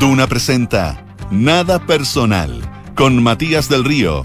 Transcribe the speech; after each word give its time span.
Duna 0.00 0.26
presenta 0.26 1.00
Nada 1.30 1.78
Personal 1.78 2.60
con 2.96 3.22
Matías 3.22 3.68
del 3.68 3.84
Río. 3.84 4.24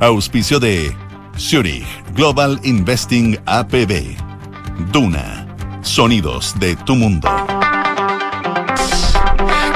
Auspicio 0.00 0.60
de 0.60 0.94
Zurich 1.38 1.86
Global 2.14 2.60
Investing 2.62 3.38
APB. 3.46 4.16
Duna. 4.92 5.46
Sonidos 5.80 6.54
de 6.60 6.76
tu 6.76 6.94
mundo. 6.94 7.28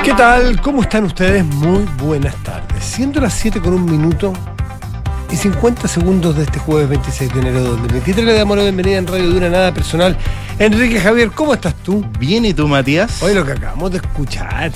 ¿Qué 0.04 0.12
tal? 0.12 0.61
¿Cómo 0.61 0.82
están 0.82 1.04
ustedes? 1.04 1.45
Muy 1.45 1.84
buenas 1.98 2.36
tardes. 2.45 2.84
Siendo 2.84 3.20
las 3.20 3.34
7 3.34 3.61
con 3.61 3.73
un 3.73 3.84
minuto 3.86 4.34
y 5.30 5.36
50 5.36 5.88
segundos 5.88 6.36
de 6.36 6.45
este 6.45 6.59
jueves 6.59 6.88
26 6.88 7.32
de 7.34 7.40
enero 7.40 7.62
de 7.62 7.68
2023, 7.70 8.24
le 8.24 8.32
damos 8.34 8.56
la 8.56 8.62
bienvenida 8.62 8.98
en 8.98 9.06
Radio 9.06 9.29
Duna 9.30 9.48
Nada 9.48 9.74
Personal. 9.74 10.16
Enrique 10.59 11.00
Javier, 11.00 11.30
¿cómo 11.32 11.54
estás 11.54 11.74
tú? 11.82 12.04
Bien, 12.18 12.45
¿y 12.45 12.54
tú, 12.54 12.66
Matías? 12.68 13.22
Hoy 13.22 13.34
lo 13.34 13.45
que 13.45 13.52
acabamos 13.52 13.91
de 13.91 13.98
escuchar. 13.98 14.73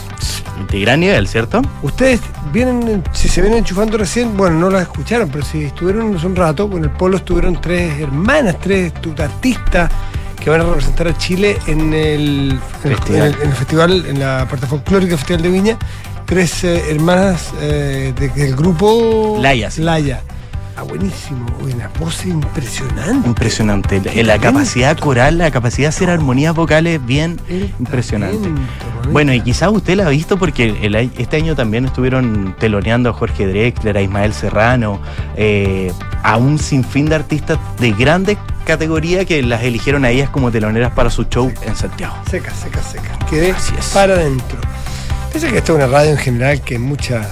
De 0.70 0.80
gran 0.80 1.00
nivel, 1.00 1.26
¿cierto? 1.28 1.62
Ustedes 1.82 2.20
vienen, 2.52 3.02
si 3.12 3.28
se 3.28 3.40
vienen 3.40 3.60
enchufando 3.60 3.96
recién, 3.96 4.36
bueno, 4.36 4.58
no 4.58 4.70
la 4.70 4.82
escucharon, 4.82 5.28
pero 5.30 5.44
si 5.44 5.64
estuvieron 5.64 6.14
hace 6.16 6.26
un 6.26 6.36
rato, 6.36 6.68
con 6.68 6.82
el 6.84 6.90
polo 6.90 7.16
estuvieron 7.16 7.60
tres 7.60 7.98
hermanas, 8.00 8.56
tres 8.60 8.92
artistas 9.18 9.90
que 10.38 10.50
van 10.50 10.60
a 10.60 10.64
representar 10.64 11.08
a 11.08 11.16
Chile 11.16 11.58
en 11.66 11.92
el 11.94 12.58
festival, 12.82 13.28
en 13.28 13.34
el, 13.34 13.42
en 13.42 13.48
el 13.50 13.54
festival, 13.56 14.04
en 14.06 14.20
la 14.20 14.46
parte 14.48 14.66
folclórica 14.66 15.16
Festival 15.16 15.42
de 15.42 15.48
Viña. 15.50 15.78
Tres 16.26 16.62
eh, 16.62 16.82
hermanas 16.90 17.50
eh, 17.60 18.12
de- 18.16 18.28
del 18.28 18.54
grupo 18.54 19.38
Laya, 19.40 19.68
sí. 19.70 19.82
Laya. 19.82 20.20
Ah, 20.80 20.84
buenísimo. 20.84 21.46
Una 21.60 21.88
voz 21.98 22.24
impresionante. 22.24 23.28
Impresionante. 23.28 23.96
La, 24.00 24.12
talento. 24.12 24.40
capacidad 24.40 24.96
coral, 24.98 25.36
la 25.36 25.50
capacidad 25.50 25.84
de 25.84 25.88
hacer 25.88 26.08
armonías 26.08 26.54
vocales 26.54 27.04
bien 27.04 27.38
El 27.50 27.70
impresionante. 27.78 28.38
talento. 28.38 29.10
Bueno, 29.12 29.34
y 29.34 29.42
quizás 29.42 29.70
usted 29.72 29.96
la 29.96 30.06
ha 30.06 30.08
visto 30.08 30.38
porque 30.38 30.78
el 30.82 30.94
este 30.94 31.36
año 31.36 31.54
también 31.54 31.84
estuvieron 31.84 32.56
teloneando 32.58 33.10
a 33.10 33.12
Jorge 33.12 33.46
Drexler, 33.46 33.98
a 33.98 34.00
Ismael 34.00 34.32
Serrano, 34.32 35.02
eh, 35.36 35.92
a 36.22 36.38
un 36.38 36.58
sinfín 36.58 37.06
de 37.10 37.16
artistas 37.16 37.58
de 37.78 37.92
grandes 37.92 38.38
categoría 38.64 39.24
que 39.26 39.42
las 39.42 39.62
eligieron 39.62 40.04
a 40.06 40.10
ellas 40.10 40.30
como 40.30 40.50
teloneras 40.50 40.92
para 40.92 41.10
su 41.10 41.24
show 41.24 41.52
en 41.62 41.76
Santiago. 41.76 42.14
Seca, 42.30 42.54
seca, 42.54 42.82
seca. 42.82 43.18
Quedé 43.28 43.50
Así 43.52 43.74
es. 43.78 43.86
para 43.88 44.14
adentro. 44.14 44.58
Piensa 45.30 45.48
que 45.50 45.58
esta 45.58 45.72
es 45.72 45.76
una 45.76 45.86
radio 45.88 46.12
en 46.12 46.18
general 46.18 46.60
que 46.62 46.74
es 46.74 46.80
mucha, 46.80 47.28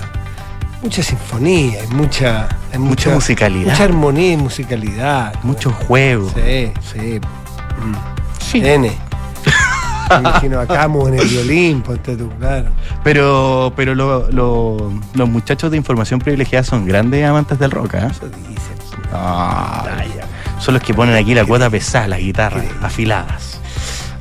mucha 0.82 1.02
sinfonía, 1.02 1.80
hay 1.80 1.86
mucha, 1.88 2.48
hay 2.72 2.78
Mucha 2.78 3.10
musicalidad. 3.10 3.72
Mucha 3.72 3.84
armonía 3.84 4.32
y 4.32 4.36
musicalidad. 4.36 5.34
Mucho 5.42 5.70
juego. 5.70 6.30
Sí, 6.34 6.72
sí. 6.92 7.20
Mm. 7.20 7.94
Sí. 8.40 8.60
Me 10.10 10.16
imagino 10.20 10.58
acá 10.60 10.84
en 10.84 11.14
el 11.18 11.26
violín, 11.28 11.82
ponte 11.82 12.16
tú, 12.16 12.30
claro. 12.38 12.70
Pero, 13.04 13.72
pero 13.76 13.94
lo- 13.94 14.30
lo- 14.30 14.90
los 15.12 15.28
muchachos 15.28 15.70
de 15.70 15.76
información 15.76 16.18
privilegiada 16.18 16.64
son 16.64 16.86
grandes 16.86 17.24
amantes 17.26 17.58
del 17.58 17.70
rock, 17.70 17.94
¿eh? 17.94 18.06
Eso 18.10 18.26
dicen. 18.26 18.78
Ay, 19.12 20.10
son 20.58 20.74
los 20.74 20.82
que 20.82 20.94
ponen 20.94 21.14
aquí 21.14 21.34
la 21.34 21.44
cuota 21.44 21.68
pesada, 21.68 22.08
las 22.08 22.20
guitarras 22.20 22.64
afiladas. 22.82 23.60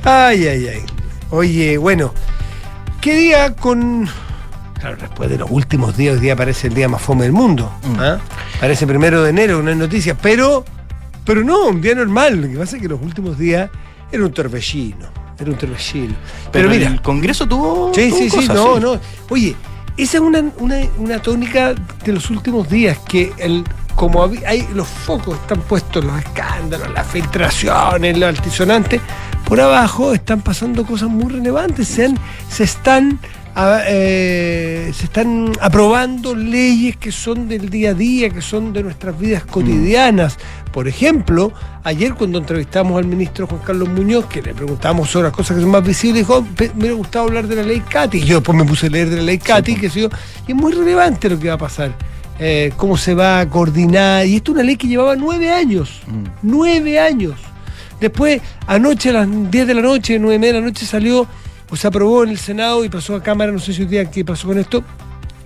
Ay, 0.04 0.46
ay, 0.46 0.68
ay. 0.68 0.82
Oye, 1.30 1.78
bueno, 1.78 2.12
¿qué 3.00 3.14
día 3.16 3.54
con. 3.54 4.08
Claro, 4.80 4.96
después 5.00 5.28
de 5.28 5.38
los 5.38 5.50
últimos 5.50 5.96
días, 5.96 6.14
hoy 6.14 6.20
día 6.20 6.36
parece 6.36 6.68
el 6.68 6.74
día 6.74 6.88
más 6.88 7.02
fome 7.02 7.24
del 7.24 7.32
mundo. 7.32 7.72
Mm. 7.82 8.00
¿ah? 8.00 8.18
Parece 8.60 8.86
primero 8.86 9.22
de 9.22 9.30
enero, 9.30 9.62
no 9.62 9.70
hay 9.70 9.76
noticias, 9.76 10.16
pero. 10.20 10.64
Pero 11.24 11.44
no, 11.44 11.66
un 11.66 11.80
día 11.80 11.94
normal. 11.94 12.40
Lo 12.40 12.48
que 12.48 12.56
pasa 12.56 12.76
es 12.76 12.82
que 12.82 12.88
los 12.88 13.00
últimos 13.02 13.36
días 13.38 13.68
era 14.10 14.24
un 14.24 14.32
torbellino. 14.32 15.06
Era 15.38 15.50
un 15.50 15.56
torbellino. 15.58 16.14
Pero, 16.52 16.68
mira. 16.70 16.86
el 16.88 17.02
Congreso 17.02 17.46
tuvo. 17.46 17.92
Sí, 17.94 18.08
tuvo 18.08 18.18
sí, 18.18 18.30
sí, 18.30 18.48
no, 18.48 18.80
no. 18.80 18.98
Oye, 19.28 19.54
esa 19.96 20.16
es 20.18 20.22
una, 20.22 20.42
una, 20.58 20.76
una 20.96 21.20
tónica 21.20 21.74
de 22.04 22.12
los 22.12 22.30
últimos 22.30 22.68
días, 22.68 22.98
que 23.06 23.32
el, 23.36 23.64
como 23.94 24.24
hay, 24.46 24.66
los 24.74 24.86
focos 24.88 25.34
están 25.38 25.60
puestos, 25.60 26.04
los 26.04 26.18
escándalos, 26.18 26.88
las 26.94 27.06
filtraciones, 27.08 28.16
los 28.16 28.28
altisonantes, 28.28 29.00
por 29.44 29.60
abajo 29.60 30.12
están 30.14 30.40
pasando 30.40 30.86
cosas 30.86 31.08
muy 31.10 31.32
relevantes, 31.32 31.88
se, 31.88 32.06
han- 32.06 32.18
se 32.48 32.64
están... 32.64 33.18
a- 33.58 33.82
eh, 33.88 34.92
se 34.94 35.06
están 35.06 35.50
aprobando 35.60 36.32
leyes 36.36 36.96
que 36.96 37.10
son 37.10 37.48
del 37.48 37.68
día 37.68 37.90
a 37.90 37.94
día, 37.94 38.30
que 38.30 38.40
son 38.40 38.72
de 38.72 38.84
nuestras 38.84 39.18
vidas 39.18 39.44
cotidianas. 39.44 40.38
Por 40.72 40.86
ejemplo, 40.86 41.52
ayer 41.82 42.14
cuando 42.14 42.38
entrevistamos 42.38 42.96
al 42.98 43.06
ministro 43.06 43.48
Juan 43.48 43.60
Carlos 43.66 43.88
Muñoz, 43.88 44.26
que 44.26 44.42
le 44.42 44.54
preguntamos 44.54 45.10
sobre 45.10 45.24
las 45.28 45.32
cosas 45.36 45.56
que 45.56 45.62
son 45.62 45.72
más 45.72 45.84
visibles, 45.84 46.20
dijo, 46.26 46.46
"Pe- 46.56 46.68
me 46.74 46.80
hubiera 46.82 46.94
gustado 46.94 47.24
hablar 47.26 47.48
de 47.48 47.56
la 47.56 47.62
ley 47.64 47.80
CATI. 47.80 48.20
Yo 48.20 48.36
después 48.36 48.56
me 48.56 48.64
puse 48.64 48.86
a 48.86 48.90
leer 48.90 49.10
de 49.10 49.16
la 49.16 49.22
ley 49.22 49.38
CATI, 49.38 49.74
que 49.74 49.90
sé 49.90 50.02
yo, 50.02 50.08
y 50.46 50.52
es 50.52 50.56
muy 50.56 50.72
relevante 50.72 51.28
lo 51.28 51.36
que 51.40 51.48
va 51.48 51.54
a 51.54 51.58
pasar, 51.58 51.92
eh, 52.38 52.72
cómo 52.76 52.96
se 52.96 53.14
va 53.14 53.40
a 53.40 53.48
coordinar. 53.48 54.24
Y 54.24 54.36
esto 54.36 54.52
es 54.52 54.54
una 54.54 54.62
ley 54.64 54.76
que 54.76 54.86
llevaba 54.86 55.16
nueve 55.16 55.50
años, 55.50 56.02
Mm. 56.06 56.24
nueve 56.42 57.00
años. 57.00 57.34
Después, 58.00 58.40
anoche 58.68 59.10
a 59.10 59.14
las 59.14 59.50
10 59.50 59.66
de 59.66 59.74
la 59.74 59.82
noche, 59.82 60.16
nueve 60.20 60.46
de 60.46 60.52
la 60.52 60.60
noche, 60.60 60.86
salió, 60.86 61.26
o 61.70 61.76
se 61.76 61.86
aprobó 61.86 62.24
en 62.24 62.30
el 62.30 62.38
Senado 62.38 62.84
y 62.84 62.88
pasó 62.88 63.14
a 63.14 63.22
Cámara, 63.22 63.52
no 63.52 63.58
sé 63.58 63.72
si 63.72 63.82
hoy 63.82 63.88
día 63.88 64.10
qué 64.10 64.24
pasó 64.24 64.48
con 64.48 64.58
esto, 64.58 64.82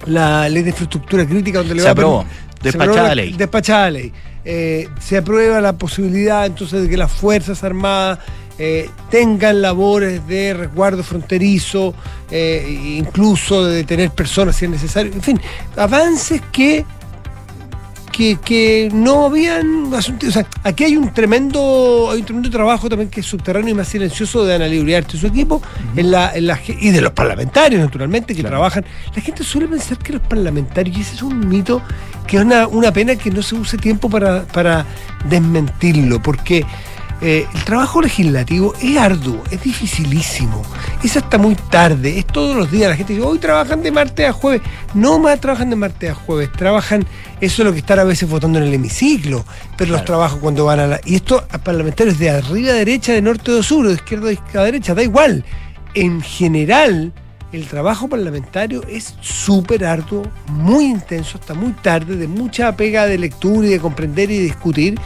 la 0.06 0.49
ley 0.49 0.62
de 0.62 0.71
infraestructura 0.71 1.27
crítica 1.27 1.59
donde 1.59 1.75
le 1.75 1.81
Se 1.81 1.84
va 1.84 1.91
a 1.91 1.93
aprobó. 1.93 2.19
permitir- 2.25 2.62
Despachada 2.62 2.84
se 2.87 2.91
aprobó 2.93 3.09
la- 3.09 3.15
ley. 3.15 3.33
Despachada 3.33 3.91
ley. 3.91 4.12
Eh, 4.44 4.88
se 5.00 5.16
aprueba 5.16 5.61
la 5.61 5.72
posibilidad 5.75 6.47
entonces 6.47 6.82
de 6.82 6.88
que 6.88 6.97
las 6.97 7.11
Fuerzas 7.12 7.62
Armadas 7.65 8.19
eh, 8.59 8.88
tengan 9.11 9.62
labores 9.62 10.25
de 10.28 10.53
resguardo 10.55 11.03
fronterizo, 11.03 11.94
eh, 12.31 12.97
incluso 12.99 13.65
de 13.65 13.77
detener 13.77 14.11
personas 14.11 14.55
si 14.56 14.66
es 14.66 14.71
necesario. 14.71 15.11
En 15.12 15.22
fin, 15.22 15.41
avances 15.77 16.41
que 16.53 16.84
que, 18.12 18.37
que 18.45 18.91
no 18.93 19.27
habían 19.27 19.93
asuntos. 19.95 20.28
O 20.28 20.33
sea, 20.33 20.47
aquí 20.62 20.84
hay 20.84 20.97
un 20.97 21.12
tremendo, 21.12 22.09
hay 22.12 22.21
un 22.21 22.25
tremendo 22.27 22.50
trabajo 22.50 22.89
también 22.89 23.11
que 23.11 23.21
es 23.21 23.27
subterráneo 23.27 23.71
y 23.71 23.75
más 23.75 23.89
silencioso 23.89 24.45
de 24.45 24.55
Ana 24.55 24.67
Libriarte 24.69 25.17
y 25.17 25.21
su 25.21 25.27
equipo, 25.27 25.61
en 25.97 26.11
la, 26.11 26.33
en 26.34 26.47
la 26.47 26.61
y 26.69 26.91
de 26.91 27.00
los 27.00 27.12
parlamentarios, 27.12 27.81
naturalmente, 27.81 28.34
que 28.34 28.43
Claro. 28.43 28.56
trabajan. 28.56 28.84
La 29.17 29.23
gente 29.23 29.43
suele 29.43 29.67
pensar 29.67 29.99
que 29.99 30.12
los 30.12 30.23
parlamentarios, 30.23 30.97
y 30.97 31.00
ese 31.00 31.15
es 31.17 31.23
un 31.23 31.49
mito 31.49 31.83
que 32.27 32.37
es 32.37 32.43
una, 32.45 32.69
una 32.69 32.93
pena 32.93 33.17
que 33.17 33.31
no 33.31 33.43
se 33.43 33.55
use 33.56 33.77
tiempo 33.78 34.09
para, 34.09 34.44
para 34.44 34.84
desmentirlo, 35.29 36.23
porque 36.23 36.65
eh, 37.25 37.47
el 37.55 37.65
trabajo 37.65 38.03
legislativo 38.03 38.75
es 38.83 38.97
arduo, 38.97 39.44
es 39.53 39.62
dificilísimo, 39.62 40.60
es 41.05 41.16
hasta 41.16 41.38
muy 41.38 41.55
tarde, 41.55 42.19
es 42.19 42.27
todos 42.27 42.56
los 42.56 42.69
días. 42.69 42.91
La 42.91 42.97
gente 42.97 43.12
dice, 43.12 43.25
hoy 43.25 43.38
trabajan 43.38 43.81
de 43.81 43.93
martes 43.93 44.28
a 44.28 44.33
jueves. 44.33 44.60
No 44.94 45.21
más 45.21 45.41
trabajan 45.41 45.71
de 45.71 45.77
martes 45.77 46.11
a 46.11 46.15
jueves, 46.15 46.50
trabajan, 46.50 47.06
eso 47.41 47.62
es 47.62 47.66
lo 47.66 47.72
que 47.72 47.78
están 47.78 48.00
a 48.00 48.05
veces 48.05 48.28
votando 48.28 48.59
en 48.59 48.65
el 48.65 48.75
hemiciclo, 48.75 49.44
pero 49.78 49.93
los 49.93 50.05
trabajos 50.05 50.41
cuando 50.41 50.65
van 50.65 50.81
a 50.81 50.87
la... 50.88 51.00
Y 51.05 51.15
esto 51.15 51.44
a 51.49 51.59
parlamentarios 51.59 52.19
de 52.19 52.31
arriba 52.31 52.72
a 52.72 52.75
derecha, 52.75 53.12
de 53.12 53.22
norte 53.22 53.56
a 53.56 53.62
sur, 53.62 53.87
de 53.87 53.94
izquierda 53.94 54.31
a 54.55 54.65
derecha, 54.65 54.93
da 54.93 55.05
igual. 55.05 55.44
En 55.94 56.22
general, 56.22 57.12
el 57.53 57.66
trabajo 57.66 58.09
parlamentario 58.09 58.82
es 58.88 59.15
súper 59.21 59.84
arduo, 59.84 60.22
muy 60.49 60.87
intenso, 60.87 61.38
hasta 61.38 61.55
muy 61.55 61.71
tarde, 61.72 62.16
de 62.16 62.27
mucha 62.27 62.75
pega 62.77 63.06
de 63.06 63.19
lectura 63.19 63.69
y 63.69 63.71
de 63.71 63.78
comprender 63.78 64.31
y 64.31 64.38
discutir. 64.38 64.99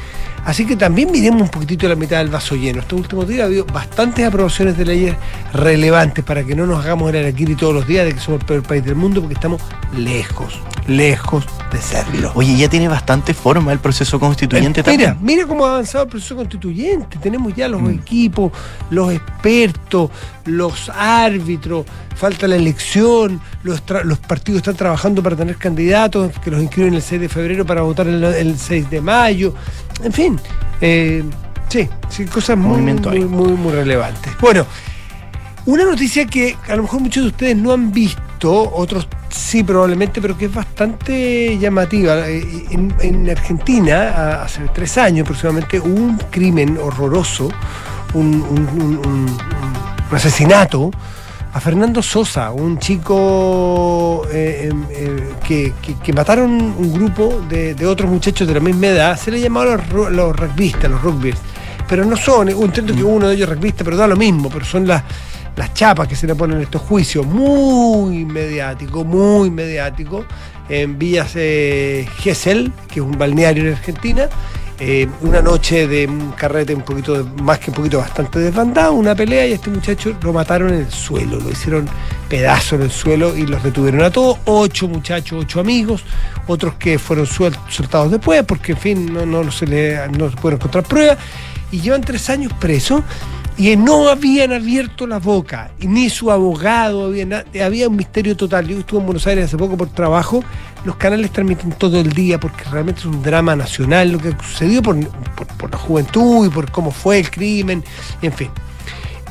Así 0.47 0.65
que 0.65 0.77
también 0.77 1.11
miremos 1.11 1.43
un 1.43 1.49
poquitito 1.49 1.89
la 1.89 1.97
mitad 1.97 2.19
del 2.19 2.29
vaso 2.29 2.55
lleno. 2.55 2.79
Estos 2.81 3.01
últimos 3.01 3.27
días 3.27 3.43
ha 3.43 3.47
habido 3.47 3.65
bastantes 3.67 4.25
aprobaciones 4.25 4.79
de 4.79 4.85
leyes 4.85 5.17
relevantes 5.53 6.25
para 6.25 6.45
que 6.45 6.55
no 6.55 6.67
nos 6.67 6.85
hagamos 6.85 7.11
el 7.13 7.17
araquiri 7.17 7.57
todos 7.57 7.75
los 7.75 7.87
días 7.87 8.07
de 8.07 8.15
que 8.15 8.21
somos 8.21 8.41
el 8.43 8.47
peor 8.47 8.63
país 8.63 8.85
del 8.85 8.95
mundo, 8.95 9.21
porque 9.21 9.35
estamos 9.35 9.61
lejos, 9.97 10.59
lejos 10.87 11.45
de 11.73 11.79
serlo. 11.83 12.31
Oye, 12.37 12.57
ya 12.57 12.69
tiene 12.69 12.87
bastante 12.87 13.35
forma 13.35 13.73
el 13.73 13.81
proceso 13.81 14.21
constituyente 14.21 14.83
Eh, 14.83 14.85
mira, 14.87 15.07
también. 15.15 15.27
mira 15.37 15.47
cómo 15.49 15.67
ha 15.67 15.71
avanzado 15.73 16.05
el 16.05 16.11
proceso 16.11 16.37
constituyente. 16.37 17.19
Tenemos 17.21 17.53
ya 17.55 17.67
los 17.69 17.83
Mm. 17.83 17.91
equipos, 17.91 18.53
los 18.91 19.13
expertos, 19.13 20.11
los 20.45 20.89
árbitros, 20.91 21.87
falta 22.15 22.47
la 22.47 22.55
elección, 22.55 23.41
los 23.65 23.81
partidos 24.21 24.59
están 24.59 24.77
trabajando 24.77 25.23
para 25.25 25.35
tener 25.35 25.57
candidatos 25.57 26.31
que 26.39 26.51
los 26.53 26.63
inscriben 26.63 26.95
el 26.95 27.03
6 27.03 27.21
de 27.21 27.29
febrero 27.29 27.67
para 27.67 27.83
votar 27.83 28.07
el, 28.07 28.23
el 28.23 28.57
6 28.57 28.89
de 28.89 29.01
mayo. 29.01 29.55
En 30.03 30.13
fin, 30.13 30.39
eh, 30.81 31.25
sí, 31.69 31.89
sí, 32.09 32.25
cosas 32.27 32.57
muy, 32.59 32.81
muy, 33.11 33.25
muy, 33.25 33.53
muy 33.53 33.73
relevantes. 33.73 34.33
Bueno, 34.41 34.67
una 35.67 35.85
noticia 35.85 36.27
que 36.27 36.57
a 36.69 36.77
lo 36.77 36.83
mejor 36.83 37.01
muchos 37.01 37.25
de 37.25 37.29
ustedes 37.31 37.57
no 37.57 37.73
han 37.73 37.93
visto, 37.93 38.73
otros 38.75 39.09
sí 39.31 39.63
probablemente, 39.65 40.21
pero 40.21 40.37
que 40.37 40.45
es 40.47 40.55
bastante 40.55 41.59
llamativa. 41.59 42.29
Eh, 42.29 42.67
En, 42.71 42.95
en 43.01 43.31
Argentina, 43.31 44.43
hace 44.43 44.63
tres 44.75 44.97
años 44.99 45.25
aproximadamente, 45.25 45.81
hubo 45.81 45.89
un 45.95 46.19
crimen 46.31 46.79
horroroso, 46.79 47.49
un, 48.15 48.27
un- 48.43 48.69
un- 48.81 48.99
un- 49.07 49.39
un 50.11 50.17
asesinato 50.17 50.91
a 51.57 51.61
Fernando 51.61 52.03
Sosa, 52.03 52.51
un 52.53 52.79
chico 52.79 54.27
eh, 54.31 54.69
em, 54.71 54.85
eh, 54.91 55.29
que, 55.47 55.73
que- 55.81 55.95
que 55.95 56.13
mataron 56.13 56.51
un 56.53 56.93
grupo 56.93 57.41
de, 57.49 57.75
de 57.75 57.87
otros 57.87 58.11
muchachos 58.11 58.47
de 58.47 58.53
la 58.53 58.61
misma 58.61 58.89
edad, 58.89 59.19
se 59.19 59.31
le 59.31 59.41
llamaban 59.41 59.81
los, 59.91 60.13
los 60.13 60.37
rugbyistas, 60.37 60.91
los 60.91 61.01
rugbyers, 61.01 61.39
pero 61.89 62.05
no 62.05 62.15
son, 62.17 62.51
entiendo 62.51 62.95
que 62.95 63.03
uno 63.03 63.29
de 63.29 63.37
ellos 63.37 63.49
es 63.49 63.55
rugbyista, 63.55 63.85
pero 63.85 63.97
da 63.97 64.07
lo 64.07 64.17
mismo, 64.17 64.51
pero 64.51 64.65
son 64.67 64.87
las 64.87 65.03
las 65.57 65.73
chapas 65.73 66.07
que 66.07 66.15
se 66.15 66.27
le 66.27 66.35
ponen 66.35 66.59
en 66.59 66.65
estos 66.65 66.83
juicios, 66.83 67.25
muy 67.25 68.27
mediático, 68.27 69.05
muy 69.05 69.49
mediático, 69.51 70.27
en 70.69 70.99
Villas 70.99 71.33
eh, 71.37 72.07
Gesell, 72.19 72.71
que 72.89 73.01
es 73.01 73.07
un 73.07 73.17
balneario 73.17 73.65
en 73.67 73.73
Argentina, 73.73 74.29
eh, 74.79 75.09
una 75.23 75.41
noche 75.41 75.89
de 75.89 76.07
un 76.07 76.33
carrete 76.33 76.75
un 76.75 76.83
poquito, 76.83 77.27
más 77.43 77.59
que 77.59 77.71
un 77.71 77.77
poquito 77.77 77.99
bastante 77.99 78.39
desbandado, 78.39 78.93
una 78.93 79.15
pelea 79.15 79.47
y 79.47 79.53
a 79.53 79.55
este 79.55 79.71
muchacho 79.71 80.15
lo 80.23 80.33
mataron 80.33 80.69
en 80.75 80.81
el 80.81 80.91
suelo, 80.91 81.41
lo 81.41 81.51
hicieron 81.51 81.89
pedazo 82.29 82.77
en 82.77 82.83
el 82.83 82.91
suelo 82.91 83.35
y 83.37 83.47
los 83.47 83.63
detuvieron 83.63 84.03
a 84.03 84.11
todos, 84.11 84.39
ocho 84.45 84.87
muchachos, 84.87 85.45
ocho 85.45 85.61
amigos, 85.61 86.05
otros 86.47 86.75
que 86.75 86.99
fueron 86.99 87.27
soltados 87.27 88.11
después 88.11 88.43
porque 88.45 88.73
en 88.73 88.79
fin 88.79 89.15
no, 89.15 89.25
no, 89.25 89.51
se, 89.51 89.67
le, 89.67 90.09
no 90.09 90.29
se 90.29 90.37
pudieron 90.37 90.61
encontrar 90.61 90.85
pruebas 90.85 91.19
y 91.73 91.81
llevan 91.81 92.03
tres 92.03 92.29
años 92.29 92.53
presos 92.61 93.03
y 93.59 93.75
no 93.77 94.09
habían 94.09 94.53
abierto 94.53 95.07
la 95.07 95.19
boca, 95.19 95.71
ni 95.81 96.11
su 96.11 96.31
abogado, 96.31 97.07
había, 97.07 97.45
había 97.65 97.89
un 97.89 97.97
misterio 97.97 98.37
total. 98.37 98.69
Yo 98.69 98.79
estuve 98.79 99.01
en 99.01 99.07
Buenos 99.07 99.27
Aires 99.27 99.47
hace 99.47 99.57
poco 99.57 99.77
por 99.77 99.89
trabajo, 99.89 100.45
los 100.85 100.97
canales 100.97 101.33
transmiten 101.33 101.73
todo 101.73 101.99
el 101.99 102.13
día 102.13 102.39
porque 102.39 102.65
realmente 102.71 103.01
es 103.01 103.07
un 103.07 103.23
drama 103.23 103.57
nacional 103.57 104.13
lo 104.13 104.19
que 104.19 104.33
sucedió 104.43 104.83
por, 104.83 104.97
por, 105.59 105.71
la 105.71 105.79
juventud 105.79 106.47
y 106.47 106.51
por 106.51 106.71
cómo 106.71 106.91
fue 106.91 107.19
el 107.19 107.31
crimen, 107.31 107.83
en 108.21 108.33
fin. 108.33 108.51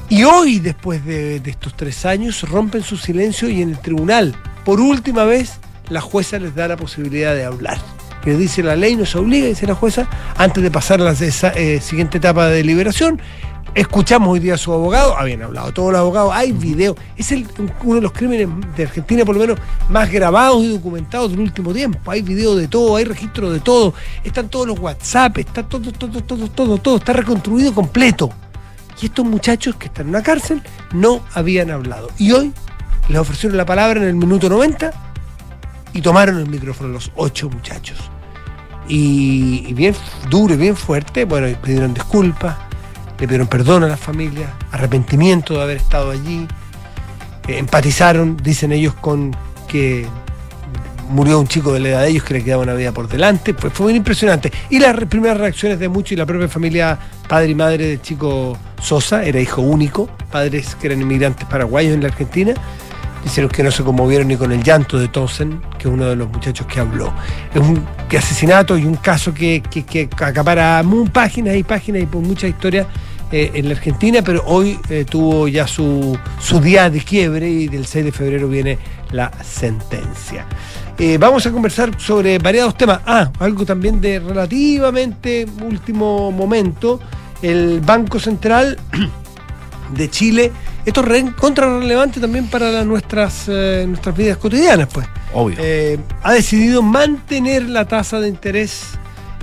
Y 0.09 0.23
hoy, 0.23 0.59
después 0.59 1.05
de, 1.05 1.37
estos 1.45 1.75
tres 1.75 2.05
años, 2.05 2.41
rompen 2.49 2.83
su 2.83 2.97
silencio 2.97 3.47
y 3.49 3.61
en 3.61 3.69
el 3.69 3.79
tribunal, 3.79 4.35
por 4.63 4.81
última 4.81 5.23
vez, 5.23 5.59
la 5.89 6.01
jueza 6.01 6.39
les 6.39 6.55
da 6.55 6.67
la 6.67 6.77
posibilidad 6.77 7.35
de 7.35 7.45
hablar 7.45 7.77
que 8.23 8.35
dice 8.35 8.63
la 8.63 8.75
ley, 8.75 8.95
nos 8.95 9.15
obliga, 9.15 9.45
dice 9.45 9.67
la 9.67 9.75
jueza, 9.75 10.09
antes 10.35 10.63
de 10.63 10.71
pasar 10.71 10.99
a 10.99 11.03
la 11.03 11.13
eh, 11.13 11.79
siguiente 11.79 12.17
etapa 12.17 12.47
de 12.47 12.55
deliberación, 12.55 13.21
Escuchamos 13.73 14.29
hoy 14.29 14.39
día 14.39 14.53
a 14.53 14.57
su 14.57 14.71
abogado, 14.71 15.17
habían 15.17 15.41
hablado 15.41 15.73
todos 15.73 15.91
los 15.91 15.99
abogados, 15.99 16.31
hay 16.33 16.53
videos, 16.53 16.95
es 17.17 17.33
uno 17.83 17.95
de 17.95 18.01
los 18.01 18.13
crímenes 18.13 18.47
de 18.77 18.83
Argentina 18.83 19.25
por 19.25 19.35
lo 19.35 19.41
menos 19.41 19.59
más 19.89 20.09
grabados 20.09 20.63
y 20.63 20.69
documentados 20.69 21.31
del 21.31 21.41
último 21.41 21.73
tiempo, 21.73 22.09
hay 22.09 22.21
videos 22.21 22.57
de 22.57 22.69
todo, 22.69 22.95
hay 22.95 23.03
registro 23.03 23.51
de 23.51 23.59
todo, 23.59 23.93
están 24.23 24.47
todos 24.47 24.67
los 24.67 24.79
WhatsApp, 24.79 25.39
está 25.39 25.63
todo, 25.63 25.91
todo, 25.91 26.21
todo, 26.21 26.47
todo, 26.47 26.77
todo, 26.77 26.95
está 26.97 27.11
reconstruido 27.13 27.73
completo. 27.73 28.29
Y 29.01 29.07
estos 29.07 29.25
muchachos 29.25 29.75
que 29.75 29.87
están 29.87 30.05
en 30.05 30.09
una 30.11 30.23
cárcel 30.23 30.61
no 30.93 31.21
habían 31.33 31.69
hablado. 31.69 32.09
Y 32.17 32.31
hoy 32.31 32.53
les 33.09 33.19
ofrecieron 33.19 33.57
la 33.57 33.65
palabra 33.65 34.01
en 34.01 34.07
el 34.07 34.15
minuto 34.15 34.47
90 34.47 34.93
y 35.93 36.01
tomaron 36.01 36.37
el 36.37 36.47
micrófono 36.47 36.89
los 36.89 37.11
ocho 37.15 37.49
muchachos. 37.49 37.97
Y, 38.87 39.65
y 39.67 39.73
bien 39.73 39.95
duro 40.29 40.53
y 40.53 40.57
bien 40.57 40.75
fuerte, 40.75 41.25
bueno, 41.25 41.47
pidieron 41.61 41.93
disculpas, 41.93 42.55
le 43.19 43.27
pidieron 43.27 43.47
perdón 43.47 43.83
a 43.83 43.87
la 43.87 43.97
familia, 43.97 44.53
arrepentimiento 44.71 45.55
de 45.55 45.61
haber 45.61 45.77
estado 45.77 46.11
allí, 46.11 46.47
eh, 47.47 47.57
empatizaron, 47.57 48.37
dicen 48.37 48.71
ellos, 48.71 48.93
con 48.95 49.35
que 49.67 50.05
murió 51.09 51.39
un 51.39 51.47
chico 51.47 51.71
de 51.73 51.79
la 51.79 51.89
edad 51.89 52.01
de 52.01 52.09
ellos 52.09 52.23
que 52.23 52.33
le 52.35 52.43
quedaba 52.43 52.63
una 52.63 52.73
vida 52.73 52.91
por 52.91 53.07
delante, 53.07 53.53
pues 53.53 53.73
fue 53.73 53.87
muy 53.87 53.95
impresionante. 53.95 54.51
Y 54.69 54.79
las 54.79 54.95
primeras 55.05 55.37
reacciones 55.37 55.79
de 55.79 55.87
muchos 55.87 56.13
y 56.13 56.15
la 56.15 56.25
propia 56.25 56.47
familia, 56.47 56.97
padre 57.27 57.49
y 57.49 57.55
madre 57.55 57.87
del 57.87 58.01
chico 58.01 58.57
Sosa, 58.81 59.23
era 59.23 59.39
hijo 59.39 59.61
único, 59.61 60.09
padres 60.31 60.75
que 60.75 60.87
eran 60.87 61.01
inmigrantes 61.01 61.45
paraguayos 61.47 61.93
en 61.93 62.01
la 62.01 62.07
Argentina, 62.09 62.53
Dicen 63.25 63.49
que 63.49 63.63
no 63.63 63.71
se 63.71 63.83
conmovieron 63.83 64.27
ni 64.27 64.37
con 64.37 64.51
el 64.51 64.63
llanto 64.63 64.99
de 64.99 65.07
Tosen, 65.07 65.59
que 65.79 65.87
es 65.87 65.93
uno 65.93 66.05
de 66.05 66.15
los 66.15 66.29
muchachos 66.29 66.67
que 66.67 66.79
habló. 66.79 67.11
Es 67.55 67.59
un 67.59 67.83
asesinato 68.15 68.77
y 68.77 68.85
un 68.85 68.97
caso 68.97 69.33
que, 69.33 69.63
que, 69.63 70.07
acapara 70.23 70.83
páginas 71.11 71.55
y 71.55 71.63
páginas 71.63 72.03
y 72.03 72.05
por 72.05 72.21
mucha 72.21 72.47
historia 72.47 72.85
eh, 73.31 73.49
en 73.55 73.67
la 73.67 73.73
Argentina, 73.73 74.21
pero 74.23 74.43
hoy 74.45 74.79
eh, 74.89 75.05
tuvo 75.09 75.47
ya 75.47 75.65
su, 75.65 76.15
su 76.39 76.59
día 76.59 76.91
de 76.91 77.01
quiebre 77.01 77.49
y 77.49 77.67
del 77.67 77.87
6 77.87 78.05
de 78.05 78.11
febrero 78.11 78.47
viene 78.47 78.77
la 79.11 79.31
sentencia. 79.43 80.45
Eh, 80.99 81.17
vamos 81.17 81.47
a 81.47 81.51
conversar 81.51 81.99
sobre 81.99 82.37
variados 82.37 82.77
temas. 82.77 83.01
Ah, 83.07 83.31
algo 83.39 83.65
también 83.65 83.99
de 83.99 84.19
relativamente 84.19 85.47
último 85.63 86.31
momento. 86.31 86.99
El 87.41 87.81
Banco 87.81 88.19
Central 88.19 88.77
de 89.97 90.09
Chile 90.11 90.51
esto 90.85 91.03
es 91.13 91.33
contra 91.33 91.79
relevante 91.79 92.19
también 92.19 92.47
para 92.47 92.83
nuestras, 92.83 93.45
eh, 93.47 93.85
nuestras 93.87 94.15
vidas 94.15 94.37
cotidianas, 94.37 94.87
pues. 94.91 95.07
Obvio. 95.33 95.57
Eh, 95.59 95.99
ha 96.21 96.33
decidido 96.33 96.83
mantener 96.83 97.67
la 97.67 97.85
tasa 97.85 98.19
de 98.19 98.29
interés 98.29 98.91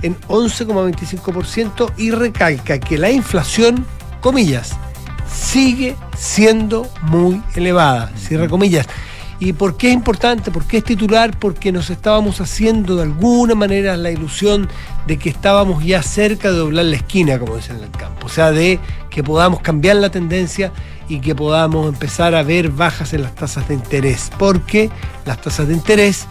en 0.01 0.15
11,25% 0.27 1.91
y 1.97 2.11
recalca 2.11 2.79
que 2.79 2.97
la 2.97 3.11
inflación, 3.11 3.85
comillas, 4.21 4.71
sigue 5.33 5.95
siendo 6.17 6.89
muy 7.01 7.41
elevada, 7.55 8.11
cierra 8.15 8.47
comillas. 8.47 8.87
¿Y 9.39 9.51
por 9.51 9.75
qué 9.75 9.89
es 9.89 9.93
importante? 9.93 10.51
¿Por 10.51 10.65
qué 10.65 10.77
es 10.77 10.83
titular? 10.85 11.37
Porque 11.37 11.73
nos 11.73 11.89
estábamos 11.89 12.39
haciendo 12.39 12.95
de 12.95 13.03
alguna 13.03 13.55
manera 13.55 13.97
la 13.97 14.11
ilusión 14.11 14.69
de 15.05 15.17
que 15.17 15.29
estábamos 15.29 15.83
ya 15.83 16.01
cerca 16.01 16.51
de 16.51 16.59
doblar 16.59 16.85
la 16.85 16.95
esquina, 16.95 17.37
como 17.37 17.57
dicen 17.57 17.77
en 17.77 17.83
el 17.83 17.91
campo. 17.91 18.27
O 18.27 18.29
sea, 18.29 18.51
de 18.51 18.79
que 19.09 19.21
podamos 19.23 19.59
cambiar 19.59 19.97
la 19.97 20.09
tendencia 20.09 20.71
y 21.09 21.19
que 21.19 21.35
podamos 21.35 21.87
empezar 21.87 22.35
a 22.35 22.43
ver 22.43 22.69
bajas 22.69 23.13
en 23.13 23.23
las 23.23 23.35
tasas 23.35 23.67
de 23.67 23.75
interés, 23.75 24.31
porque 24.37 24.89
las 25.25 25.41
tasas 25.41 25.67
de 25.67 25.73
interés, 25.73 26.25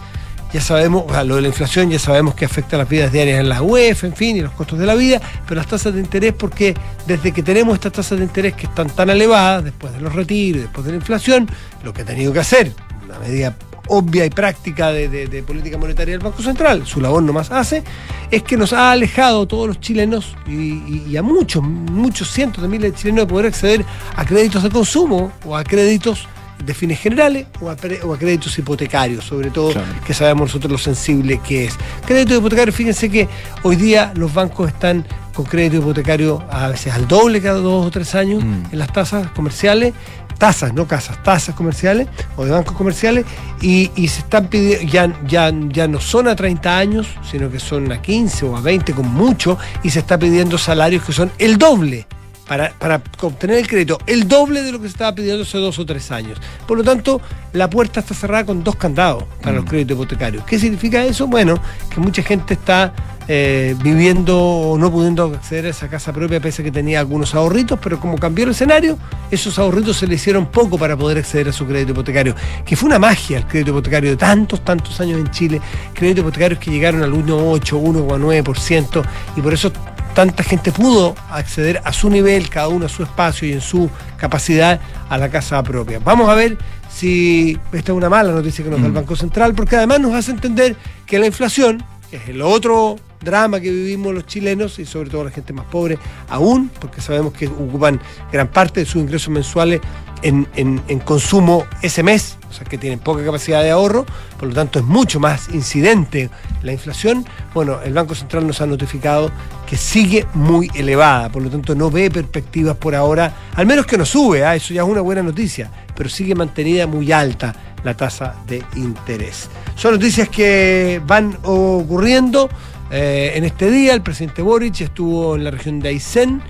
ya 0.53 0.61
sabemos, 0.61 1.05
o 1.07 1.23
lo 1.23 1.35
de 1.35 1.41
la 1.41 1.47
inflación 1.47 1.89
ya 1.89 1.99
sabemos 1.99 2.35
que 2.35 2.45
afecta 2.45 2.75
a 2.75 2.79
las 2.79 2.89
vidas 2.89 3.11
diarias 3.11 3.39
en 3.39 3.49
la 3.49 3.61
UEF, 3.61 4.03
en 4.03 4.15
fin, 4.15 4.37
y 4.37 4.41
los 4.41 4.51
costos 4.51 4.79
de 4.79 4.85
la 4.85 4.95
vida, 4.95 5.21
pero 5.47 5.55
las 5.55 5.67
tasas 5.67 5.93
de 5.93 5.99
interés, 5.99 6.33
porque 6.33 6.75
desde 7.07 7.31
que 7.31 7.43
tenemos 7.43 7.75
estas 7.75 7.93
tasas 7.93 8.19
de 8.19 8.25
interés 8.25 8.53
que 8.53 8.67
están 8.67 8.89
tan 8.89 9.09
elevadas, 9.09 9.63
después 9.63 9.93
de 9.93 10.01
los 10.01 10.13
retiros, 10.13 10.63
después 10.63 10.85
de 10.85 10.91
la 10.91 10.97
inflación, 10.97 11.49
lo 11.83 11.93
que 11.93 12.03
ha 12.03 12.05
tenido 12.05 12.31
que 12.33 12.39
hacer, 12.39 12.71
una 13.05 13.19
medida 13.19 13.55
obvia 13.87 14.25
y 14.25 14.29
práctica 14.29 14.91
de, 14.91 15.43
política 15.45 15.77
monetaria 15.77 16.13
del 16.13 16.23
Banco 16.23 16.41
Central, 16.41 16.85
su 16.85 17.01
labor 17.01 17.23
nomás 17.23 17.51
hace, 17.51 17.83
es 18.31 18.43
que 18.43 18.57
nos 18.57 18.73
ha 18.73 18.91
alejado 18.91 19.43
a 19.43 19.47
todos 19.47 19.67
los 19.67 19.79
chilenos 19.79 20.35
y, 20.47 21.15
a 21.17 21.21
muchos, 21.21 21.63
muchos 21.63 22.29
cientos 22.31 22.61
de 22.61 22.69
miles 22.69 22.91
de 22.91 22.97
chilenos 22.97 23.25
de 23.25 23.27
poder 23.27 23.47
acceder 23.47 23.85
a 24.15 24.25
créditos 24.25 24.63
de 24.63 24.69
consumo 24.69 25.31
o 25.45 25.55
a 25.55 25.63
créditos 25.63 26.27
de 26.65 26.73
fines 26.73 26.99
generales 26.99 27.47
o 27.59 27.69
a, 27.69 27.75
créditos 27.75 28.57
hipotecarios, 28.57 29.25
sobre 29.25 29.49
todo 29.51 29.73
que 30.05 30.13
sabemos 30.13 30.49
nosotros 30.49 30.71
lo 30.71 30.77
sensible 30.77 31.41
que 31.45 31.65
es. 31.65 31.77
Crédito 32.05 32.35
hipotecario, 32.35 32.73
fíjense 32.73 33.09
que 33.09 33.27
hoy 33.63 33.75
día 33.75 34.13
los 34.15 34.33
bancos 34.33 34.69
están 34.69 35.05
con 35.33 35.45
crédito 35.45 35.77
hipotecario 35.77 36.43
a 36.49 36.67
veces 36.69 36.93
al 36.93 37.07
doble 37.07 37.41
cada 37.41 37.59
dos 37.59 37.87
o 37.87 37.91
tres 37.91 38.13
años 38.15 38.43
mm. 38.43 38.65
en 38.71 38.79
las 38.79 38.93
tasas 38.93 39.27
comerciales 39.31 39.93
tasas, 40.37 40.73
no 40.73 40.87
casas, 40.87 41.21
tasas 41.23 41.55
comerciales 41.55 42.07
o 42.35 42.45
de 42.45 42.51
bancos 42.51 42.75
comerciales 42.75 43.25
y, 43.61 43.89
se 43.95 44.19
están 44.19 44.47
pidiendo, 44.47 44.91
ya, 44.91 45.13
ya, 45.27 45.53
ya 45.69 45.87
no 45.87 45.99
son 45.99 46.27
a 46.27 46.35
30 46.35 46.77
años, 46.77 47.07
sino 47.29 47.49
que 47.49 47.59
son 47.59 47.91
a 47.91 48.01
15 48.01 48.45
o 48.45 48.57
a 48.57 48.61
20 48.61 48.93
con 48.93 49.07
mucho 49.13 49.57
y 49.83 49.89
se 49.89 49.99
está 49.99 50.17
pidiendo 50.17 50.57
salarios 50.57 51.03
que 51.03 51.13
son 51.13 51.31
el 51.37 51.57
doble. 51.57 52.07
Para, 52.47 52.71
para, 52.77 53.01
obtener 53.21 53.57
el 53.57 53.67
crédito, 53.67 53.97
el 54.05 54.27
doble 54.27 54.63
de 54.63 54.73
lo 54.73 54.79
que 54.79 54.87
se 54.87 54.93
estaba 54.93 55.15
pidiendo 55.15 55.43
hace 55.43 55.57
dos 55.57 55.79
o 55.79 55.85
tres 55.85 56.11
años. 56.11 56.39
Por 56.67 56.77
lo 56.77 56.83
tanto, 56.83 57.21
la 57.53 57.69
puerta 57.69 58.01
está 58.01 58.13
cerrada 58.13 58.45
con 58.45 58.63
dos 58.63 58.75
candados 58.75 59.23
para 59.41 59.55
los 59.55 59.65
mm. 59.65 59.67
créditos 59.67 59.95
hipotecarios. 59.95 60.43
¿Qué 60.43 60.59
significa 60.59 61.03
eso? 61.05 61.27
Bueno, 61.27 61.57
que 61.89 62.01
mucha 62.01 62.21
gente 62.21 62.55
está 62.55 62.93
eh, 63.29 63.73
viviendo 63.81 64.37
o 64.37 64.77
no 64.77 64.91
pudiendo 64.91 65.23
acceder 65.23 65.67
a 65.67 65.69
esa 65.69 65.87
casa 65.87 66.11
propia 66.11 66.41
pese 66.41 66.61
a 66.61 66.65
que 66.65 66.71
tenía 66.71 66.99
algunos 66.99 67.33
ahorritos, 67.33 67.79
pero 67.81 67.97
como 67.97 68.17
cambió 68.17 68.43
el 68.43 68.51
escenario, 68.51 68.97
esos 69.31 69.57
ahorritos 69.57 69.95
se 69.95 70.07
le 70.07 70.15
hicieron 70.15 70.47
poco 70.47 70.77
para 70.77 70.97
poder 70.97 71.19
acceder 71.19 71.47
a 71.47 71.53
su 71.53 71.65
crédito 71.65 71.93
hipotecario, 71.93 72.35
que 72.65 72.75
fue 72.75 72.87
una 72.87 72.99
magia 72.99 73.37
el 73.37 73.47
crédito 73.47 73.71
hipotecario 73.71 74.09
de 74.09 74.17
tantos, 74.17 74.65
tantos 74.65 74.99
años 74.99 75.21
en 75.21 75.31
Chile, 75.31 75.61
créditos 75.93 76.21
hipotecarios 76.23 76.59
que 76.59 76.69
llegaron 76.69 77.01
al 77.01 77.13
1,8, 77.13 77.61
1,9%, 77.81 79.03
y 79.37 79.41
por 79.41 79.53
eso 79.53 79.71
tanta 80.13 80.43
gente 80.43 80.71
pudo 80.71 81.15
acceder 81.29 81.81
a 81.83 81.93
su 81.93 82.09
nivel, 82.09 82.49
cada 82.49 82.67
uno 82.67 82.85
a 82.85 82.89
su 82.89 83.03
espacio 83.03 83.47
y 83.47 83.53
en 83.53 83.61
su 83.61 83.89
capacidad 84.17 84.79
a 85.09 85.17
la 85.17 85.29
casa 85.29 85.61
propia. 85.63 85.99
Vamos 85.99 86.29
a 86.29 86.35
ver 86.35 86.57
si 86.89 87.57
esta 87.71 87.91
es 87.91 87.97
una 87.97 88.09
mala 88.09 88.31
noticia 88.31 88.63
que 88.63 88.69
nos 88.69 88.79
da 88.79 88.85
el 88.87 88.91
mm. 88.91 88.95
Banco 88.95 89.15
Central, 89.15 89.53
porque 89.53 89.75
además 89.75 89.99
nos 89.99 90.13
hace 90.13 90.31
entender 90.31 90.75
que 91.05 91.19
la 91.19 91.25
inflación, 91.25 91.83
que 92.09 92.17
es 92.17 92.29
el 92.29 92.41
otro 92.41 92.97
drama 93.21 93.59
que 93.59 93.71
vivimos 93.71 94.13
los 94.13 94.25
chilenos 94.25 94.77
y 94.79 94.85
sobre 94.85 95.09
todo 95.09 95.23
la 95.23 95.31
gente 95.31 95.53
más 95.53 95.65
pobre, 95.65 95.97
aún 96.29 96.69
porque 96.79 97.01
sabemos 97.01 97.33
que 97.33 97.47
ocupan 97.47 97.99
gran 98.31 98.47
parte 98.47 98.81
de 98.81 98.85
sus 98.85 99.01
ingresos 99.01 99.29
mensuales 99.29 99.81
en, 100.23 100.99
consumo 100.99 101.65
ese 101.81 102.03
mes, 102.03 102.37
o 102.49 102.53
sea 102.53 102.65
que 102.65 102.77
tienen 102.77 102.99
poca 102.99 103.23
capacidad 103.23 103.61
de 103.61 103.71
ahorro, 103.71 104.05
por 104.39 104.47
lo 104.47 104.53
tanto 104.53 104.79
es 104.79 104.85
mucho 104.85 105.19
más 105.19 105.49
incidente 105.49 106.29
la 106.61 106.71
inflación. 106.71 107.25
Bueno, 107.53 107.81
el 107.83 107.93
Banco 107.93 108.15
Central 108.15 108.47
nos 108.47 108.61
ha 108.61 108.65
notificado 108.65 109.31
que 109.67 109.77
sigue 109.77 110.25
muy 110.33 110.71
elevada, 110.73 111.29
por 111.29 111.41
lo 111.41 111.49
tanto 111.49 111.75
no 111.75 111.91
ve 111.91 112.09
perspectivas 112.09 112.77
por 112.77 112.95
ahora, 112.95 113.33
al 113.55 113.65
menos 113.65 113.85
que 113.85 113.97
no 113.97 114.05
sube, 114.05 114.45
¿ah? 114.45 114.55
eso 114.55 114.73
ya 114.73 114.81
es 114.81 114.87
una 114.87 115.01
buena 115.01 115.23
noticia, 115.23 115.69
pero 115.95 116.09
sigue 116.09 116.35
mantenida 116.35 116.87
muy 116.87 117.11
alta 117.11 117.53
la 117.83 117.95
tasa 117.95 118.35
de 118.47 118.63
interés. 118.75 119.49
Son 119.75 119.93
noticias 119.93 120.29
que 120.29 121.01
van 121.05 121.37
ocurriendo. 121.43 122.49
Eh, 122.91 123.33
en 123.35 123.43
este 123.43 123.71
día 123.71 123.93
el 123.93 124.03
presidente 124.03 124.41
Boric 124.43 124.81
estuvo 124.81 125.35
en 125.35 125.43
la 125.43 125.51
región 125.51 125.79
de 125.79 125.89
Aysén 125.89 126.43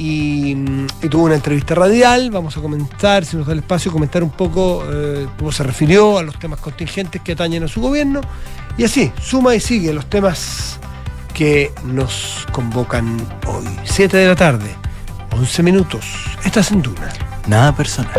y, 0.00 0.52
y 1.02 1.08
tuvo 1.10 1.24
una 1.24 1.34
entrevista 1.34 1.74
radial. 1.74 2.30
Vamos 2.30 2.56
a 2.56 2.60
comentar, 2.62 3.26
si 3.26 3.36
nos 3.36 3.46
da 3.46 3.52
el 3.52 3.58
espacio, 3.58 3.92
comentar 3.92 4.22
un 4.22 4.30
poco 4.30 4.82
eh, 4.90 5.26
cómo 5.38 5.52
se 5.52 5.62
refirió 5.62 6.16
a 6.16 6.22
los 6.22 6.38
temas 6.38 6.58
contingentes 6.58 7.20
que 7.20 7.32
atañen 7.32 7.64
a 7.64 7.68
su 7.68 7.82
gobierno. 7.82 8.22
Y 8.78 8.84
así, 8.84 9.12
suma 9.20 9.54
y 9.54 9.60
sigue 9.60 9.92
los 9.92 10.06
temas 10.06 10.80
que 11.34 11.70
nos 11.84 12.46
convocan 12.50 13.20
hoy. 13.46 13.66
7 13.84 14.16
de 14.16 14.26
la 14.26 14.36
tarde, 14.36 14.74
11 15.32 15.62
minutos. 15.62 16.06
Estás 16.46 16.72
en 16.72 16.80
Duna. 16.80 17.12
Nada 17.46 17.76
personal. 17.76 18.10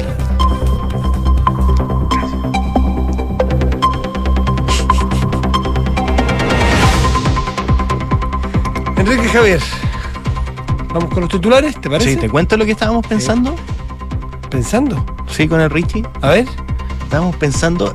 Enrique 8.97 9.29
Javier, 9.29 9.61
vamos 10.93 11.09
con 11.13 11.21
los 11.21 11.29
titulares, 11.29 11.79
¿te 11.79 11.89
parece? 11.89 12.11
Sí, 12.13 12.17
¿te 12.17 12.29
cuento 12.29 12.57
lo 12.57 12.65
que 12.65 12.71
estábamos 12.71 13.05
pensando? 13.07 13.55
Pensando. 14.49 15.05
Sí, 15.29 15.47
con 15.47 15.61
el 15.61 15.69
Richie. 15.69 16.03
A 16.21 16.29
ver. 16.29 16.45
Estábamos 17.03 17.35
pensando 17.37 17.93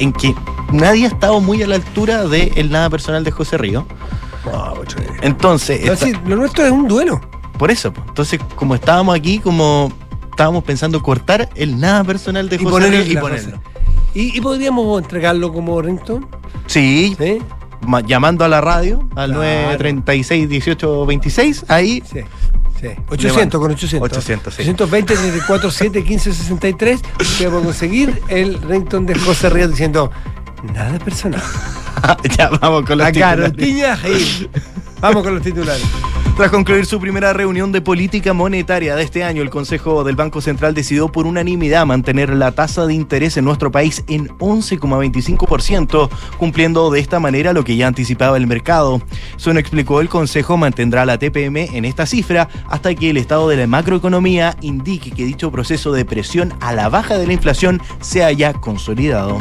en 0.00 0.12
que 0.12 0.34
nadie 0.72 1.04
ha 1.04 1.08
estado 1.08 1.40
muy 1.40 1.62
a 1.62 1.66
la 1.66 1.76
altura 1.76 2.24
del 2.26 2.70
nada 2.70 2.90
personal 2.90 3.24
de 3.24 3.30
José 3.30 3.58
Río. 3.58 3.86
Entonces, 5.22 5.84
No, 5.84 5.92
esta- 5.92 6.06
sí, 6.06 6.12
lo 6.26 6.36
nuestro 6.36 6.64
es 6.64 6.72
un 6.72 6.86
duelo. 6.88 7.20
por 7.58 7.70
eso, 7.70 7.92
entonces 8.08 8.40
como 8.56 8.74
estábamos 8.74 9.14
aquí, 9.16 9.38
como 9.38 9.90
estábamos 10.30 10.64
pensando 10.64 11.02
cortar 11.02 11.48
el 11.54 11.78
nada 11.80 12.02
personal 12.04 12.48
de 12.48 12.58
José 12.58 12.90
Río 12.90 13.02
y 13.06 13.16
ponerlo. 13.16 13.60
¿Y, 14.12 14.36
y 14.36 14.40
podríamos 14.40 15.02
entregarlo 15.02 15.52
como 15.52 15.80
ringtone? 15.80 16.26
Sí, 16.66 17.16
¿Sí? 17.18 17.38
Ma- 17.86 18.00
llamando 18.00 18.44
a 18.44 18.48
la 18.48 18.60
radio 18.60 19.00
al 19.16 19.30
Claro. 19.32 19.42
936 19.42 20.48
18 20.48 21.06
26, 21.06 21.64
ahí 21.68 22.02
Sí. 22.10 22.20
Sí. 22.80 22.88
800 23.08 23.60
con 23.60 23.70
800. 23.70 24.10
800, 24.12 24.54
sí. 24.54 24.62
820 24.62 25.14
34 25.16 25.70
7 25.70 26.04
15 26.04 26.32
63. 26.34 27.00
Usted 27.20 27.52
va 27.52 27.58
a 27.58 27.62
conseguir 27.62 28.20
el 28.28 28.60
ringtone 28.60 29.06
de 29.14 29.18
José 29.18 29.48
Ríos 29.48 29.70
diciendo 29.70 30.10
nada 30.74 30.98
personal. 30.98 31.42
ya 32.36 32.50
vamos 32.50 32.84
con 32.84 32.98
los 32.98 33.06
La 33.06 33.12
titulares. 33.12 33.44
carotiña 33.52 33.98
ahí. 34.02 34.50
Vamos 35.00 35.22
con 35.22 35.34
los 35.34 35.42
titulares. 35.42 35.82
Tras 36.36 36.50
concluir 36.50 36.84
su 36.84 36.98
primera 36.98 37.32
reunión 37.32 37.70
de 37.70 37.80
política 37.80 38.32
monetaria 38.32 38.96
de 38.96 39.04
este 39.04 39.22
año, 39.22 39.40
el 39.40 39.50
Consejo 39.50 40.02
del 40.02 40.16
Banco 40.16 40.40
Central 40.40 40.74
decidió 40.74 41.06
por 41.06 41.28
unanimidad 41.28 41.86
mantener 41.86 42.30
la 42.30 42.50
tasa 42.50 42.86
de 42.86 42.94
interés 42.94 43.36
en 43.36 43.44
nuestro 43.44 43.70
país 43.70 44.02
en 44.08 44.26
11,25%, 44.38 46.10
cumpliendo 46.36 46.90
de 46.90 46.98
esta 46.98 47.20
manera 47.20 47.52
lo 47.52 47.62
que 47.62 47.76
ya 47.76 47.86
anticipaba 47.86 48.36
el 48.36 48.48
mercado. 48.48 49.00
Según 49.36 49.58
explicó 49.58 50.00
el 50.00 50.08
Consejo, 50.08 50.56
mantendrá 50.56 51.06
la 51.06 51.18
TPM 51.18 51.68
en 51.72 51.84
esta 51.84 52.04
cifra 52.04 52.48
hasta 52.68 52.96
que 52.96 53.10
el 53.10 53.16
estado 53.16 53.48
de 53.48 53.56
la 53.56 53.68
macroeconomía 53.68 54.56
indique 54.60 55.12
que 55.12 55.24
dicho 55.24 55.52
proceso 55.52 55.92
de 55.92 56.04
presión 56.04 56.52
a 56.58 56.72
la 56.72 56.88
baja 56.88 57.16
de 57.16 57.28
la 57.28 57.32
inflación 57.32 57.80
se 58.00 58.24
haya 58.24 58.54
consolidado. 58.54 59.38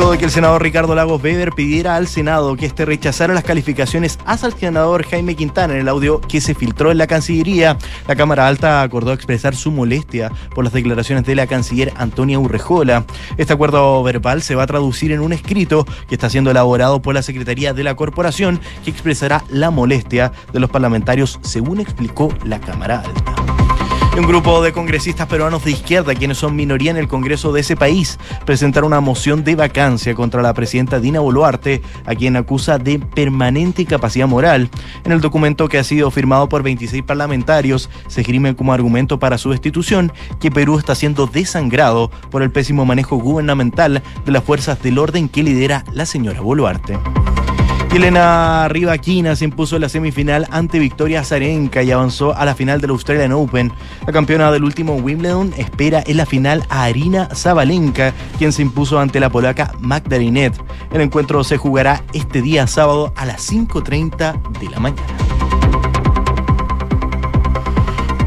De 0.00 0.18
que 0.18 0.24
el 0.24 0.30
senador 0.30 0.62
Ricardo 0.62 0.94
Lagos 0.94 1.22
Weber 1.22 1.52
pidiera 1.52 1.94
al 1.94 2.08
Senado 2.08 2.56
que 2.56 2.66
este 2.66 2.84
rechazara 2.84 3.32
las 3.32 3.44
calificaciones 3.44 4.18
hacia 4.24 4.48
el 4.48 4.54
senador 4.54 5.04
Jaime 5.04 5.36
Quintana 5.36 5.74
en 5.74 5.80
el 5.80 5.88
audio 5.88 6.20
que 6.20 6.40
se 6.40 6.54
filtró 6.54 6.90
en 6.90 6.98
la 6.98 7.06
Cancillería, 7.06 7.76
la 8.08 8.16
Cámara 8.16 8.48
Alta 8.48 8.82
acordó 8.82 9.12
expresar 9.12 9.54
su 9.54 9.70
molestia 9.70 10.32
por 10.52 10.64
las 10.64 10.72
declaraciones 10.72 11.24
de 11.26 11.36
la 11.36 11.46
canciller 11.46 11.92
Antonia 11.96 12.40
Urrejola. 12.40 13.04
Este 13.36 13.52
acuerdo 13.52 14.02
verbal 14.02 14.42
se 14.42 14.56
va 14.56 14.64
a 14.64 14.66
traducir 14.66 15.12
en 15.12 15.20
un 15.20 15.32
escrito 15.32 15.86
que 16.08 16.16
está 16.16 16.28
siendo 16.28 16.50
elaborado 16.50 17.00
por 17.02 17.14
la 17.14 17.22
Secretaría 17.22 17.72
de 17.72 17.84
la 17.84 17.94
Corporación 17.94 18.58
que 18.84 18.90
expresará 18.90 19.44
la 19.48 19.70
molestia 19.70 20.32
de 20.52 20.60
los 20.60 20.70
parlamentarios, 20.70 21.38
según 21.42 21.78
explicó 21.78 22.34
la 22.44 22.58
Cámara 22.58 23.04
Alta. 23.06 23.59
Un 24.20 24.26
grupo 24.26 24.60
de 24.62 24.74
congresistas 24.74 25.26
peruanos 25.28 25.64
de 25.64 25.70
izquierda, 25.70 26.14
quienes 26.14 26.36
son 26.36 26.54
minoría 26.54 26.90
en 26.90 26.98
el 26.98 27.08
Congreso 27.08 27.54
de 27.54 27.62
ese 27.62 27.74
país, 27.74 28.18
presentaron 28.44 28.88
una 28.88 29.00
moción 29.00 29.44
de 29.44 29.54
vacancia 29.54 30.14
contra 30.14 30.42
la 30.42 30.52
presidenta 30.52 31.00
Dina 31.00 31.20
Boluarte, 31.20 31.80
a 32.04 32.14
quien 32.14 32.36
acusa 32.36 32.76
de 32.76 32.98
permanente 32.98 33.80
incapacidad 33.80 34.28
moral. 34.28 34.68
En 35.04 35.12
el 35.12 35.22
documento 35.22 35.70
que 35.70 35.78
ha 35.78 35.84
sido 35.84 36.10
firmado 36.10 36.50
por 36.50 36.62
26 36.62 37.02
parlamentarios, 37.02 37.88
se 38.08 38.20
esgrime 38.20 38.54
como 38.54 38.74
argumento 38.74 39.18
para 39.18 39.38
su 39.38 39.52
destitución 39.52 40.12
que 40.38 40.50
Perú 40.50 40.78
está 40.78 40.94
siendo 40.94 41.26
desangrado 41.26 42.10
por 42.30 42.42
el 42.42 42.52
pésimo 42.52 42.84
manejo 42.84 43.16
gubernamental 43.16 44.02
de 44.26 44.32
las 44.32 44.44
fuerzas 44.44 44.82
del 44.82 44.98
orden 44.98 45.30
que 45.30 45.42
lidera 45.42 45.82
la 45.94 46.04
señora 46.04 46.42
Boluarte. 46.42 46.98
Elena 47.96 48.68
Rivaquina 48.68 49.34
se 49.34 49.44
impuso 49.44 49.76
en 49.76 49.82
la 49.82 49.88
semifinal 49.88 50.46
ante 50.50 50.78
Victoria 50.78 51.20
Azarenka 51.20 51.82
y 51.82 51.90
avanzó 51.90 52.34
a 52.36 52.44
la 52.44 52.54
final 52.54 52.80
del 52.80 52.90
Australian 52.90 53.32
Open. 53.32 53.72
La 54.06 54.12
campeona 54.12 54.52
del 54.52 54.64
último 54.64 54.94
Wimbledon 54.94 55.52
espera 55.56 56.02
en 56.06 56.16
la 56.16 56.24
final 56.24 56.64
a 56.68 56.84
Arina 56.84 57.28
Zabalenka, 57.34 58.14
quien 58.38 58.52
se 58.52 58.62
impuso 58.62 58.98
ante 59.00 59.18
la 59.18 59.28
polaca 59.28 59.74
Magdalinet. 59.80 60.54
El 60.92 61.00
encuentro 61.00 61.42
se 61.42 61.56
jugará 61.56 62.04
este 62.12 62.42
día 62.42 62.66
sábado 62.66 63.12
a 63.16 63.26
las 63.26 63.50
5.30 63.50 64.40
de 64.60 64.70
la 64.70 64.80
mañana. 64.80 65.02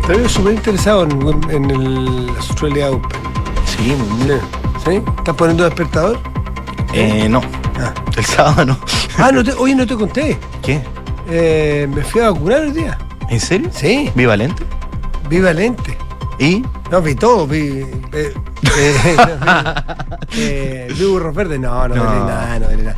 Te 0.06 0.14
veo 0.14 0.28
súper 0.28 0.56
interesado 0.56 1.04
en, 1.04 1.52
en 1.52 1.72
el 1.72 2.30
Australia 2.36 2.92
Open. 2.92 3.22
Sí, 3.66 3.96
Sí. 4.28 4.34
¿Sí? 4.86 5.02
¿Estás 5.18 5.36
poniendo 5.36 5.64
despertador? 5.64 6.20
Eh, 6.94 7.28
no, 7.30 7.42
Ah, 7.84 7.94
el 8.18 8.26
sábado 8.26 8.66
no. 8.66 8.80
Ah, 9.18 9.32
no 9.32 9.44
te, 9.44 9.52
oye, 9.54 9.76
no 9.76 9.86
te 9.86 9.96
conté. 9.96 10.38
¿Qué? 10.62 10.82
Eh, 11.30 11.88
me 11.94 12.04
fui 12.04 12.22
a 12.22 12.32
vacunar 12.32 12.62
hoy 12.62 12.72
día. 12.72 12.98
¿En 13.30 13.40
serio? 13.40 13.70
Sí, 13.74 14.12
¿Bivalente? 14.16 14.64
vi 15.30 15.40
Valente. 15.40 15.98
¿Y? 16.40 16.64
No, 16.92 17.02
vi 17.02 17.16
todo, 17.16 17.48
vi. 17.48 17.80
Eh, 18.12 18.34
eh, 18.78 19.16
vi, 20.32 20.38
eh, 20.42 20.94
vi 20.98 21.06
burros 21.06 21.34
verdes. 21.36 21.60
No, 21.60 21.88
no, 21.88 21.96
No. 21.96 22.04
nada, 22.26 22.60
no 22.60 22.68
vi 22.70 22.78
nada. 22.84 22.96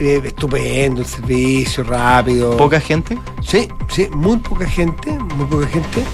Eh, 0.00 0.20
estupendo 0.24 1.00
el 1.00 1.06
servicio, 1.06 1.82
rápido. 1.84 2.56
¿Poca 2.56 2.80
gente? 2.80 3.18
Sí, 3.42 3.68
sí, 3.88 4.08
muy 4.12 4.36
poca 4.38 4.66
gente, 4.66 5.10
muy 5.10 5.46
poca 5.46 5.66
gente. 5.66 6.04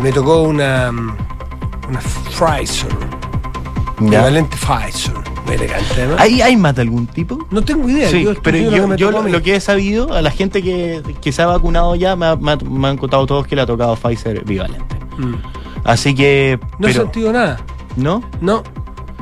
Me 0.00 0.12
tocó 0.12 0.42
una. 0.42 0.90
Una 0.90 2.00
Pfizer. 2.00 2.94
Ya. 4.00 4.22
Valente 4.22 4.56
Pfizer. 4.56 5.14
¿Hay, 6.18 6.40
¿Hay 6.42 6.56
más 6.56 6.74
de 6.76 6.82
algún 6.82 7.06
tipo? 7.06 7.46
No 7.50 7.62
tengo 7.62 7.88
idea. 7.88 8.10
Sí, 8.10 8.24
yo 8.24 8.34
pero 8.42 8.58
yo, 8.58 8.70
que 9.24 9.30
lo, 9.30 9.42
que 9.42 9.56
he 9.56 9.60
sabido, 9.60 10.12
a 10.12 10.22
la 10.22 10.30
gente 10.30 10.62
que, 10.62 11.02
que 11.20 11.32
se 11.32 11.42
ha 11.42 11.46
vacunado 11.46 11.94
ya, 11.94 12.16
me, 12.16 12.26
ha- 12.26 12.36
me 12.36 12.52
ha- 12.52 12.56
me 12.56 12.88
han 12.88 12.96
contado 12.96 13.26
todos 13.26 13.46
que 13.46 13.56
le 13.56 13.62
ha 13.62 13.66
tocado 13.66 13.96
Pfizer 13.96 14.44
bivalente. 14.44 14.96
Mm. 15.18 15.34
Así 15.84 16.14
que. 16.14 16.58
No 16.78 16.88
he 16.88 16.92
sentido 16.92 17.32
nada. 17.32 17.60
¿No? 17.96 18.22
No. 18.40 18.62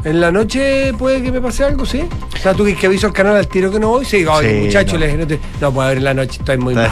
En 0.04 0.20
la 0.20 0.30
noche 0.30 0.92
puede 0.94 1.20
que 1.22 1.32
me 1.32 1.40
pase 1.40 1.64
algo, 1.64 1.84
¿sí? 1.84 2.02
O 2.34 2.36
sea, 2.38 2.54
tú 2.54 2.64
que, 2.64 2.76
que 2.76 2.86
aviso 2.86 3.06
al 3.08 3.12
canal 3.12 3.34
al 3.36 3.48
tiro 3.48 3.72
que 3.72 3.80
no 3.80 3.88
voy, 3.88 4.04
sí, 4.04 4.24
oye, 4.24 4.60
Sí, 4.60 4.66
muchachos, 4.66 4.92
no. 4.94 4.98
les- 5.00 5.18
no, 5.18 5.26
te- 5.26 5.40
no 5.60 5.72
puedo 5.72 5.88
ver 5.88 5.98
en 5.98 6.04
la 6.04 6.14
noche, 6.14 6.38
estoy 6.38 6.58
muy 6.58 6.74
mal. 6.76 6.90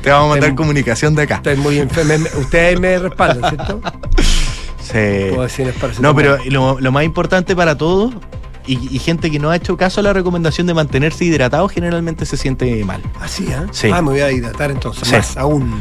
Te 0.00 0.10
vamos 0.10 0.26
a 0.26 0.28
mandar 0.30 0.50
Estoy- 0.50 0.56
comunicación 0.56 1.14
de 1.14 1.22
acá. 1.24 1.34
Estoy 1.36 1.56
muy 1.56 1.78
enfermo. 1.78 2.26
Ustedes 2.38 2.80
me 2.80 2.98
respaldan, 2.98 3.50
¿cierto? 3.50 3.80
Sí. 4.80 5.30
Puedo 5.30 5.42
decir, 5.42 5.74
No, 6.00 6.14
pero 6.14 6.38
lo, 6.46 6.78
lo 6.80 6.92
más 6.92 7.02
importante 7.04 7.56
para 7.56 7.76
todos, 7.76 8.14
y, 8.66 8.94
y 8.94 8.98
gente 8.98 9.30
que 9.30 9.38
no 9.38 9.50
ha 9.50 9.56
hecho 9.56 9.76
caso 9.76 10.00
a 10.00 10.02
la 10.02 10.12
recomendación 10.12 10.66
de 10.66 10.74
mantenerse 10.74 11.24
hidratado, 11.24 11.68
generalmente 11.68 12.26
se 12.26 12.36
siente 12.36 12.84
mal. 12.84 13.00
Así, 13.20 13.44
¿eh? 13.46 13.56
Sí. 13.70 13.90
Ah, 13.92 14.02
me 14.02 14.10
voy 14.10 14.20
a 14.20 14.30
hidratar 14.32 14.70
entonces, 14.70 15.06
Sí. 15.08 15.14
más 15.14 15.36
aún. 15.36 15.80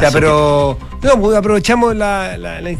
Ya, 0.00 0.10
pero. 0.10 0.78
No, 1.02 1.20
pues 1.20 1.36
aprovechamos 1.36 1.94
la, 1.96 2.34
el 2.34 2.78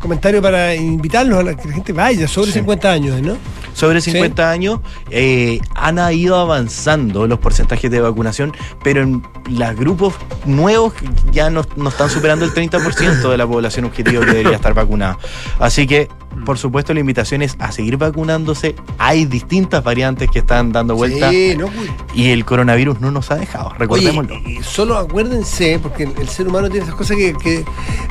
comentario 0.00 0.42
para 0.42 0.74
invitarlos 0.74 1.38
a 1.38 1.42
la, 1.42 1.54
que 1.56 1.68
la 1.68 1.74
gente 1.74 1.92
vaya, 1.92 2.28
sobre 2.28 2.48
Sí. 2.52 2.58
50 2.58 2.90
años, 2.92 3.20
¿no? 3.22 3.36
Sobre 3.74 4.00
Sí. 4.00 4.10
50 4.12 4.50
años 4.50 4.80
eh, 5.10 5.60
han 5.74 5.98
ido 6.12 6.36
avanzando 6.38 7.26
los 7.26 7.38
porcentajes 7.38 7.90
de 7.90 8.00
vacunación, 8.00 8.52
pero 8.82 9.02
en 9.02 9.22
los 9.50 9.76
grupos 9.76 10.14
nuevos 10.44 10.92
ya 11.32 11.50
no, 11.50 11.62
no 11.76 11.88
están 11.90 12.08
superando 12.10 12.44
el 12.44 12.52
30% 12.54 13.30
de 13.30 13.36
la 13.36 13.46
población 13.46 13.84
objetivo 13.86 14.20
que 14.20 14.26
debería 14.32 14.56
estar 14.56 14.74
vacunada. 14.74 15.18
Así 15.58 15.86
que, 15.86 16.08
por 16.44 16.58
supuesto, 16.58 16.92
la 16.94 17.00
invitación 17.00 17.42
es 17.42 17.56
a 17.58 17.72
seguir 17.72 17.96
vacunándose. 17.96 18.74
Hay 18.98 19.24
distintas 19.24 19.82
variantes 19.82 20.30
que 20.30 20.38
están 20.40 20.72
dando 20.72 20.94
vuelta 20.94 21.30
Sí, 21.30 21.54
no, 21.56 21.68
y 22.14 22.30
el 22.30 22.44
coronavirus 22.44 23.00
no 23.00 23.10
nos 23.10 23.30
ha 23.30 23.36
dejado, 23.36 23.72
recordémoslo. 23.78 24.34
Oye, 24.36 24.58
y 24.60 24.62
solo 24.62 24.96
acuérdense, 24.96 25.78
porque 25.82 26.04
el, 26.04 26.28
ser 26.28 26.48
humano 26.48 26.68
tiene 26.68 26.84
esas 26.84 26.94
cosas 26.96 27.16
que, 27.16 27.32
que 27.34 27.64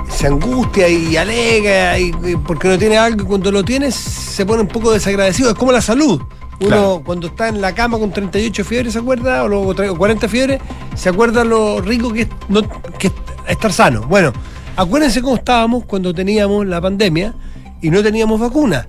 se 0.09 0.27
angustia 0.27 0.87
y 0.89 1.15
alega, 1.17 1.97
y, 1.99 2.13
y 2.23 2.35
porque 2.35 2.67
no 2.67 2.77
tiene 2.77 2.97
algo 2.97 3.23
y 3.23 3.25
cuando 3.25 3.51
lo 3.51 3.63
tienes 3.63 3.95
se 3.95 4.45
pone 4.45 4.61
un 4.61 4.67
poco 4.67 4.91
desagradecido. 4.91 5.49
Es 5.49 5.55
como 5.55 5.71
la 5.71 5.81
salud. 5.81 6.21
Uno 6.57 6.67
Claro. 6.69 7.01
cuando 7.05 7.27
está 7.27 7.49
en 7.49 7.59
la 7.59 7.75
cama 7.75 7.99
con 7.99 8.11
38 8.11 8.63
fiebres 8.63 8.93
se 8.93 8.99
acuerda, 8.99 9.43
o, 9.43 9.47
luego 9.49 9.75
tra- 9.75 9.89
o 9.89 9.97
40 9.97 10.29
fiebres, 10.29 10.61
se 10.95 11.09
acuerda 11.09 11.43
lo 11.43 11.81
rico 11.81 12.13
que 12.13 12.21
es, 12.21 12.27
no- 12.47 12.63
que 12.97 13.07
es 13.07 13.13
estar 13.47 13.73
sano. 13.73 14.01
Bueno, 14.07 14.31
acuérdense 14.77 15.21
cómo 15.21 15.35
estábamos 15.35 15.83
cuando 15.85 16.13
teníamos 16.13 16.65
la 16.65 16.79
pandemia 16.79 17.33
y 17.81 17.89
no 17.89 18.01
teníamos 18.03 18.39
vacuna. 18.39 18.87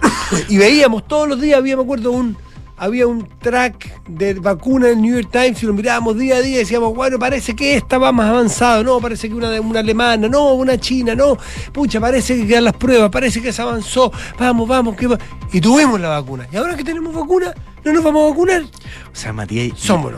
y 0.48 0.56
veíamos 0.56 1.06
todos 1.06 1.28
los 1.28 1.40
días, 1.40 1.58
había, 1.58 1.76
me 1.76 1.82
acuerdo, 1.82 2.12
un, 2.12 2.36
había 2.76 3.06
un 3.06 3.28
track 3.40 4.02
de 4.08 4.34
vacuna 4.34 4.88
en 4.88 4.96
el 4.98 5.02
New 5.02 5.14
York 5.20 5.28
Times 5.30 5.62
y 5.62 5.66
lo 5.66 5.72
mirábamos 5.72 6.18
día 6.18 6.36
a 6.36 6.40
día 6.42 6.56
y 6.56 6.58
decíamos, 6.58 6.94
bueno, 6.94 7.18
parece 7.18 7.54
que 7.54 7.76
esta 7.76 7.98
va 7.98 8.12
más 8.12 8.28
avanzada, 8.28 8.82
no, 8.82 9.00
parece 9.00 9.28
que 9.28 9.34
una, 9.34 9.60
una 9.60 9.80
alemana, 9.80 10.28
no, 10.28 10.54
una 10.54 10.78
china, 10.78 11.14
no, 11.14 11.36
pucha, 11.72 12.00
parece 12.00 12.36
que 12.36 12.46
quedan 12.46 12.64
las 12.64 12.74
pruebas, 12.76 13.10
parece 13.10 13.40
que 13.40 13.52
se 13.52 13.62
avanzó, 13.62 14.12
vamos, 14.38 14.68
vamos, 14.68 14.96
que 14.96 15.06
va. 15.06 15.18
Y 15.52 15.60
tuvimos 15.60 16.00
la 16.00 16.08
vacuna. 16.08 16.46
Y 16.52 16.56
ahora 16.56 16.76
que 16.76 16.84
tenemos 16.84 17.14
vacuna, 17.14 17.54
no 17.84 17.92
nos 17.92 18.02
vamos 18.02 18.24
a 18.26 18.30
vacunar. 18.30 18.62
O 18.62 19.16
sea, 19.16 19.32
Matías. 19.32 19.66
y- 19.68 19.72
Somos 19.76 20.12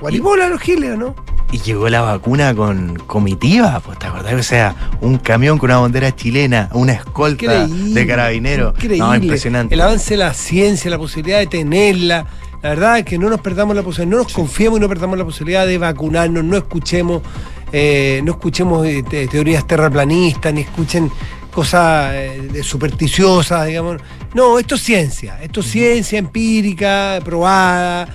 Guaribola 0.00 0.48
los 0.50 0.60
giles, 0.60 0.92
¿o 0.92 0.96
¿no? 0.98 1.14
Y 1.52 1.58
llegó 1.60 1.88
la 1.88 2.00
vacuna 2.00 2.54
con 2.54 2.96
comitiva, 3.06 3.80
pues, 3.80 3.98
¿te 4.00 4.06
acordás? 4.08 4.34
O 4.34 4.42
sea, 4.42 4.74
un 5.00 5.18
camión 5.18 5.58
con 5.58 5.70
una 5.70 5.78
bandera 5.78 6.14
chilena, 6.14 6.68
una 6.72 6.92
escolta 6.94 7.64
Increíble, 7.64 8.00
de 8.00 8.06
carabineros. 8.06 8.74
Increíble. 8.74 8.98
No, 8.98 9.14
impresionante. 9.14 9.74
El 9.74 9.80
avance 9.80 10.10
de 10.14 10.18
la 10.18 10.34
ciencia, 10.34 10.90
la 10.90 10.98
posibilidad 10.98 11.38
de 11.38 11.46
tenerla. 11.46 12.26
La 12.62 12.70
verdad 12.70 12.98
es 12.98 13.04
que 13.04 13.16
no 13.16 13.30
nos 13.30 13.40
perdamos 13.40 13.76
la 13.76 13.82
posibilidad, 13.84 14.16
no 14.18 14.24
nos 14.24 14.32
confiemos 14.32 14.78
y 14.78 14.80
no 14.82 14.88
perdamos 14.88 15.16
la 15.16 15.24
posibilidad 15.24 15.66
de 15.66 15.78
vacunarnos, 15.78 16.42
no 16.42 16.56
escuchemos, 16.56 17.22
eh, 17.72 18.20
no 18.24 18.32
escuchemos 18.32 18.84
eh, 18.84 19.04
te- 19.08 19.28
teorías 19.28 19.64
terraplanistas, 19.68 20.52
ni 20.52 20.62
escuchen 20.62 21.10
cosas 21.52 22.10
eh, 22.12 22.48
supersticiosas, 22.64 23.66
digamos. 23.68 23.98
No, 24.34 24.58
esto 24.58 24.74
es 24.74 24.82
ciencia, 24.82 25.40
esto 25.40 25.60
es 25.60 25.66
ciencia 25.70 26.18
empírica, 26.18 27.20
probada, 27.24 28.08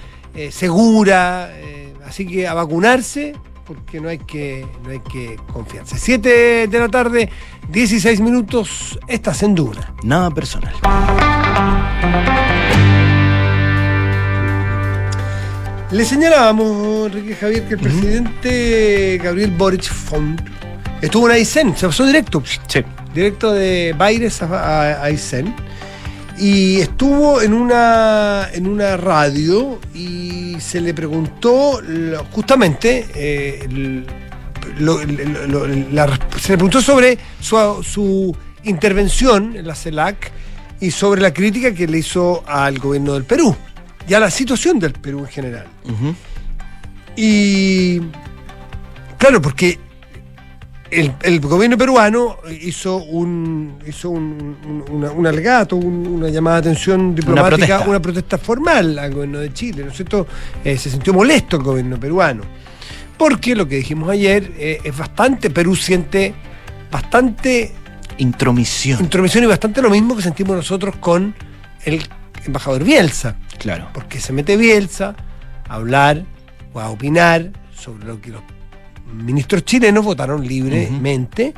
segura. 0.50 1.50
Así 2.12 2.28
que 2.28 2.46
a 2.46 2.54
vacunarse, 2.54 3.32
porque 3.66 4.02
no 4.02 4.10
hay 4.10 4.18
que, 4.18 4.68
no 4.84 4.90
hay 4.90 5.00
que 5.00 5.38
confiarse. 5.54 5.98
7 5.98 6.68
de 6.68 6.80
la 6.80 6.90
tarde, 6.90 7.30
16 7.70 8.20
minutos, 8.20 9.00
estás 9.08 9.42
en 9.44 9.56
Duna. 9.56 9.94
Nada 10.04 10.30
personal. 10.30 10.74
Le 15.92 16.04
señalábamos, 16.06 17.08
Enrique 17.08 17.36
Javier, 17.36 17.64
que 17.68 17.74
el 17.76 17.80
presidente 17.80 19.20
Gabriel 19.24 19.52
Boric 19.52 19.84
Font 19.84 20.42
estuvo 21.02 21.28
en 21.30 21.36
Aysén, 21.36 21.76
se 21.78 21.86
pasó 21.88 22.06
directo, 22.06 22.44
Sí. 22.68 22.82
directo 23.14 23.52
de 23.54 23.94
Baires 23.98 24.42
a, 24.42 24.46
a- 24.48 24.92
a 25.02 25.04
Aysén, 25.06 25.54
y 26.38 26.80
estuvo 26.80 27.42
en 27.42 27.54
una, 27.54 28.48
en 28.54 28.68
una 28.68 28.98
radio 28.98 29.80
y 29.94 30.56
se 30.60 30.82
le 30.82 30.94
preguntó 30.94 31.82
justamente, 32.32 33.06
eh, 33.16 33.60
el- 33.66 34.06
lo- 34.80 35.04
lo- 35.04 35.48
lo- 35.48 35.68
la 35.68 36.08
resp- 36.08 36.38
se 36.40 36.52
le 36.54 36.58
preguntó 36.58 36.82
sobre 36.82 37.18
su, 37.40 37.56
su 37.84 38.36
intervención 38.64 39.56
en 39.56 39.68
la 39.68 39.76
CELAC 39.76 40.32
y 40.80 40.92
sobre 40.92 41.22
la 41.22 41.34
crítica 41.34 41.74
que 41.74 41.88
le 41.88 42.00
hizo 42.00 42.44
al 42.48 42.80
gobierno 42.80 43.14
del 43.14 43.24
Perú 43.24 43.56
y 44.08 44.14
a 44.14 44.20
la 44.20 44.32
situación 44.32 44.80
del 44.80 44.94
Perú 44.94 45.20
en 45.20 45.28
general. 45.28 45.68
Y 47.16 48.00
claro, 49.18 49.42
porque 49.42 49.80
el, 50.92 51.14
el 51.24 51.40
gobierno 51.40 51.78
peruano 51.78 52.38
hizo 52.62 52.98
un 52.98 53.78
hizo 53.88 54.10
un, 54.10 54.58
un- 54.68 54.86
una- 54.92 55.12
un 55.12 55.26
alegato, 55.28 55.76
un- 55.78 56.06
una 56.08 56.30
llamada 56.30 56.58
de 56.62 56.70
atención 56.70 57.16
diplomática, 57.16 57.58
protesta. 57.58 57.90
una 57.90 58.02
protesta, 58.02 58.38
formal 58.38 59.00
al 59.00 59.14
gobierno 59.14 59.40
de 59.40 59.54
Chile, 59.54 59.84
¿no 59.84 59.90
es 59.92 59.96
cierto? 59.96 60.28
Eh, 60.64 60.78
se 60.78 60.90
sintió 60.90 61.14
molesto 61.14 61.58
el 61.58 61.64
gobierno 61.64 62.00
peruano. 62.00 62.44
Porque 63.18 63.56
lo 63.56 63.68
que 63.68 63.76
dijimos 63.78 64.10
ayer 64.10 64.52
eh, 64.58 64.80
es 64.84 64.98
bastante, 64.98 65.50
Perú 65.50 65.76
siente 65.76 66.34
bastante 66.92 67.72
Intromisión. 68.18 69.00
intromisión 69.00 69.44
y 69.44 69.48
bastante 69.48 69.82
lo 69.82 69.90
mismo 69.90 70.16
que 70.16 70.22
sentimos 70.22 70.56
nosotros 70.56 70.96
con 70.98 71.34
el 71.86 72.02
embajador 72.46 72.84
Bielsa 72.84 73.36
Claro. 73.58 73.88
porque 73.94 74.20
se 74.20 74.34
mete 74.34 74.58
Bielsa 74.58 75.16
a 75.68 75.76
hablar 75.76 76.24
o 76.74 76.80
a 76.80 76.90
opinar 76.90 77.52
sobre 77.76 78.06
lo 78.06 78.20
que 78.22 78.30
los 78.32 78.42
ministros 79.14 79.64
chilenos 79.66 80.04
votaron 80.04 80.48
libremente 80.48 81.54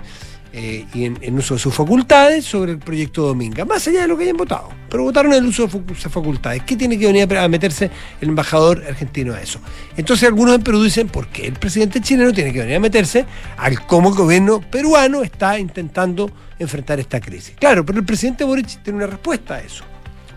eh, 0.56 0.86
y 0.94 1.06
en, 1.06 1.36
uso 1.36 1.56
de 1.56 1.60
sus 1.60 1.74
facultades 1.74 2.46
sobre 2.46 2.74
el 2.74 2.78
proyecto 2.78 3.24
Dominga, 3.24 3.66
más 3.66 3.88
allá 3.88 4.02
de 4.02 4.08
lo 4.08 4.16
que 4.16 4.26
hayan 4.26 4.38
votado, 4.38 4.70
pero 4.88 5.02
votaron 5.02 5.34
en 5.34 5.40
el 5.40 5.46
uso 5.50 5.66
de 5.66 5.96
sus 5.96 6.12
facultades. 6.12 6.62
¿Qué 6.62 6.76
tiene 6.76 7.00
que 7.00 7.08
venir 7.08 7.36
a 7.36 7.48
meterse 7.48 7.90
el 8.22 8.30
embajador 8.30 8.84
argentino 8.88 9.34
a 9.34 9.42
eso? 9.42 9.60
Entonces 9.98 10.28
algunos 10.28 10.54
en 10.54 10.62
Perú 10.62 10.84
dicen, 10.84 11.08
¿por 11.08 11.28
qué 11.30 11.48
el 11.48 11.54
presidente 11.54 12.02
chileno 12.02 12.32
tiene 12.34 12.54
que 12.54 12.60
venir 12.60 12.76
a 12.76 12.80
meterse 12.80 13.26
al 13.58 13.84
cómo 13.88 14.10
el 14.10 14.16
gobierno 14.16 14.62
peruano 14.62 15.24
está 15.24 15.58
intentando 15.58 16.30
enfrentar 16.60 17.00
esta 17.00 17.20
crisis? 17.20 17.56
Claro, 17.58 17.84
pero 17.84 17.98
el 17.98 18.06
presidente 18.06 18.44
Boric 18.44 18.84
tiene 18.84 18.98
una 18.98 19.08
respuesta 19.08 19.56
a 19.56 19.60
eso. 19.60 19.84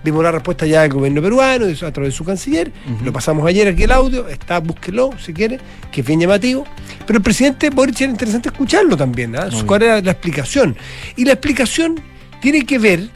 Vimos 0.07 0.23
la 0.23 0.31
respuesta 0.31 0.67
ya 0.67 0.83
del 0.83 0.93
gobierno 0.93 1.21
peruano, 1.21 1.67
a 1.67 1.91
través 1.91 2.13
de 2.13 2.17
su 2.17 2.25
canciller. 2.25 2.71
Lo 3.05 3.13
pasamos 3.13 3.45
ayer 3.45 3.67
aquí 3.67 3.83
el 3.83 3.91
audio, 3.91 4.29
está, 4.29 4.61
búsquelo 4.61 5.11
si 5.19 5.33
quiere, 5.33 5.59
que 5.91 6.03
es 6.03 6.07
bien 6.07 6.21
llamativo. 6.21 6.65
Pero 7.05 7.17
el 7.17 7.25
presidente 7.25 7.71
Boric 7.71 8.03
era 8.03 8.13
interesante 8.13 8.51
escucharlo 8.51 8.97
también. 8.97 9.33
Muy 9.33 9.63
¿Cuál 9.65 9.83
era 9.83 10.01
la 10.01 10.13
explicación? 10.13 10.77
Y 11.17 11.25
la 11.25 11.33
explicación 11.33 12.01
tiene 12.41 12.65
que 12.65 12.79
ver 12.79 13.09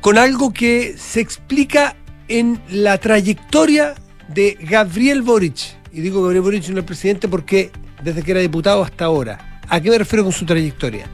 con 0.00 0.16
algo 0.16 0.50
que 0.50 0.94
se 0.96 1.20
explica 1.20 1.94
en 2.28 2.58
la 2.70 2.96
trayectoria 2.96 3.92
de 4.28 4.56
Gabriel 4.62 5.20
Boric. 5.20 5.76
Y 5.92 6.00
digo 6.00 6.22
Gabriel 6.22 6.40
Boric 6.40 6.66
no 6.70 6.78
el 6.78 6.86
presidente 6.86 7.28
porque 7.28 7.70
desde 8.02 8.22
que 8.22 8.30
era 8.30 8.40
diputado 8.40 8.82
hasta 8.82 9.04
ahora. 9.04 9.60
¿A 9.68 9.78
qué 9.78 9.90
me 9.90 9.98
refiero 9.98 10.24
con 10.24 10.32
su 10.32 10.46
trayectoria? 10.46 11.04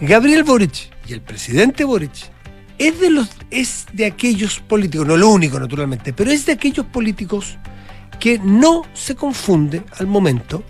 Gabriel 0.00 0.42
Boric 0.42 0.90
y 1.06 1.12
el 1.12 1.20
presidente 1.20 1.84
Boric 1.84 2.33
es 2.78 3.00
de 3.00 3.10
los 3.10 3.28
es 3.50 3.86
de 3.92 4.06
aquellos 4.06 4.60
políticos, 4.60 5.06
no 5.06 5.16
lo 5.16 5.28
único 5.28 5.60
naturalmente, 5.60 6.12
pero 6.12 6.30
es 6.30 6.46
de 6.46 6.52
aquellos 6.52 6.86
políticos 6.86 7.56
que 8.18 8.38
no 8.38 8.82
se 8.94 9.14
confunde 9.14 9.82
al 9.98 10.06
momento 10.06 10.64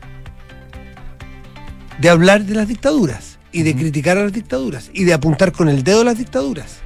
de 1.99 2.09
hablar 2.09 2.45
de 2.45 2.55
las 2.55 2.69
dictaduras 2.69 3.39
y 3.53 3.63
de 3.63 3.75
criticar 3.75 4.19
a 4.19 4.25
las 4.25 4.33
dictaduras 4.33 4.91
y 4.93 5.05
de 5.05 5.15
apuntar 5.15 5.53
con 5.53 5.69
el 5.69 5.85
dedo 5.85 6.01
a 6.01 6.05
las 6.05 6.19
dictaduras. 6.19 6.79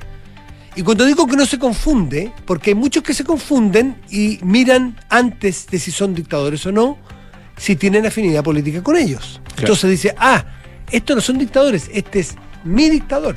Y 0.76 0.82
cuando 0.82 1.04
digo 1.04 1.26
que 1.26 1.36
no 1.36 1.46
se 1.46 1.58
confunde, 1.58 2.32
porque 2.44 2.70
hay 2.70 2.74
muchos 2.74 3.02
que 3.02 3.14
se 3.14 3.24
confunden 3.24 3.96
y 4.10 4.38
miran 4.42 4.96
antes 5.08 5.66
de 5.66 5.78
si 5.78 5.90
son 5.90 6.14
dictadores 6.14 6.64
o 6.66 6.72
no, 6.72 6.98
si 7.56 7.74
tienen 7.74 8.06
afinidad 8.06 8.44
política 8.44 8.82
con 8.82 8.96
ellos. 8.96 9.40
Entonces 9.56 9.90
dice, 9.90 10.14
ah, 10.18 10.44
estos 10.92 11.16
no 11.16 11.22
son 11.22 11.38
dictadores, 11.38 11.90
este 11.92 12.20
es 12.20 12.36
mi 12.62 12.88
dictador. 12.90 13.36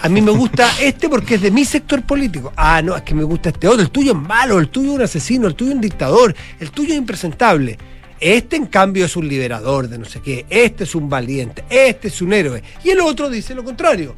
A 0.00 0.08
mí 0.08 0.20
me 0.20 0.30
gusta 0.30 0.70
este 0.80 1.08
porque 1.08 1.36
es 1.36 1.42
de 1.42 1.50
mi 1.50 1.64
sector 1.64 2.02
político. 2.02 2.52
Ah, 2.56 2.82
no, 2.82 2.96
es 2.96 3.02
que 3.02 3.14
me 3.14 3.24
gusta 3.24 3.48
este 3.48 3.66
otro. 3.68 3.82
El 3.82 3.90
tuyo 3.90 4.12
es 4.12 4.18
malo, 4.18 4.58
el 4.58 4.68
tuyo 4.68 4.90
es 4.90 4.96
un 4.96 5.02
asesino, 5.02 5.46
el 5.48 5.54
tuyo 5.54 5.70
es 5.70 5.76
un 5.76 5.80
dictador, 5.80 6.34
el 6.60 6.70
tuyo 6.70 6.92
es 6.92 6.98
impresentable. 6.98 7.78
Este, 8.18 8.56
en 8.56 8.66
cambio, 8.66 9.04
es 9.04 9.16
un 9.16 9.28
liberador 9.28 9.88
de 9.88 9.98
no 9.98 10.04
sé 10.04 10.20
qué. 10.20 10.46
Este 10.48 10.84
es 10.84 10.94
un 10.94 11.08
valiente. 11.08 11.64
Este 11.68 12.08
es 12.08 12.22
un 12.22 12.32
héroe. 12.32 12.62
Y 12.84 12.90
el 12.90 13.00
otro 13.00 13.28
dice 13.28 13.54
lo 13.54 13.64
contrario. 13.64 14.14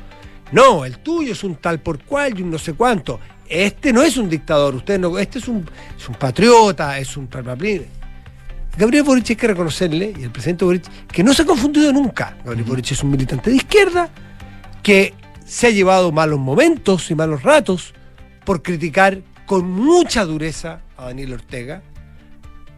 No, 0.53 0.85
el 0.85 0.99
tuyo 0.99 1.33
es 1.33 1.45
un 1.45 1.57
tal 1.57 1.81
por 1.81 2.03
cual 2.05 2.39
y 2.39 2.43
un 2.43 2.51
no 2.51 2.59
sé 2.59 2.75
cuánto. 2.75 3.21
Este 3.49 3.93
no 3.93 4.03
es 4.03 4.17
un 4.17 4.29
dictador. 4.29 4.75
Usted 4.75 4.99
no, 4.99 5.19
este 5.19 5.39
es 5.39 5.49
un, 5.49 5.69
es 5.97 6.09
un 6.09 6.15
patriota, 6.15 6.99
es 6.99 7.17
un 7.17 7.29
tal 7.29 7.45
Gabriel 8.79 9.03
Boric 9.03 9.31
hay 9.31 9.37
que 9.37 9.49
reconocerle, 9.49 10.15
y 10.17 10.23
el 10.23 10.31
presidente 10.31 10.65
Boric, 10.65 10.85
que 11.09 11.25
no 11.25 11.35
se 11.35 11.43
ha 11.43 11.45
confundido 11.45 11.93
nunca. 11.93 12.37
Gabriel 12.45 12.65
Boric 12.65 12.93
es 12.93 13.03
un 13.03 13.11
militante 13.11 13.51
de 13.51 13.57
izquierda 13.57 14.09
que 14.85 15.15
se 15.49 15.67
ha 15.69 15.71
llevado 15.71 16.13
malos 16.13 16.39
momentos 16.39 17.11
y 17.11 17.15
malos 17.15 17.43
ratos 17.43 17.95
por 18.45 18.63
criticar 18.63 19.23
con 19.47 19.71
mucha 19.71 20.25
dureza 20.25 20.81
a 20.97 21.07
Daniel 21.07 21.33
Ortega, 21.35 21.83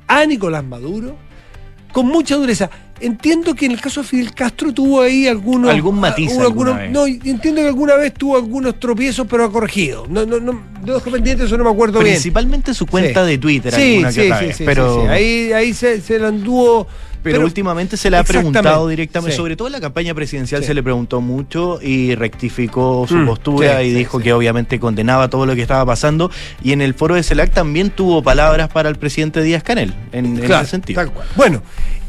a 0.07 0.25
Nicolás 0.25 0.65
Maduro, 0.65 1.17
con 1.93 2.07
mucha 2.07 2.37
dureza. 2.37 2.71
Entiendo 3.01 3.55
que 3.55 3.65
en 3.67 3.73
el 3.73 3.81
caso 3.81 4.03
de 4.03 4.07
Fidel 4.09 4.35
Castro 4.35 4.73
tuvo 4.75 5.01
ahí 5.01 5.27
algunos. 5.27 5.71
Algún 5.71 5.99
matiz 5.99 6.31
hubo 6.35 6.43
algunos- 6.43 6.77
vez. 6.77 6.91
no, 6.93 7.07
entiendo 7.07 7.63
que 7.63 7.69
alguna 7.69 7.97
vez 7.97 8.13
tuvo 8.15 8.37
algunos 8.37 8.79
tropiezos, 8.79 9.27
pero 9.29 9.45
ha 9.45 9.51
corregido. 9.51 10.07
No, 10.09 10.25
no, 10.27 10.39
no, 10.39 10.61
de 10.85 10.93
ojo 10.93 11.11
pendiente, 11.11 11.45
eso 11.45 11.57
no 11.57 11.65
me 11.65 11.71
acuerdo 11.71 11.99
bien. 12.01 12.13
Principalmente 12.13 12.75
su 12.75 12.87
cuenta 12.87 13.25
Sí. 13.25 13.31
de 13.31 13.39
Twitter, 13.39 13.73
Sí, 13.75 13.93
alguna 13.95 14.09
que 14.09 14.15
sí, 14.15 14.21
otra 14.27 14.39
sí, 14.39 14.45
vez, 14.47 14.57
sí, 14.59 14.65
pero, 14.67 14.95
sí, 14.95 15.01
sí. 15.01 15.07
Ahí, 15.09 15.53
ahí 15.53 15.73
se, 15.75 16.01
se 16.01 16.19
la 16.19 16.29
anduvo. 16.29 16.87
Pero, 17.23 17.45
últimamente 17.45 17.97
se 17.97 18.11
le 18.11 18.17
ha 18.17 18.25
preguntado 18.25 18.89
directamente, 18.89 19.33
sí. 19.33 19.37
sobre 19.37 19.57
todo 19.57 19.69
en 19.69 19.73
la 19.73 19.81
campaña 19.81 20.15
presidencial 20.15 20.61
Sí. 20.63 20.67
se 20.69 20.75
le 20.75 20.83
preguntó 20.83 21.21
mucho 21.21 21.79
y 21.83 22.15
rectificó 22.15 23.07
su 23.09 23.17
Mm, 23.17 23.27
postura 23.27 23.81
sí, 23.81 23.87
y 23.89 23.93
dijo 23.93 24.19
que 24.21 24.33
obviamente 24.33 24.81
condenaba 24.81 25.29
todo 25.29 25.47
lo 25.47 25.55
que 25.55 25.63
estaba 25.63 25.85
pasando 25.87 26.31
y 26.63 26.73
en 26.73 26.81
el 26.81 26.95
foro 26.95 27.15
de 27.15 27.23
CELAC 27.23 27.53
también 27.53 27.91
tuvo 27.91 28.23
palabras 28.23 28.69
para 28.69 28.89
el 28.89 28.97
presidente 28.97 29.43
Díaz 29.43 29.63
Canel 29.63 29.95
en, 30.13 30.39
ese 30.43 30.65
sentido. 30.67 31.01
tal 31.03 31.13
cual. 31.13 31.27
Bueno, 31.37 31.63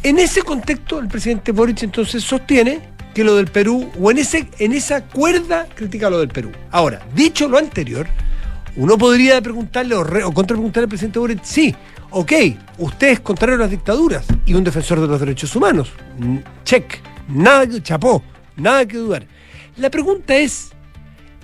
en 0.04 0.20
ese 0.20 0.42
contexto, 0.42 1.00
el 1.00 1.08
presidente 1.08 1.52
Boric 1.52 1.84
entonces 1.84 2.24
sostiene 2.24 2.80
que 3.14 3.24
lo 3.26 3.36
del 3.36 3.48
Perú, 3.48 3.90
o 4.00 4.10
en, 4.10 4.20
ese, 4.20 4.48
en 4.60 4.72
esa 4.72 5.04
cuerda, 5.04 5.68
critica 5.76 6.10
lo 6.10 6.20
del 6.20 6.30
Perú. 6.30 6.50
Ahora, 6.72 7.02
dicho 7.14 7.48
lo 7.50 7.58
anterior, 7.58 8.08
uno 8.78 8.98
podría 8.98 9.42
preguntarle 9.42 9.96
o, 9.96 10.04
re- 10.04 10.24
o 10.24 10.32
contrapreguntarle 10.32 10.86
al 10.86 10.90
presidente 10.90 11.20
Boric, 11.20 11.44
sí, 11.44 11.76
ok, 12.12 12.32
usted 12.78 13.10
es 13.10 13.20
contrario 13.22 13.56
a 13.56 13.60
las 13.60 13.72
dictaduras 13.72 14.26
y 14.46 14.54
un 14.54 14.64
defensor 14.64 15.00
de 15.02 15.08
los 15.08 15.20
derechos 15.20 15.56
humanos. 15.56 15.92
Mm, 16.18 16.38
Check, 16.64 17.00
nada 17.30 17.68
que 17.68 17.82
chapó, 17.82 18.24
nada 18.58 18.86
que 18.86 18.98
dudar. 18.98 19.26
La 19.78 19.90
pregunta 19.90 20.36
es, 20.36 20.72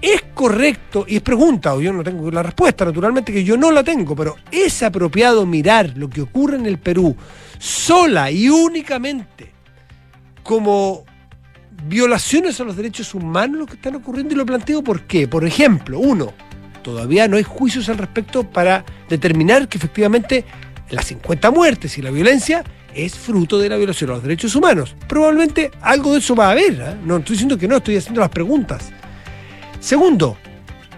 ¿Es 0.02 0.22
correcto? 0.36 1.06
Y 1.08 1.16
es 1.16 1.22
pregunta, 1.24 1.74
o 1.74 1.82
yo 1.82 1.92
no 1.92 2.04
tengo 2.04 2.30
la 2.30 2.44
respuesta, 2.44 2.86
naturalmente 2.86 3.34
que 3.34 3.44
yo 3.44 3.58
no 3.58 3.72
la 3.72 3.84
tengo, 3.84 4.16
pero 4.16 4.36
¿es 4.52 4.84
apropiado 4.84 5.46
mirar 5.46 5.94
lo 5.96 6.08
que 6.08 6.22
ocurre 6.22 6.58
en 6.58 6.68
el 6.68 6.78
Perú 6.78 7.16
sola 7.58 8.30
y 8.30 8.48
únicamente 8.48 9.52
como 10.44 11.04
violaciones 11.88 12.60
a 12.62 12.64
los 12.64 12.76
derechos 12.76 13.16
humanos 13.16 13.58
lo 13.58 13.66
que 13.66 13.74
están 13.74 13.96
ocurriendo? 13.96 14.36
Y 14.36 14.38
lo 14.38 14.46
planteo 14.46 14.84
por 14.84 15.02
qué. 15.08 15.28
Por 15.28 15.44
ejemplo, 15.44 15.98
uno, 16.00 16.32
todavía 16.88 17.28
no 17.28 17.36
hay 17.36 17.44
juicios 17.44 17.90
al 17.90 17.98
respecto 17.98 18.50
para 18.50 18.86
determinar 19.10 19.68
que 19.68 19.78
efectivamente 19.78 20.46
las 20.90 21.08
50 21.08 21.52
muertes 21.52 21.98
y 21.98 22.02
la 22.02 22.12
violencia 22.12 22.64
es 22.96 23.14
fruto 23.14 23.60
de 23.60 23.68
la 23.68 23.76
violación 23.76 24.10
a 24.10 24.14
los 24.14 24.24
derechos 24.24 24.56
humanos. 24.56 24.96
Probablemente 25.06 25.70
algo 25.82 26.14
de 26.14 26.20
eso 26.20 26.34
va 26.34 26.48
a 26.48 26.52
haber. 26.52 26.80
¿eh? 26.80 26.96
No 27.04 27.18
estoy 27.18 27.34
diciendo 27.34 27.58
que 27.58 27.68
no, 27.68 27.76
estoy 27.76 27.98
haciendo 27.98 28.22
las 28.22 28.30
preguntas. 28.30 28.90
Segundo, 29.82 30.38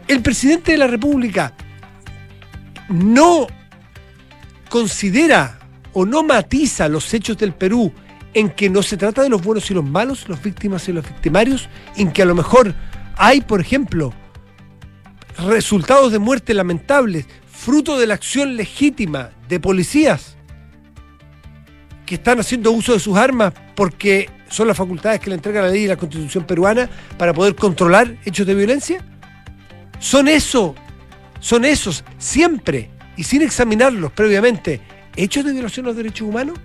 el 0.08 0.21
presidente 0.21 0.73
de 0.73 0.78
la 0.78 0.86
República 0.86 1.56
no 2.88 3.47
considera 4.69 5.58
o 5.93 6.06
no 6.06 6.21
matiza 6.21 6.88
los 6.88 7.12
hechos 7.15 7.36
del 7.36 7.54
Perú 7.54 7.91
en 8.36 8.52
que 8.52 8.69
no 8.69 8.84
se 8.84 8.95
trata 8.95 9.23
de 9.23 9.30
los 9.30 9.41
buenos 9.41 9.71
y 9.71 9.73
los 9.73 9.84
malos, 9.84 10.30
los 10.30 10.39
víctimas 10.39 10.88
y 10.88 10.93
los 10.93 11.04
victimarios, 11.04 11.67
en 11.95 12.12
que 12.12 12.21
a 12.21 12.25
lo 12.25 12.36
mejor 12.36 12.75
hay, 13.17 13.41
por 13.41 13.60
ejemplo, 13.60 14.13
resultados 15.43 16.12
de 16.12 16.19
muerte 16.19 16.54
lamentables, 16.54 17.25
fruto 17.52 17.97
de 17.99 18.08
la 18.08 18.15
acción 18.15 18.56
legítima 18.56 19.32
de 19.47 19.60
policías 19.60 20.38
que 22.06 22.15
están 22.15 22.39
haciendo 22.39 22.71
uso 22.71 22.93
de 22.93 22.99
sus 22.99 23.17
armas 23.17 23.54
porque 23.75 24.30
son 24.49 24.67
las 24.67 24.78
facultades 24.78 25.19
que 25.19 25.30
le 25.30 25.36
entrega 25.36 25.62
la 25.62 25.69
ley 25.69 25.84
y 25.84 25.88
la 25.88 25.95
constitución 25.95 26.43
peruana 26.43 26.89
para 27.17 27.34
poder 27.34 27.56
controlar 27.56 28.17
hechos 28.25 28.47
de 28.47 28.56
violencia? 28.56 29.04
¿Son 29.99 30.28
eso, 30.28 30.75
son 31.39 31.65
esos 31.65 32.04
siempre 32.17 32.89
y 33.15 33.23
sin 33.23 33.41
examinarlos 33.41 34.12
previamente 34.12 34.82
hechos 35.15 35.45
de 35.45 35.54
violación 35.54 35.86
a 35.86 35.89
los 35.89 35.97
derechos 35.97 36.28
humanos? 36.28 36.58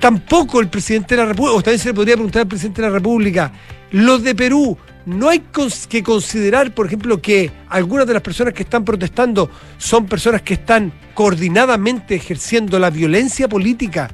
Tampoco 0.00 0.60
el 0.60 0.68
presidente 0.68 1.16
de 1.16 1.22
la 1.22 1.28
República, 1.28 1.56
o 1.56 1.62
también 1.62 1.78
se 1.78 1.88
le 1.88 1.94
podría 1.94 2.14
preguntar 2.14 2.42
al 2.42 2.48
presidente 2.48 2.82
de 2.82 2.88
la 2.88 2.94
República, 2.94 3.52
los 3.90 4.22
de 4.22 4.34
Perú, 4.34 4.76
no 5.06 5.28
hay 5.28 5.42
que 5.88 6.02
considerar, 6.02 6.74
por 6.74 6.86
ejemplo, 6.86 7.20
que 7.20 7.50
algunas 7.68 8.06
de 8.06 8.14
las 8.14 8.22
personas 8.22 8.54
que 8.54 8.62
están 8.62 8.84
protestando 8.84 9.50
son 9.78 10.06
personas 10.06 10.42
que 10.42 10.54
están 10.54 10.92
coordinadamente 11.14 12.14
ejerciendo 12.14 12.78
la 12.78 12.90
violencia 12.90 13.48
política. 13.48 14.10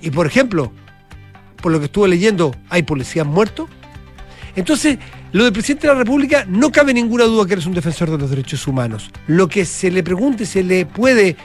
Y, 0.00 0.10
por 0.10 0.26
ejemplo, 0.26 0.72
por 1.60 1.72
lo 1.72 1.78
que 1.78 1.86
estuve 1.86 2.08
leyendo, 2.08 2.54
hay 2.68 2.82
policías 2.82 3.26
muertos. 3.26 3.68
Entonces, 4.56 4.98
lo 5.32 5.44
del 5.44 5.52
presidente 5.52 5.86
de 5.86 5.92
la 5.92 6.00
República 6.00 6.44
no 6.48 6.72
cabe 6.72 6.92
ninguna 6.92 7.24
duda 7.24 7.46
que 7.46 7.52
eres 7.52 7.66
un 7.66 7.74
defensor 7.74 8.10
de 8.10 8.18
los 8.18 8.30
derechos 8.30 8.66
humanos. 8.66 9.10
Lo 9.28 9.48
que 9.48 9.64
se 9.64 9.90
le 9.90 10.02
pregunte, 10.02 10.46
se 10.46 10.64
le 10.64 10.86
puede 10.86 11.36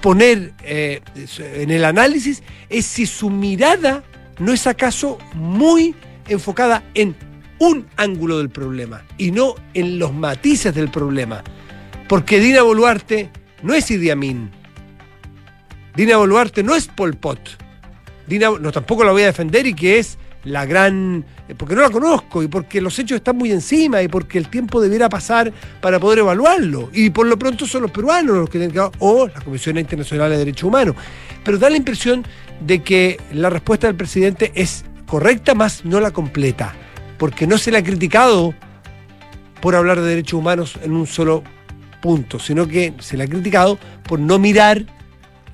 poner 0.00 0.52
eh, 0.62 1.00
en 1.38 1.70
el 1.70 1.82
análisis 1.82 2.42
es 2.68 2.84
si 2.84 3.06
su 3.06 3.30
mirada 3.30 4.02
no 4.38 4.52
es 4.52 4.66
acaso 4.66 5.16
muy 5.34 5.94
enfocada 6.28 6.82
en 6.94 7.14
un 7.58 7.86
ángulo 7.96 8.38
del 8.38 8.50
problema 8.50 9.04
y 9.18 9.30
no 9.30 9.54
en 9.74 9.98
los 9.98 10.12
matices 10.12 10.74
del 10.74 10.90
problema. 10.90 11.42
Porque 12.08 12.40
Dina 12.40 12.62
Boluarte 12.62 13.30
no 13.62 13.74
es 13.74 13.90
Idi 13.90 14.10
Amin. 14.10 14.50
Dina 15.96 16.16
Boluarte 16.16 16.62
no 16.62 16.74
es 16.74 16.88
Pol 16.88 17.14
Pot. 17.14 17.40
Dina, 18.26 18.50
no, 18.60 18.72
tampoco 18.72 19.04
la 19.04 19.12
voy 19.12 19.22
a 19.22 19.26
defender 19.26 19.66
y 19.66 19.74
que 19.74 19.98
es 19.98 20.18
la 20.44 20.66
gran. 20.66 21.24
Eh, 21.48 21.54
porque 21.56 21.74
no 21.74 21.82
la 21.82 21.90
conozco 21.90 22.42
y 22.42 22.48
porque 22.48 22.80
los 22.80 22.98
hechos 22.98 23.16
están 23.16 23.36
muy 23.36 23.50
encima 23.50 24.02
y 24.02 24.08
porque 24.08 24.38
el 24.38 24.48
tiempo 24.48 24.80
debiera 24.80 25.08
pasar 25.08 25.52
para 25.80 25.98
poder 26.00 26.20
evaluarlo. 26.20 26.90
Y 26.92 27.10
por 27.10 27.26
lo 27.26 27.38
pronto 27.38 27.66
son 27.66 27.82
los 27.82 27.90
peruanos 27.90 28.36
los 28.36 28.50
que 28.50 28.58
tienen 28.58 28.70
que. 28.70 28.80
o 28.98 29.26
la 29.26 29.40
Comisión 29.40 29.78
Internacional 29.78 30.30
de 30.30 30.38
Derechos 30.38 30.64
Humanos. 30.64 30.96
Pero 31.44 31.58
da 31.58 31.70
la 31.70 31.76
impresión 31.76 32.24
de 32.60 32.82
que 32.82 33.18
la 33.32 33.50
respuesta 33.50 33.86
del 33.86 33.96
presidente 33.96 34.52
es 34.54 34.84
correcta, 35.06 35.54
más 35.54 35.84
no 35.84 36.00
la 36.00 36.10
completa 36.10 36.74
porque 37.18 37.46
no 37.46 37.58
se 37.58 37.70
le 37.70 37.78
ha 37.78 37.84
criticado 37.84 38.54
por 39.60 39.74
hablar 39.74 40.00
de 40.00 40.08
derechos 40.08 40.38
humanos 40.38 40.78
en 40.82 40.92
un 40.92 41.06
solo 41.06 41.42
punto, 42.02 42.38
sino 42.38 42.68
que 42.68 42.94
se 42.98 43.16
le 43.16 43.24
ha 43.24 43.26
criticado 43.26 43.78
por 44.06 44.20
no 44.20 44.38
mirar 44.38 44.84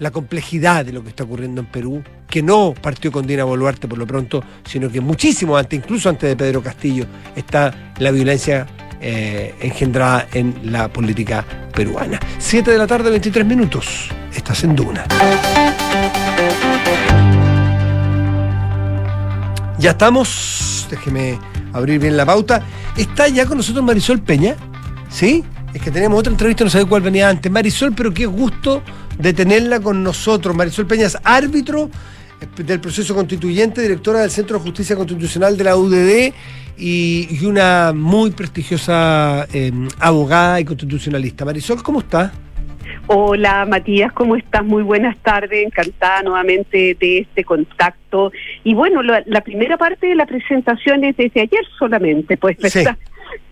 la 0.01 0.11
complejidad 0.11 0.85
de 0.85 0.93
lo 0.93 1.03
que 1.03 1.11
está 1.11 1.25
ocurriendo 1.25 1.61
en 1.61 1.67
Perú, 1.67 2.03
que 2.27 2.43
no 2.43 2.75
partió 2.81 3.13
con 3.13 3.27
Dina 3.27 3.45
Boluarte 3.45 3.87
por 3.87 3.99
lo 3.99 4.07
pronto, 4.07 4.43
sino 4.65 4.91
que 4.91 5.01
muchísimo 5.01 5.57
antes, 5.57 5.79
incluso 5.79 6.09
antes 6.09 6.29
de 6.29 6.37
Pedro 6.37 6.63
Castillo, 6.63 7.07
está 7.37 7.93
la 7.99 8.11
violencia 8.11 8.67
eh, 9.01 9.55
engendrada 9.61 10.27
en 10.33 10.73
la 10.73 10.93
política 10.93 11.45
peruana. 11.73 12.19
Siete 12.39 12.71
de 12.71 12.79
la 12.79 12.87
tarde, 12.87 13.11
23 13.11 13.47
minutos. 13.47 14.09
Estás 14.35 14.65
en 14.65 14.75
Duna. 14.75 15.05
Ya 19.79 19.93
estamos, 19.93 20.70
déjeme 20.97 21.39
abrir 21.73 21.99
bien 21.99 22.17
la 22.17 22.27
pauta. 22.27 22.63
Está 22.97 23.29
ya 23.29 23.47
con 23.47 23.57
nosotros 23.57 23.85
Marisol 23.85 24.21
Peña, 24.21 24.57
¿sí? 25.09 25.45
Es 25.73 25.81
que 25.81 25.91
tenemos 25.91 26.19
otra 26.19 26.33
entrevista, 26.33 26.65
no 26.65 26.71
sé 26.71 26.85
cuál 26.85 27.03
venía 27.03 27.29
antes. 27.29 27.51
Marisol, 27.51 27.95
pero 27.95 28.13
qué 28.13 28.27
gusto 28.27 28.83
de 29.19 29.33
tenerla 29.33 29.81
con 29.81 30.03
nosotros. 30.03 30.55
Marisol 30.55 30.87
Peña 30.87 31.07
es 31.07 31.17
árbitro 31.23 31.91
eh, 32.41 32.63
del 32.63 32.81
proceso 32.81 33.15
constituyente, 33.15 33.81
directora 33.83 34.21
del 34.21 34.31
Centro 34.31 34.59
de 34.59 34.65
Justicia 34.65 34.97
Constitucional 34.97 35.57
de 35.57 35.65
la 35.65 35.77
UDD 35.77 36.33
y, 36.77 37.45
una 37.45 37.93
muy 37.95 38.31
prestigiosa 38.31 39.47
eh, 39.53 39.73
abogada 39.99 40.61
y 40.61 40.65
constitucionalista. 40.65 41.45
Marisol, 41.45 41.83
¿cómo 41.83 42.01
está? 42.01 42.33
Hola 43.13 43.67
Matías, 43.67 44.13
¿cómo 44.13 44.37
estás? 44.37 44.65
Muy 44.65 44.85
buenas 44.85 45.19
tardes, 45.19 45.67
encantada 45.67 46.23
nuevamente 46.23 46.97
de 47.01 47.19
este 47.19 47.43
contacto. 47.43 48.31
Y 48.63 48.75
bueno, 48.75 49.03
la, 49.03 49.41
primera 49.41 49.77
parte 49.77 50.07
de 50.07 50.15
la 50.15 50.27
presentación 50.27 51.03
es 51.03 51.17
desde 51.17 51.41
ayer 51.41 51.61
solamente, 51.77 52.37
pues, 52.37 52.57
¿verdad? 52.59 52.97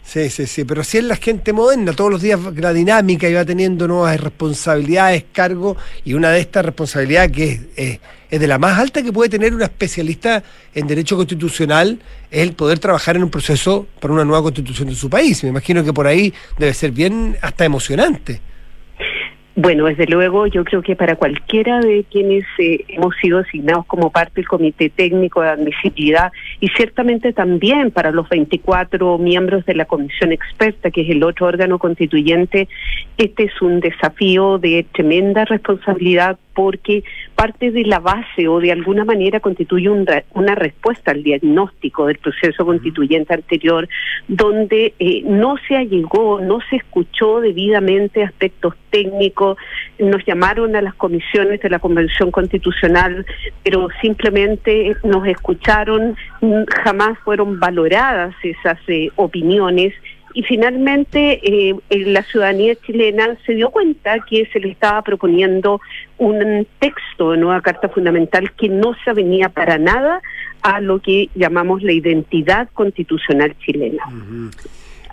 Sí. 0.04 0.30
Sí, 0.30 0.46
sí, 0.46 0.64
pero 0.64 0.82
así 0.82 0.98
es 0.98 1.04
la 1.04 1.16
gente 1.16 1.52
moderna, 1.52 1.92
todos 1.92 2.08
los 2.08 2.22
días 2.22 2.38
la 2.54 2.72
dinámica 2.72 3.28
y 3.28 3.34
va 3.34 3.44
teniendo 3.44 3.88
nuevas 3.88 4.20
responsabilidades, 4.20 5.24
cargos, 5.32 5.76
y 6.04 6.14
una 6.14 6.30
de 6.30 6.38
estas 6.38 6.64
responsabilidades 6.64 7.32
que 7.32 7.60
es, 7.74 8.00
es, 8.30 8.40
de 8.40 8.46
la 8.46 8.58
más 8.58 8.78
alta 8.78 9.02
que 9.02 9.12
puede 9.12 9.28
tener 9.28 9.56
una 9.56 9.64
especialista 9.64 10.44
en 10.72 10.86
derecho 10.86 11.16
constitucional, 11.16 11.98
es 12.30 12.42
el 12.42 12.52
poder 12.52 12.78
trabajar 12.78 13.16
en 13.16 13.24
un 13.24 13.30
proceso 13.30 13.88
para 13.98 14.14
una 14.14 14.24
nueva 14.24 14.44
constitución 14.44 14.88
de 14.88 14.94
su 14.94 15.10
país. 15.10 15.42
Me 15.42 15.50
imagino 15.50 15.82
que 15.82 15.92
por 15.92 16.06
ahí 16.06 16.32
debe 16.58 16.72
ser 16.74 16.92
bien 16.92 17.36
hasta 17.42 17.64
emocionante. 17.64 18.40
Bueno, 19.60 19.86
desde 19.86 20.06
luego, 20.06 20.46
yo 20.46 20.62
creo 20.62 20.82
que 20.82 20.94
para 20.94 21.16
cualquiera 21.16 21.80
de 21.80 22.04
quienes 22.08 22.44
eh, 22.58 22.84
hemos 22.86 23.16
sido 23.16 23.40
asignados 23.40 23.86
como 23.86 24.12
parte 24.12 24.34
del 24.36 24.46
Comité 24.46 24.88
Técnico 24.88 25.42
de 25.42 25.48
Admisibilidad 25.48 26.30
y 26.60 26.68
ciertamente 26.68 27.32
también 27.32 27.90
para 27.90 28.12
los 28.12 28.28
24 28.28 29.18
miembros 29.18 29.66
de 29.66 29.74
la 29.74 29.84
Comisión 29.84 30.30
Experta, 30.30 30.92
que 30.92 31.00
es 31.00 31.10
el 31.10 31.24
otro 31.24 31.46
órgano 31.46 31.80
constituyente, 31.80 32.68
este 33.16 33.46
es 33.46 33.60
un 33.60 33.80
desafío 33.80 34.58
de 34.58 34.86
tremenda 34.92 35.44
responsabilidad 35.44 36.38
porque 36.58 37.04
parte 37.36 37.70
de 37.70 37.84
la 37.84 38.00
base 38.00 38.48
o 38.48 38.58
de 38.58 38.72
alguna 38.72 39.04
manera 39.04 39.38
constituye 39.38 39.88
una 39.88 40.56
respuesta 40.56 41.12
al 41.12 41.22
diagnóstico 41.22 42.06
del 42.06 42.18
proceso 42.18 42.66
constituyente 42.66 43.32
anterior, 43.32 43.88
donde 44.26 44.92
eh, 44.98 45.22
no 45.24 45.54
se 45.68 45.76
allegó, 45.76 46.40
no 46.40 46.58
se 46.68 46.74
escuchó 46.74 47.40
debidamente 47.40 48.24
aspectos 48.24 48.74
técnicos, 48.90 49.56
nos 50.00 50.26
llamaron 50.26 50.74
a 50.74 50.82
las 50.82 50.94
comisiones 50.94 51.60
de 51.60 51.70
la 51.70 51.78
Convención 51.78 52.32
Constitucional, 52.32 53.24
pero 53.62 53.86
simplemente 54.00 54.96
nos 55.04 55.28
escucharon, 55.28 56.16
jamás 56.82 57.20
fueron 57.20 57.60
valoradas 57.60 58.34
esas 58.42 58.80
eh, 58.88 59.10
opiniones 59.14 59.94
y 60.34 60.42
finalmente 60.42 61.40
eh, 61.42 61.74
la 61.90 62.22
ciudadanía 62.22 62.74
chilena 62.76 63.36
se 63.46 63.54
dio 63.54 63.70
cuenta 63.70 64.18
que 64.28 64.46
se 64.52 64.60
le 64.60 64.70
estaba 64.70 65.02
proponiendo 65.02 65.80
un 66.18 66.66
texto 66.78 67.32
de 67.32 67.38
nueva 67.38 67.60
Carta 67.62 67.88
Fundamental 67.88 68.52
que 68.52 68.68
no 68.68 68.94
se 69.04 69.10
avenía 69.10 69.48
para 69.48 69.78
nada 69.78 70.20
a 70.62 70.80
lo 70.80 71.00
que 71.00 71.30
llamamos 71.34 71.82
la 71.82 71.92
identidad 71.92 72.68
constitucional 72.74 73.56
chilena. 73.58 74.02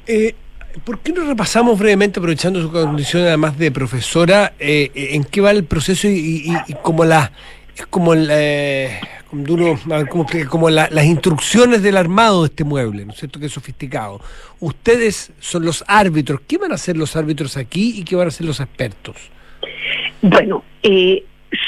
Eh, 0.08 0.36
¿Por 0.84 1.00
qué 1.00 1.14
no 1.14 1.26
repasamos 1.26 1.80
brevemente, 1.80 2.20
aprovechando 2.20 2.62
su 2.62 2.72
condición 2.72 3.24
además 3.24 3.58
de 3.58 3.72
profesora, 3.72 4.54
eh, 4.60 4.92
en 4.94 5.24
qué 5.24 5.40
va 5.40 5.52
el 5.52 5.64
proceso 5.64 6.08
y, 6.08 6.54
y, 6.68 6.74
como 6.82 7.06
la 7.06 7.32
es 7.76 7.86
como, 9.44 9.68
el, 9.68 10.02
eh, 10.02 10.06
como, 10.10 10.26
como 10.50 10.70
las 10.70 11.06
instrucciones 11.06 11.84
del 11.84 11.98
armado 11.98 12.44
de 12.44 12.50
este 12.50 12.64
mueble, 12.64 13.06
¿no 13.06 13.12
es 13.12 13.20
cierto? 13.20 13.40
Que 13.40 13.48
es 13.48 13.52
sofisticado. 13.52 14.22
Ustedes 14.60 15.34
son 15.40 15.66
los 15.66 15.84
árbitros. 15.88 16.42
¿Qué 16.48 16.58
van 16.58 16.72
a 16.72 16.76
hacer 16.76 16.98
los 16.98 17.16
árbitros 17.16 17.58
aquí 17.58 18.00
y 18.00 18.04
qué 18.04 18.16
van 18.16 18.26
a 18.26 18.30
hacer 18.30 18.46
los 18.46 18.60
expertos? 18.60 19.32
Bueno, 20.22 20.64
eh, 20.84 21.24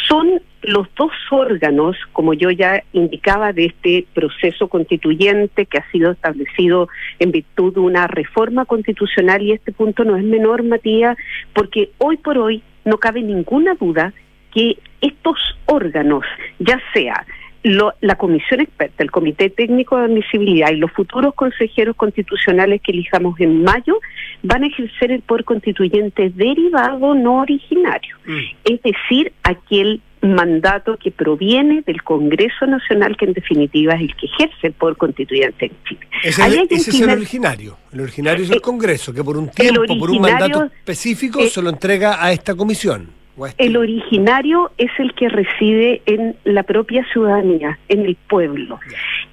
son 0.07 0.41
los 0.63 0.87
dos 0.95 1.11
órganos, 1.31 1.95
como 2.11 2.33
yo 2.33 2.51
ya 2.51 2.83
indicaba, 2.91 3.53
de 3.53 3.65
este 3.65 4.05
proceso 4.13 4.67
constituyente 4.67 5.65
que 5.65 5.77
ha 5.77 5.91
sido 5.91 6.11
establecido 6.11 6.89
en 7.19 7.31
virtud 7.31 7.73
de 7.75 7.79
una 7.79 8.07
reforma 8.07 8.65
constitucional, 8.65 9.41
y 9.41 9.53
este 9.53 9.71
punto 9.71 10.03
no 10.03 10.17
es 10.17 10.23
menor, 10.23 10.63
Matías, 10.63 11.17
porque 11.53 11.91
hoy 11.99 12.17
por 12.17 12.37
hoy 12.37 12.63
no 12.83 12.97
cabe 12.97 13.21
ninguna 13.21 13.75
duda 13.75 14.13
que 14.53 14.77
estos 15.01 15.37
órganos, 15.65 16.23
ya 16.59 16.81
sea 16.93 17.25
la 17.67 18.15
comisión 18.15 18.61
experta, 18.61 19.03
el 19.03 19.11
Comité 19.11 19.49
Técnico 19.49 19.97
de 19.97 20.05
Admisibilidad 20.05 20.71
y 20.71 20.77
los 20.77 20.91
futuros 20.91 21.33
consejeros 21.33 21.95
constitucionales 21.95 22.81
que 22.81 22.91
elijamos 22.91 23.39
en 23.39 23.63
mayo 23.63 23.99
van 24.43 24.63
a 24.63 24.67
ejercer 24.67 25.11
el 25.11 25.21
poder 25.21 25.43
constituyente 25.43 26.29
derivado 26.29 27.15
no 27.15 27.41
originario, 27.41 28.17
mm. 28.25 28.39
es 28.65 28.81
decir, 28.81 29.31
aquel 29.43 30.01
mandato 30.21 30.97
que 30.97 31.11
proviene 31.11 31.83
del 31.85 32.03
Congreso 32.03 32.65
Nacional, 32.65 33.15
que 33.17 33.25
en 33.25 33.33
definitiva 33.33 33.93
es 33.93 34.01
el 34.01 34.15
que 34.15 34.25
ejerce 34.25 34.67
el 34.67 34.73
poder 34.73 34.97
constituyente 34.97 35.65
en 35.65 35.71
Chile. 35.87 36.07
Ese, 36.23 36.41
es 36.71 37.01
el 37.01 37.09
originario. 37.09 37.77
El 37.93 38.01
originario 38.01 38.43
es 38.43 38.49
el 38.49 38.57
eh, 38.57 38.61
Congreso, 38.61 39.13
que 39.13 39.23
por 39.23 39.37
un 39.37 39.49
tiempo, 39.49 39.83
por 39.99 40.09
un 40.09 40.21
mandato 40.21 40.65
específico, 40.65 41.41
se 41.47 41.61
lo 41.61 41.69
entrega 41.69 42.23
a 42.23 42.31
esta 42.31 42.55
comisión. 42.55 43.09
El 43.57 43.77
originario 43.77 44.71
es 44.77 44.89
el 44.97 45.13
que 45.13 45.29
reside 45.29 46.01
en 46.05 46.35
la 46.43 46.63
propia 46.63 47.05
ciudadanía, 47.11 47.77
en 47.87 48.05
el 48.05 48.15
pueblo. 48.15 48.79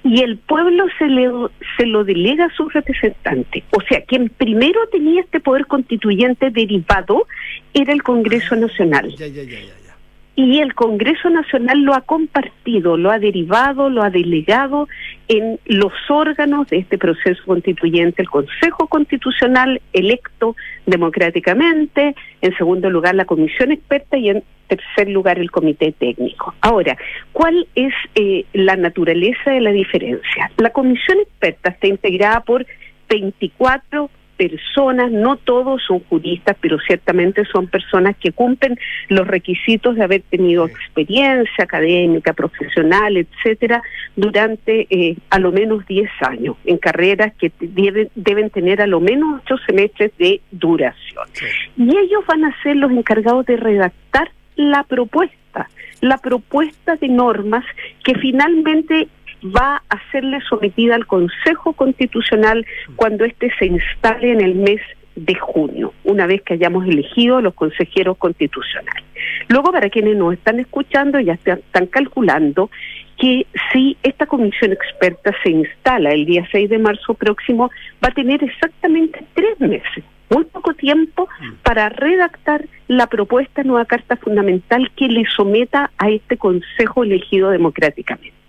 Y 0.03 0.21
el 0.21 0.37
pueblo 0.37 0.85
se, 0.99 1.07
le, 1.07 1.31
se 1.77 1.85
lo 1.87 2.03
delega 2.03 2.45
a 2.45 2.55
su 2.55 2.69
representante. 2.69 3.63
O 3.71 3.81
sea, 3.81 4.01
quien 4.01 4.29
primero 4.29 4.79
tenía 4.91 5.21
este 5.21 5.39
poder 5.39 5.65
constituyente 5.65 6.51
derivado 6.51 7.27
era 7.73 7.93
el 7.93 8.03
Congreso 8.03 8.53
ah, 8.55 8.57
Nacional. 8.57 9.15
Ya, 9.15 9.27
ya, 9.27 9.43
ya, 9.43 9.57
y 10.35 10.59
el 10.59 10.75
Congreso 10.75 11.29
Nacional 11.29 11.81
lo 11.81 11.93
ha 11.93 12.01
compartido, 12.01 12.97
lo 12.97 13.09
ha 13.09 13.19
derivado, 13.19 13.89
lo 13.89 14.03
ha 14.03 14.09
delegado 14.09 14.89
en 15.29 15.59
los 15.65 15.93
órganos 16.09 16.67
de 16.67 16.79
este 16.79 16.97
proceso 16.97 17.41
constituyente, 17.45 18.21
el 18.21 18.29
Consejo 18.29 18.87
Constitucional 18.87 19.81
electo 19.93 20.55
democráticamente, 20.85 22.15
en 22.41 22.57
segundo 22.57 22.89
lugar 22.89 23.15
la 23.15 23.25
Comisión 23.25 23.71
Experta 23.71 24.17
y 24.17 24.29
en 24.29 24.43
tercer 24.67 25.09
lugar 25.09 25.39
el 25.39 25.51
Comité 25.51 25.91
Técnico. 25.91 26.53
Ahora, 26.61 26.97
¿cuál 27.31 27.67
es 27.75 27.93
eh, 28.15 28.45
la 28.53 28.75
naturaleza 28.75 29.51
de 29.51 29.61
la 29.61 29.71
diferencia? 29.71 30.51
La 30.57 30.71
Comisión 30.71 31.19
Experta 31.19 31.69
está 31.69 31.87
integrada 31.87 32.41
por 32.41 32.65
24 33.09 34.09
personas, 34.37 35.11
no 35.11 35.37
todos 35.37 35.81
son 35.87 35.99
juristas, 36.01 36.55
pero 36.59 36.77
ciertamente 36.79 37.45
son 37.45 37.67
personas 37.67 38.15
que 38.17 38.31
cumplen 38.31 38.77
los 39.09 39.27
requisitos 39.27 39.95
de 39.95 40.03
haber 40.03 40.21
tenido 40.21 40.67
experiencia 40.67 41.63
académica, 41.63 42.33
profesional, 42.33 43.17
etcétera, 43.17 43.81
durante 44.15 44.87
eh, 44.89 45.17
a 45.29 45.39
lo 45.39 45.51
menos 45.51 45.85
10 45.85 46.09
años, 46.21 46.57
en 46.65 46.77
carreras 46.77 47.33
que 47.35 47.51
deben, 47.59 48.09
deben 48.15 48.49
tener 48.49 48.81
a 48.81 48.87
lo 48.87 48.99
menos 48.99 49.41
8 49.45 49.55
semestres 49.65 50.11
de 50.17 50.41
duración. 50.51 51.25
Y 51.77 51.97
ellos 51.97 52.25
van 52.27 52.45
a 52.45 52.61
ser 52.61 52.75
los 52.75 52.91
encargados 52.91 53.45
de 53.45 53.57
redactar 53.57 54.31
la 54.55 54.83
propuesta, 54.83 55.69
la 56.01 56.17
propuesta 56.17 56.95
de 56.95 57.07
normas 57.07 57.65
que 58.03 58.15
finalmente 58.15 59.07
va 59.45 59.83
a 59.89 60.11
serle 60.11 60.39
sometida 60.41 60.95
al 60.95 61.05
Consejo 61.05 61.73
Constitucional 61.73 62.65
cuando 62.95 63.25
éste 63.25 63.51
se 63.59 63.65
instale 63.65 64.31
en 64.31 64.41
el 64.41 64.55
mes 64.55 64.81
de 65.15 65.35
junio, 65.35 65.93
una 66.03 66.27
vez 66.27 66.41
que 66.41 66.55
hayamos 66.55 66.85
elegido 66.85 67.41
los 67.41 67.53
consejeros 67.53 68.17
constitucionales. 68.17 69.03
Luego, 69.47 69.71
para 69.71 69.89
quienes 69.89 70.17
nos 70.17 70.33
están 70.33 70.59
escuchando, 70.59 71.19
ya 71.19 71.33
están 71.33 71.87
calculando 71.87 72.69
que 73.17 73.47
si 73.71 73.97
esta 74.03 74.25
comisión 74.25 74.73
experta 74.73 75.31
se 75.41 75.51
instala 75.51 76.11
el 76.11 76.25
día 76.25 76.47
6 76.51 76.69
de 76.69 76.79
marzo 76.79 77.13
próximo, 77.13 77.71
va 78.03 78.09
a 78.09 78.13
tener 78.13 78.43
exactamente 78.43 79.23
tres 79.33 79.59
meses, 79.59 80.03
muy 80.29 80.43
poco 80.45 80.73
tiempo, 80.73 81.29
para 81.63 81.87
redactar 81.87 82.65
la 82.87 83.07
propuesta 83.07 83.63
nueva 83.63 83.85
Carta 83.85 84.17
Fundamental 84.17 84.91
que 84.97 85.07
le 85.07 85.25
someta 85.33 85.91
a 85.97 86.09
este 86.09 86.35
Consejo 86.35 87.03
elegido 87.03 87.51
democráticamente. 87.51 88.44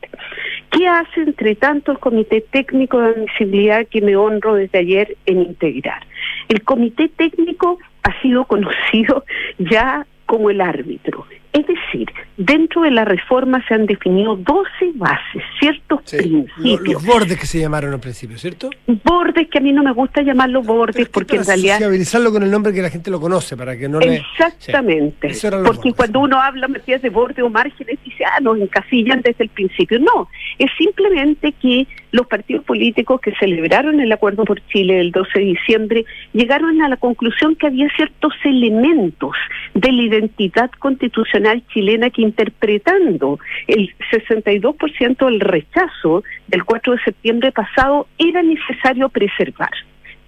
¿Qué 0.71 0.89
hace, 0.89 1.23
entre 1.23 1.55
tanto, 1.55 1.93
el 1.93 1.99
Comité 1.99 2.41
Técnico 2.41 2.99
de 3.01 3.11
Admisibilidad 3.11 3.87
que 3.87 4.01
me 4.01 4.17
honro 4.17 4.55
desde 4.55 4.79
ayer 4.79 5.17
en 5.27 5.43
integrar? 5.43 6.07
El 6.49 6.63
Comité 6.63 7.09
Técnico 7.09 7.79
ha 8.03 8.21
sido 8.21 8.45
conocido 8.45 9.25
ya 9.59 10.07
como 10.27 10.51
el 10.51 10.61
árbitro. 10.61 11.27
Es 11.57 11.66
decir, 11.66 12.07
dentro 12.37 12.83
de 12.83 12.90
la 12.90 13.07
reforma 13.07 13.64
se 13.66 13.73
han 13.73 13.87
definido 13.87 14.37
12 14.37 14.92
bases, 14.97 15.42
ciertos 15.59 16.03
principios. 16.03 17.03
Los, 17.03 17.07
bordes 17.07 17.38
que 17.38 17.47
se 17.47 17.61
llamaron 17.61 17.95
al 17.95 18.01
principio, 18.01 18.37
¿cierto? 18.37 18.69
Bordes 18.87 19.49
que 19.49 19.57
a 19.57 19.61
mí 19.62 19.73
no 19.73 19.83
me 19.83 19.92
gusta 19.92 20.21
llamarlos 20.21 20.66
bordes 20.66 21.09
porque 21.09 21.37
en 21.37 21.47
realidad... 21.47 21.77
Sociabilizarlo 21.77 22.31
con 22.31 22.42
el 22.42 22.51
nombre 22.51 22.75
que 22.75 22.83
la 22.83 22.90
gente 22.90 23.11
lo 23.11 23.19
conoce 23.19 23.57
para 23.57 23.75
que 23.75 23.88
no 23.88 24.01
le... 24.01 24.16
Exactamente. 24.16 25.33
Porque 25.64 25.95
cuando 25.95 26.21
uno 26.21 26.42
habla 26.42 26.69
Matías 26.69 27.01
de 27.01 27.09
borde 27.09 27.40
o 27.40 27.49
márgenes 27.49 27.99
dice, 28.05 28.27
ah, 28.27 28.38
nos 28.42 28.59
encasillan 28.59 29.23
desde 29.23 29.45
el 29.45 29.49
principio. 29.49 29.99
No, 29.99 30.29
es 30.59 30.71
simplemente 30.77 31.53
que 31.53 31.87
los 32.11 32.27
partidos 32.27 32.64
políticos 32.64 33.21
que 33.23 33.35
celebraron 33.37 33.99
el 34.01 34.12
acuerdo 34.12 34.45
por 34.45 34.61
Chile 34.69 35.01
el 35.01 35.11
12 35.11 35.38
de 35.38 35.45
diciembre 35.45 36.05
llegaron 36.35 36.83
a 36.83 36.88
la 36.90 36.99
conclusión 36.99 37.57
que 37.57 37.66
había 37.66 37.88
ciertos 37.97 38.35
elementos 38.45 39.33
de 39.75 39.92
la 39.92 40.03
identidad 40.03 40.71
constitucional 40.79 41.46
chilena 41.69 42.11
que 42.11 42.23
interpretando 42.23 43.39
el 43.67 43.95
62% 44.11 45.27
del 45.27 45.41
rechazo 45.41 46.25
del 46.49 46.65
4 46.65 46.95
de 46.95 47.03
septiembre 47.03 47.53
pasado 47.53 48.07
era 48.19 48.43
necesario 48.43 49.09
preservar. 49.09 49.71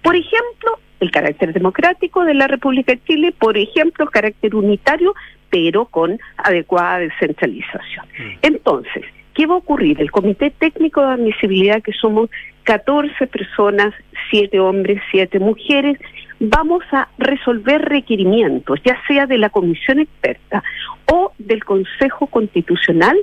Por 0.01 0.15
ejemplo, 0.15 0.79
el 0.99 1.11
carácter 1.11 1.53
democrático 1.53 2.25
de 2.25 2.33
la 2.33 2.47
República 2.47 2.93
de 2.93 3.03
Chile, 3.03 3.33
por 3.37 3.57
ejemplo, 3.57 4.05
el 4.05 4.11
carácter 4.11 4.55
unitario, 4.55 5.13
pero 5.49 5.85
con 5.85 6.19
adecuada 6.37 6.99
descentralización. 6.99 8.05
Mm. 8.17 8.31
Entonces, 8.41 9.03
¿qué 9.33 9.45
va 9.45 9.55
a 9.55 9.57
ocurrir? 9.57 9.99
El 10.01 10.11
Comité 10.11 10.51
Técnico 10.51 11.01
de 11.01 11.13
Admisibilidad, 11.13 11.81
que 11.81 11.93
somos 11.93 12.29
14 12.63 13.27
personas, 13.27 13.93
7 14.29 14.59
hombres, 14.59 15.01
7 15.11 15.39
mujeres, 15.39 15.97
vamos 16.39 16.83
a 16.91 17.09
resolver 17.17 17.81
requerimientos, 17.81 18.79
ya 18.85 18.97
sea 19.07 19.27
de 19.27 19.37
la 19.37 19.49
comisión 19.49 19.99
experta 19.99 20.63
o 21.11 21.33
del 21.37 21.63
Consejo 21.63 22.27
Constitucional, 22.27 23.17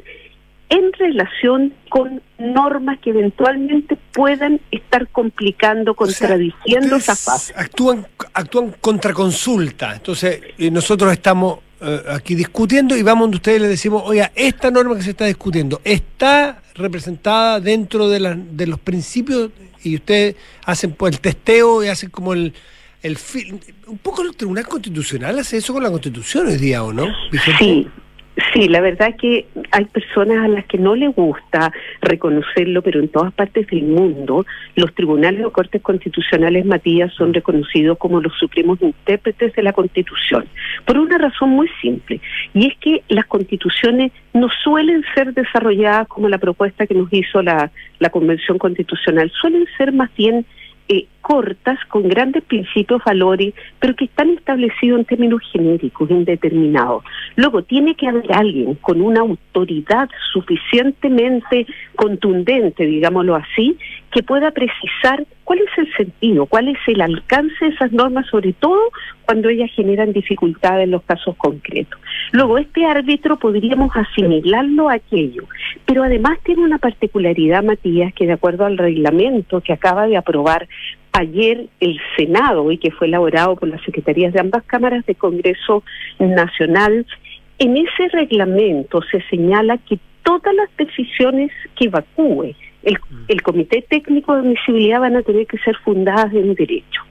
en 0.68 0.92
relación 0.94 1.72
con 1.88 2.20
normas 2.38 2.98
que 2.98 3.10
eventualmente 3.10 3.96
puedan 4.12 4.60
estar 4.72 5.06
complicando, 5.08 5.94
contradiciendo 5.94 6.96
esa 6.96 7.14
fase. 7.14 7.54
Actúan, 7.56 8.06
actúan 8.34 8.74
contra 8.80 9.12
consulta. 9.12 9.94
Entonces, 9.94 10.40
eh, 10.58 10.70
nosotros 10.72 11.12
estamos 11.12 11.60
eh, 11.80 12.02
aquí 12.08 12.34
discutiendo 12.34 12.96
y 12.96 13.02
vamos 13.02 13.24
donde 13.24 13.36
ustedes 13.36 13.60
le 13.60 13.68
decimos, 13.68 14.02
oiga, 14.04 14.32
esta 14.34 14.70
norma 14.72 14.96
que 14.96 15.02
se 15.02 15.10
está 15.10 15.26
discutiendo 15.26 15.80
está 15.84 16.60
representada 16.74 17.60
dentro 17.60 18.08
de, 18.08 18.18
la, 18.18 18.34
de 18.34 18.66
los 18.66 18.80
principios 18.80 19.50
y 19.84 19.94
ustedes 19.94 20.34
hacen 20.64 20.92
pues, 20.92 21.14
el 21.14 21.20
testeo 21.20 21.84
y 21.84 21.88
hacen 21.88 22.10
como 22.10 22.32
el, 22.32 22.52
el 23.06 23.16
un 23.86 23.98
poco 23.98 24.22
el 24.22 24.36
Tribunal 24.36 24.66
Constitucional 24.66 25.38
hace 25.38 25.58
eso 25.58 25.72
con 25.72 25.82
la 25.82 25.90
Constitución 25.90 26.48
hoy 26.48 26.56
día, 26.56 26.82
¿o 26.82 26.92
no? 26.92 27.06
Sí, 27.58 27.86
Sí, 28.52 28.68
la 28.68 28.82
verdad 28.82 29.08
es 29.08 29.16
que 29.16 29.46
hay 29.70 29.86
personas 29.86 30.44
a 30.44 30.48
las 30.48 30.66
que 30.66 30.76
no 30.76 30.94
les 30.94 31.14
gusta 31.14 31.72
reconocerlo, 32.02 32.82
pero 32.82 33.00
en 33.00 33.08
todas 33.08 33.32
partes 33.32 33.66
del 33.68 33.84
mundo 33.84 34.44
los 34.74 34.94
tribunales 34.94 35.42
o 35.46 35.52
cortes 35.52 35.80
constitucionales, 35.80 36.66
Matías, 36.66 37.14
son 37.14 37.32
reconocidos 37.32 37.96
como 37.96 38.20
los 38.20 38.34
supremos 38.38 38.80
intérpretes 38.82 39.54
de 39.54 39.62
la 39.62 39.72
Constitución, 39.72 40.44
por 40.84 40.98
una 40.98 41.16
razón 41.16 41.50
muy 41.50 41.68
simple, 41.80 42.20
y 42.52 42.66
es 42.66 42.76
que 42.78 43.02
las 43.08 43.24
constituciones 43.24 44.12
no 44.34 44.48
suelen 44.62 45.02
ser 45.14 45.32
desarrolladas 45.32 46.06
como 46.06 46.28
la 46.28 46.38
propuesta 46.38 46.86
que 46.86 46.94
nos 46.94 47.10
hizo 47.12 47.40
la, 47.40 47.70
la 48.00 48.10
Convención 48.10 48.58
Constitucional, 48.58 49.32
suelen 49.40 49.66
ser 49.78 49.92
más 49.92 50.10
bien 50.14 50.44
eh, 50.88 51.06
cortas, 51.26 51.76
con 51.88 52.08
grandes 52.08 52.44
principios, 52.44 53.02
valores, 53.04 53.52
pero 53.80 53.96
que 53.96 54.04
están 54.04 54.30
establecidos 54.30 55.00
en 55.00 55.04
términos 55.06 55.40
genéricos, 55.50 56.08
indeterminados. 56.08 57.02
Luego, 57.34 57.62
tiene 57.62 57.96
que 57.96 58.06
haber 58.06 58.32
alguien 58.32 58.76
con 58.76 59.00
una 59.00 59.22
autoridad 59.22 60.08
suficientemente 60.32 61.66
contundente, 61.96 62.86
digámoslo 62.86 63.34
así, 63.34 63.76
que 64.12 64.22
pueda 64.22 64.52
precisar 64.52 65.26
cuál 65.42 65.58
es 65.58 65.78
el 65.78 65.92
sentido, 65.96 66.46
cuál 66.46 66.68
es 66.68 66.78
el 66.86 67.00
alcance 67.00 67.56
de 67.60 67.70
esas 67.72 67.90
normas, 67.90 68.26
sobre 68.26 68.52
todo 68.52 68.78
cuando 69.24 69.48
ellas 69.48 69.70
generan 69.74 70.12
dificultades 70.12 70.84
en 70.84 70.92
los 70.92 71.02
casos 71.02 71.34
concretos. 71.36 72.00
Luego, 72.30 72.58
este 72.58 72.86
árbitro 72.86 73.36
podríamos 73.36 73.90
asimilarlo 73.96 74.88
a 74.88 74.94
aquello, 74.94 75.42
pero 75.86 76.04
además 76.04 76.38
tiene 76.44 76.62
una 76.62 76.78
particularidad, 76.78 77.64
Matías, 77.64 78.14
que 78.14 78.26
de 78.26 78.34
acuerdo 78.34 78.64
al 78.64 78.78
reglamento 78.78 79.60
que 79.60 79.72
acaba 79.72 80.06
de 80.06 80.16
aprobar 80.16 80.68
ayer 81.16 81.66
el 81.80 81.98
Senado 82.16 82.70
y 82.70 82.78
que 82.78 82.90
fue 82.90 83.06
elaborado 83.06 83.56
por 83.56 83.68
las 83.68 83.82
secretarías 83.82 84.32
de 84.32 84.40
ambas 84.40 84.64
cámaras 84.64 85.04
de 85.06 85.14
Congreso 85.14 85.82
Nacional, 86.18 87.06
En 87.58 87.74
ese 87.76 88.08
reglamento 88.12 89.00
se 89.10 89.22
señala 89.30 89.78
que 89.78 89.98
todas 90.22 90.54
las 90.54 90.68
decisiones 90.76 91.50
que 91.74 91.86
evacúe 91.86 92.54
el, 92.82 92.98
el 93.28 93.42
Comité 93.42 93.82
Técnico 93.88 94.34
de 94.34 94.40
Admisibilidad 94.40 95.00
van 95.00 95.16
a 95.16 95.22
tener 95.22 95.46
que 95.46 95.56
ser 95.58 95.74
fundadas 95.76 96.34
en 96.34 96.54
derecho. 96.54 97.02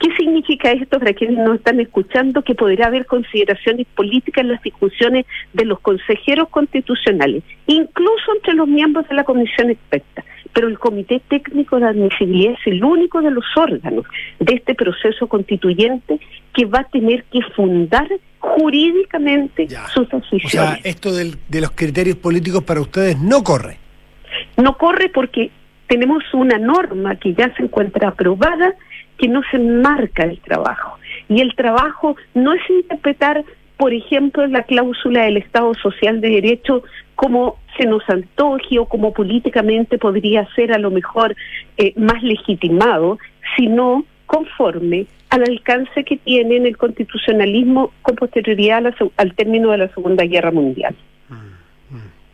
¿Qué 0.00 0.16
significa 0.16 0.72
esto 0.72 0.98
para 0.98 1.12
quienes 1.12 1.38
no 1.38 1.54
están 1.54 1.80
escuchando? 1.80 2.42
Que 2.42 2.54
podrá 2.54 2.86
haber 2.86 3.06
consideraciones 3.06 3.86
políticas 3.94 4.42
en 4.42 4.52
las 4.52 4.62
discusiones 4.62 5.26
de 5.52 5.64
los 5.64 5.80
consejeros 5.80 6.48
constitucionales, 6.48 7.42
incluso 7.66 8.34
entre 8.34 8.54
los 8.54 8.68
miembros 8.68 9.08
de 9.08 9.14
la 9.14 9.24
comisión 9.24 9.70
experta. 9.70 10.24
Pero 10.52 10.68
el 10.68 10.78
Comité 10.78 11.20
Técnico 11.28 11.78
de 11.80 11.86
Admisibilidad 11.86 12.54
es 12.54 12.66
el 12.66 12.84
único 12.84 13.22
de 13.22 13.30
los 13.30 13.44
órganos 13.56 14.04
de 14.38 14.54
este 14.54 14.74
proceso 14.74 15.26
constituyente 15.26 16.20
que 16.52 16.66
va 16.66 16.80
a 16.80 16.84
tener 16.84 17.24
que 17.24 17.40
fundar 17.56 18.08
jurídicamente 18.38 19.68
sus 19.94 20.08
decisiones. 20.10 20.44
O 20.44 20.48
sea, 20.48 20.78
esto 20.84 21.12
de 21.12 21.60
los 21.60 21.70
criterios 21.70 22.16
políticos 22.16 22.62
para 22.64 22.80
ustedes 22.80 23.18
no 23.18 23.42
corre. 23.42 23.78
No 24.56 24.76
corre 24.76 25.08
porque 25.08 25.50
tenemos 25.86 26.22
una 26.32 26.58
norma 26.58 27.16
que 27.16 27.34
ya 27.34 27.54
se 27.54 27.62
encuentra 27.62 28.08
aprobada 28.08 28.74
que 29.22 29.28
no 29.28 29.40
se 29.52 29.58
marca 29.60 30.24
el 30.24 30.40
trabajo. 30.40 30.98
Y 31.28 31.40
el 31.40 31.54
trabajo 31.54 32.16
no 32.34 32.52
es 32.54 32.60
interpretar, 32.68 33.44
por 33.76 33.94
ejemplo, 33.94 34.44
la 34.48 34.64
cláusula 34.64 35.22
del 35.22 35.36
Estado 35.36 35.72
Social 35.74 36.20
de 36.20 36.28
Derecho 36.28 36.82
como 37.14 37.58
se 37.78 37.86
nos 37.86 38.02
antoje 38.10 38.80
o 38.80 38.86
como 38.86 39.12
políticamente 39.12 39.96
podría 39.96 40.44
ser 40.56 40.72
a 40.72 40.78
lo 40.78 40.90
mejor 40.90 41.36
eh, 41.76 41.92
más 41.94 42.20
legitimado, 42.24 43.18
sino 43.56 44.04
conforme 44.26 45.06
al 45.30 45.42
alcance 45.44 46.02
que 46.02 46.16
tiene 46.16 46.56
en 46.56 46.66
el 46.66 46.76
constitucionalismo 46.76 47.92
con 48.02 48.16
posterioridad 48.16 48.92
al 49.16 49.34
término 49.34 49.70
de 49.70 49.78
la 49.78 49.88
Segunda 49.94 50.24
Guerra 50.24 50.50
Mundial. 50.50 50.96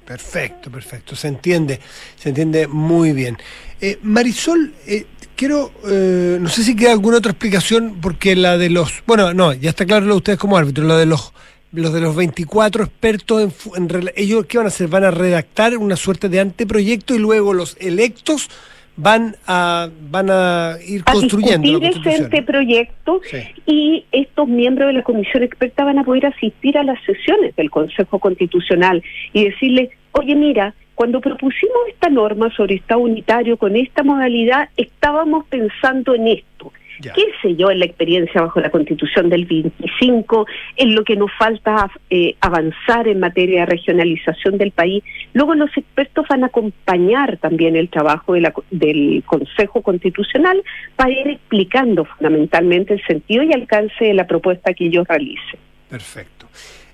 Perfecto, 0.09 0.71
perfecto, 0.71 1.14
se 1.14 1.29
entiende, 1.29 1.81
se 2.16 2.31
entiende 2.31 2.66
muy 2.66 3.12
bien. 3.12 3.37
Eh, 3.79 3.99
Marisol, 4.01 4.73
eh, 4.87 5.05
quiero, 5.37 5.71
eh, 5.87 6.38
no 6.40 6.49
sé 6.49 6.62
si 6.62 6.75
queda 6.75 6.92
alguna 6.92 7.18
otra 7.18 7.33
explicación, 7.33 7.99
porque 8.01 8.35
la 8.35 8.57
de 8.57 8.71
los, 8.71 9.03
bueno, 9.07 9.35
no, 9.35 9.53
ya 9.53 9.68
está 9.68 9.85
claro 9.85 10.07
lo 10.07 10.14
de 10.14 10.16
ustedes 10.16 10.38
como 10.38 10.57
árbitros, 10.57 10.87
lo 10.87 10.97
de 10.97 11.05
los, 11.05 11.35
los 11.73 11.92
de 11.92 12.01
los 12.01 12.16
24 12.16 12.85
expertos, 12.85 13.53
en, 13.77 13.88
ellos, 14.16 14.47
¿qué 14.47 14.57
van 14.57 14.68
a 14.68 14.68
hacer? 14.68 14.88
Van 14.88 15.05
a 15.05 15.11
redactar 15.11 15.77
una 15.77 15.97
suerte 15.97 16.31
de 16.31 16.40
anteproyecto 16.40 17.14
y 17.14 17.18
luego 17.18 17.53
los 17.53 17.77
electos 17.79 18.49
van 18.97 19.37
a 19.47 19.88
van 20.11 20.29
a 20.29 20.77
ir 20.85 21.03
a 21.07 21.12
construyendo 21.12 21.81
ese 21.81 22.25
anteproyecto 22.25 23.21
y 23.64 24.05
estos 24.11 24.49
miembros 24.49 24.88
de 24.88 24.94
la 24.94 25.03
comisión 25.05 25.44
experta 25.44 25.85
van 25.85 26.01
a 26.01 26.05
poder 26.05 26.27
asistir 26.27 26.77
a 26.77 26.83
las 26.83 26.99
sesiones 27.05 27.55
del 27.55 27.71
Consejo 27.71 28.18
Constitucional 28.18 29.01
y 29.33 29.44
decirle 29.44 29.90
oye, 30.12 30.35
mira, 30.35 30.75
cuando 30.94 31.21
propusimos 31.21 31.79
esta 31.88 32.09
norma 32.09 32.51
sobre 32.57 32.75
Estado 32.75 33.01
unitario 33.01 33.57
con 33.57 33.77
esta 33.77 34.03
modalidad, 34.03 34.68
estábamos 34.77 35.47
pensando 35.47 36.14
en 36.14 36.29
esto. 36.29 36.73
¿Qué 37.01 37.27
sé 37.40 37.55
yo 37.55 37.71
en 37.71 37.79
la 37.79 37.85
experiencia 37.85 38.42
bajo 38.42 38.61
la 38.61 38.71
constitución 38.71 39.29
del 39.29 39.44
25, 39.44 40.47
en 40.77 40.94
lo 40.94 41.05
que 41.05 41.14
nos 41.14 41.31
falta 41.38 41.88
eh, 42.11 42.35
avanzar 42.40 43.07
en 43.07 43.21
materia 43.21 43.61
de 43.61 43.66
regionalización 43.66 44.59
del 44.59 44.73
país? 44.73 45.05
Luego 45.33 45.55
los 45.55 45.71
expertos 45.77 46.27
van 46.29 46.42
a 46.42 46.47
acompañar 46.47 47.37
también 47.37 47.77
el 47.77 47.88
trabajo 47.88 48.35
del 48.35 49.23
Consejo 49.25 49.83
Constitucional 49.83 50.62
para 50.97 51.12
ir 51.12 51.29
explicando 51.29 52.05
fundamentalmente 52.05 52.94
el 52.94 53.07
sentido 53.07 53.44
y 53.44 53.53
alcance 53.53 54.05
de 54.05 54.14
la 54.14 54.27
propuesta 54.27 54.75
que 54.75 54.87
ellos 54.87 55.07
realicen. 55.07 55.61
Perfecto. 55.88 56.38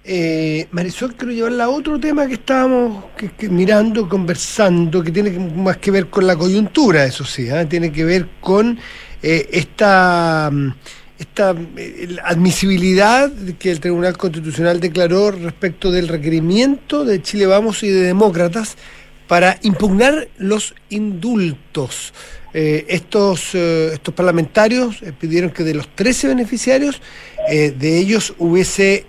Eh, 0.06 0.68
Marisol, 0.70 1.14
quiero 1.14 1.32
llevarla 1.32 1.64
a 1.64 1.68
otro 1.70 1.98
tema 1.98 2.26
que 2.26 2.34
estábamos 2.34 3.04
mirando, 3.48 4.06
conversando, 4.06 5.02
que 5.02 5.10
tiene 5.10 5.30
más 5.30 5.78
que 5.78 5.90
ver 5.90 6.10
con 6.10 6.26
la 6.26 6.36
coyuntura, 6.36 7.06
eso 7.06 7.24
sí, 7.24 7.48
¿eh? 7.48 7.64
tiene 7.64 7.90
que 7.90 8.04
ver 8.04 8.28
con 8.38 8.78
eh, 9.22 9.48
esta, 9.50 10.52
esta 11.18 11.54
eh, 11.78 12.16
admisibilidad 12.22 13.32
que 13.58 13.70
el 13.70 13.80
Tribunal 13.80 14.18
Constitucional 14.18 14.78
declaró 14.78 15.30
respecto 15.30 15.90
del 15.90 16.08
requerimiento 16.08 17.06
de 17.06 17.22
Chile 17.22 17.46
Vamos 17.46 17.82
y 17.82 17.88
de 17.88 18.02
Demócratas 18.02 18.76
para 19.26 19.58
impugnar 19.62 20.28
los 20.36 20.74
indultos. 20.90 22.12
Eh, 22.56 22.86
estos, 22.88 23.52
eh, 23.56 23.90
estos 23.94 24.14
parlamentarios 24.14 25.02
eh, 25.02 25.12
pidieron 25.12 25.50
que 25.50 25.64
de 25.64 25.74
los 25.74 25.88
13 25.88 26.28
beneficiarios, 26.28 27.02
de 27.46 27.98
ellos 27.98 28.32
hubiese 28.38 29.04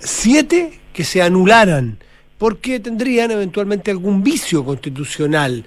7 0.00 0.80
que 0.94 1.04
se 1.04 1.20
anularan, 1.20 1.98
porque 2.38 2.80
tendrían 2.80 3.30
eventualmente 3.30 3.90
algún 3.90 4.22
vicio 4.22 4.64
constitucional. 4.64 5.62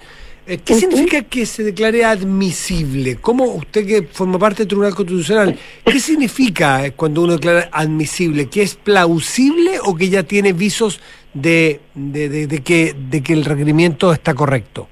¿Qué 0.64 0.74
significa 0.74 1.22
que 1.22 1.46
se 1.46 1.62
declare 1.62 2.04
admisible? 2.04 3.14
¿Cómo 3.14 3.44
usted 3.44 3.86
que 3.86 4.02
forma 4.02 4.40
parte 4.40 4.62
del 4.62 4.68
Tribunal 4.68 4.94
Constitucional, 4.96 5.56
qué 5.84 6.00
significa 6.00 6.90
cuando 6.96 7.22
uno 7.22 7.34
declara 7.34 7.68
admisible? 7.70 8.48
¿Que 8.48 8.62
es 8.62 8.74
plausible 8.74 9.78
o 9.84 9.94
que 9.94 10.08
ya 10.08 10.24
tiene 10.24 10.52
visos 10.52 11.00
de, 11.32 11.80
de, 11.94 12.60
que, 12.64 12.96
de 13.08 13.22
que 13.22 13.34
el 13.34 13.44
requerimiento 13.44 14.12
está 14.12 14.34
correcto? 14.34 14.88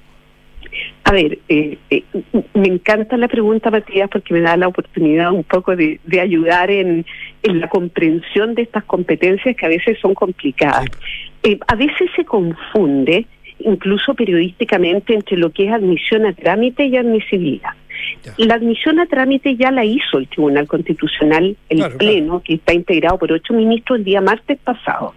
A 1.09 1.11
ver, 1.11 1.39
eh, 1.49 1.75
eh, 1.89 2.03
me 2.53 2.67
encanta 2.67 3.17
la 3.17 3.27
pregunta, 3.27 3.71
Matías, 3.71 4.07
porque 4.11 4.31
me 4.31 4.41
da 4.41 4.55
la 4.55 4.67
oportunidad 4.67 5.31
un 5.31 5.43
poco 5.43 5.75
de, 5.75 5.99
ayudar 6.21 6.69
en, 6.69 7.03
la 7.41 7.67
comprensión 7.67 8.53
de 8.53 8.61
estas 8.61 8.83
competencias 8.83 9.55
que 9.55 9.65
a 9.65 9.69
veces 9.69 9.97
son 9.99 10.13
complicadas. 10.13 10.85
Eh, 11.41 11.57
a 11.65 11.75
veces 11.75 12.11
se 12.15 12.25
confunde, 12.25 13.25
incluso 13.57 14.13
periodísticamente, 14.13 15.15
entre 15.15 15.35
lo 15.37 15.49
que 15.49 15.65
es 15.65 15.73
admisión 15.73 16.27
a 16.27 16.33
trámite 16.33 16.85
y 16.85 16.95
admisibilidad. 16.95 17.71
La 18.37 18.53
admisión 18.53 18.99
a 18.99 19.07
trámite 19.07 19.55
ya 19.55 19.71
la 19.71 19.83
hizo 19.83 20.19
el 20.19 20.27
Tribunal 20.27 20.67
Constitucional, 20.67 21.57
el 21.69 21.91
Pleno, 21.97 22.43
que 22.43 22.53
está 22.53 22.75
integrado 22.75 23.17
por 23.17 23.31
ocho 23.31 23.55
ministros 23.55 23.97
el 23.97 24.05
día 24.05 24.21
martes 24.21 24.59
pasado. 24.59 25.15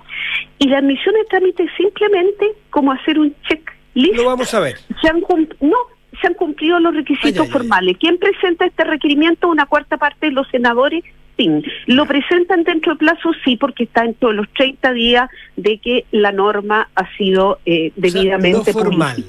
Y 0.58 0.68
la 0.68 0.78
admisión 0.78 1.14
a 1.22 1.28
trámite 1.28 1.64
es 1.64 1.70
simplemente 1.76 2.46
como 2.70 2.92
hacer 2.92 3.18
un 3.18 3.34
check 3.46 3.71
lo 3.94 4.24
vamos 4.24 4.52
a 4.54 4.60
ver. 4.60 4.78
Se 5.00 5.08
han 5.08 5.20
no, 5.60 5.76
se 6.20 6.26
han 6.26 6.34
cumplido 6.34 6.78
los 6.78 6.94
requisitos 6.94 7.48
formales. 7.50 7.96
¿Quién 7.98 8.18
presenta 8.18 8.66
este 8.66 8.84
requerimiento? 8.84 9.48
Una 9.48 9.66
cuarta 9.66 9.96
parte 9.96 10.26
de 10.26 10.32
los 10.32 10.48
senadores. 10.48 11.04
Sí. 11.36 11.48
¿Lo 11.86 12.06
presentan 12.06 12.62
dentro 12.62 12.92
de 12.92 12.98
plazo? 12.98 13.30
Sí, 13.44 13.56
porque 13.56 13.84
está 13.84 14.02
dentro 14.02 14.28
de 14.28 14.34
los 14.34 14.48
30 14.52 14.92
días 14.92 15.30
de 15.56 15.78
que 15.78 16.04
la 16.12 16.30
norma 16.30 16.88
ha 16.94 17.16
sido 17.16 17.58
eh, 17.64 17.92
debidamente 17.96 18.70
o 18.70 18.74
lo 18.74 18.84
formal. 18.84 19.24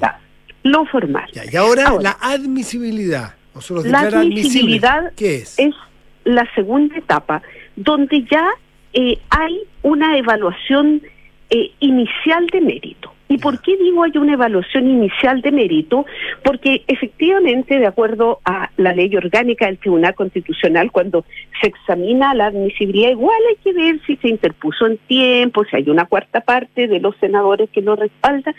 Lo 0.63 0.85
formal. 0.85 1.29
y 1.51 1.55
ahora, 1.55 1.93
la 2.01 2.17
admisibilidad. 2.21 3.35
la 3.85 3.99
admisibilidad 3.99 5.13
¿Qué 5.15 5.37
es? 5.37 5.57
es 5.57 5.73
la 6.25 6.47
segunda 6.55 6.97
etapa, 6.97 7.41
donde 7.75 8.25
ya 8.29 8.47
eh, 8.93 9.17
hay 9.29 9.61
una 9.81 10.17
evaluación 10.17 11.01
eh, 11.49 11.71
inicial 11.79 12.47
de 12.47 12.61
mérito. 12.61 13.13
¿Y 13.33 13.39
por 13.39 13.59
qué 13.61 13.75
digo 13.77 14.03
hay 14.03 14.15
una 14.15 14.33
evaluación 14.33 14.87
inicial 14.87 15.41
de 15.41 15.51
mérito? 15.51 16.05
Porque 16.43 16.83
efectivamente, 16.85 17.79
de 17.79 17.87
acuerdo 17.87 18.37
a 18.45 18.69
la 18.77 18.93
ley 18.93 19.15
orgánica 19.15 19.65
del 19.65 19.79
Tribunal 19.79 20.13
Constitucional, 20.13 20.91
cuando 20.91 21.25
se 21.59 21.69
examina 21.69 22.35
la 22.35 22.45
admisibilidad, 22.45 23.09
igual 23.09 23.39
hay 23.49 23.55
que 23.63 23.73
ver 23.73 23.99
si 24.05 24.17
se 24.17 24.27
interpuso 24.27 24.85
en 24.85 24.99
tiempo, 25.07 25.65
si 25.65 25.77
hay 25.77 25.89
una 25.89 26.05
cuarta 26.05 26.41
parte 26.41 26.87
de 26.87 26.99
los 26.99 27.17
senadores 27.17 27.71
que 27.71 27.81
lo 27.81 27.95
respalda, 27.95 28.53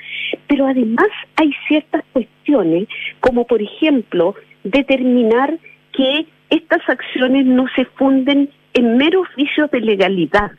pero 0.48 0.66
además 0.66 1.06
hay 1.36 1.52
ciertas 1.68 2.02
cuestiones, 2.12 2.88
como 3.20 3.46
por 3.46 3.62
ejemplo, 3.62 4.34
determinar 4.64 5.56
que 5.92 6.26
estas 6.50 6.80
acciones 6.88 7.46
no 7.46 7.66
se 7.76 7.84
funden 7.84 8.50
en 8.72 8.96
meros 8.96 9.28
vicios 9.36 9.70
de 9.70 9.82
legalidad, 9.82 10.50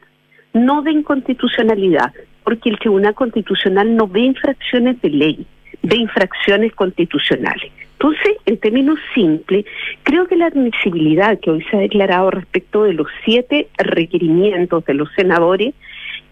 no 0.54 0.84
de 0.84 0.94
inconstitucionalidad, 0.94 2.14
porque 2.46 2.70
el 2.70 2.80
Tribunal 2.80 3.16
Constitucional 3.16 3.96
no 3.96 4.08
ve 4.08 4.22
infracciones 4.22 5.02
de 5.02 5.10
ley, 5.10 5.46
ve 5.82 5.98
infracciones 5.98 6.74
constitucionales. 6.74 7.72
Entonces, 7.94 8.38
en 8.46 8.58
términos 8.58 9.00
simples, 9.14 9.66
creo 10.04 10.28
que 10.28 10.36
la 10.36 10.48
admisibilidad 10.48 11.40
que 11.40 11.50
hoy 11.50 11.64
se 11.70 11.76
ha 11.76 11.80
declarado 11.80 12.30
respecto 12.30 12.84
de 12.84 12.94
los 12.94 13.08
siete 13.26 13.68
requerimientos 13.78 14.86
de 14.86 14.94
los 14.94 15.10
senadores 15.16 15.74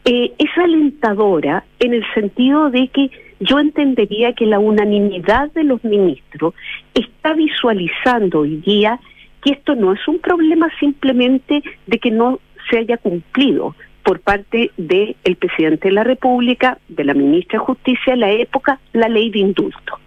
eh, 0.05 0.33
es 0.37 0.49
alentadora 0.57 1.63
en 1.79 1.93
el 1.93 2.03
sentido 2.13 2.69
de 2.69 2.89
que 2.89 3.09
yo 3.39 3.59
entendería 3.59 4.33
que 4.33 4.45
la 4.45 4.59
unanimidad 4.59 5.51
de 5.53 5.63
los 5.63 5.83
ministros 5.83 6.53
está 6.93 7.33
visualizando 7.33 8.39
hoy 8.39 8.57
día 8.57 8.99
que 9.41 9.53
esto 9.53 9.75
no 9.75 9.93
es 9.93 10.07
un 10.07 10.19
problema 10.19 10.69
simplemente 10.79 11.63
de 11.87 11.99
que 11.99 12.11
no 12.11 12.39
se 12.69 12.79
haya 12.79 12.97
cumplido, 12.97 13.75
por 14.03 14.19
parte 14.19 14.71
del 14.77 15.15
presidente 15.39 15.87
de 15.87 15.93
la 15.93 16.03
República, 16.03 16.77
de 16.87 17.03
la 17.03 17.13
ministra 17.13 17.59
de 17.59 17.65
Justicia 17.65 18.13
de 18.13 18.19
la 18.19 18.31
época, 18.31 18.79
la 18.91 19.07
ley 19.07 19.29
de 19.29 19.39
indulto, 19.39 19.99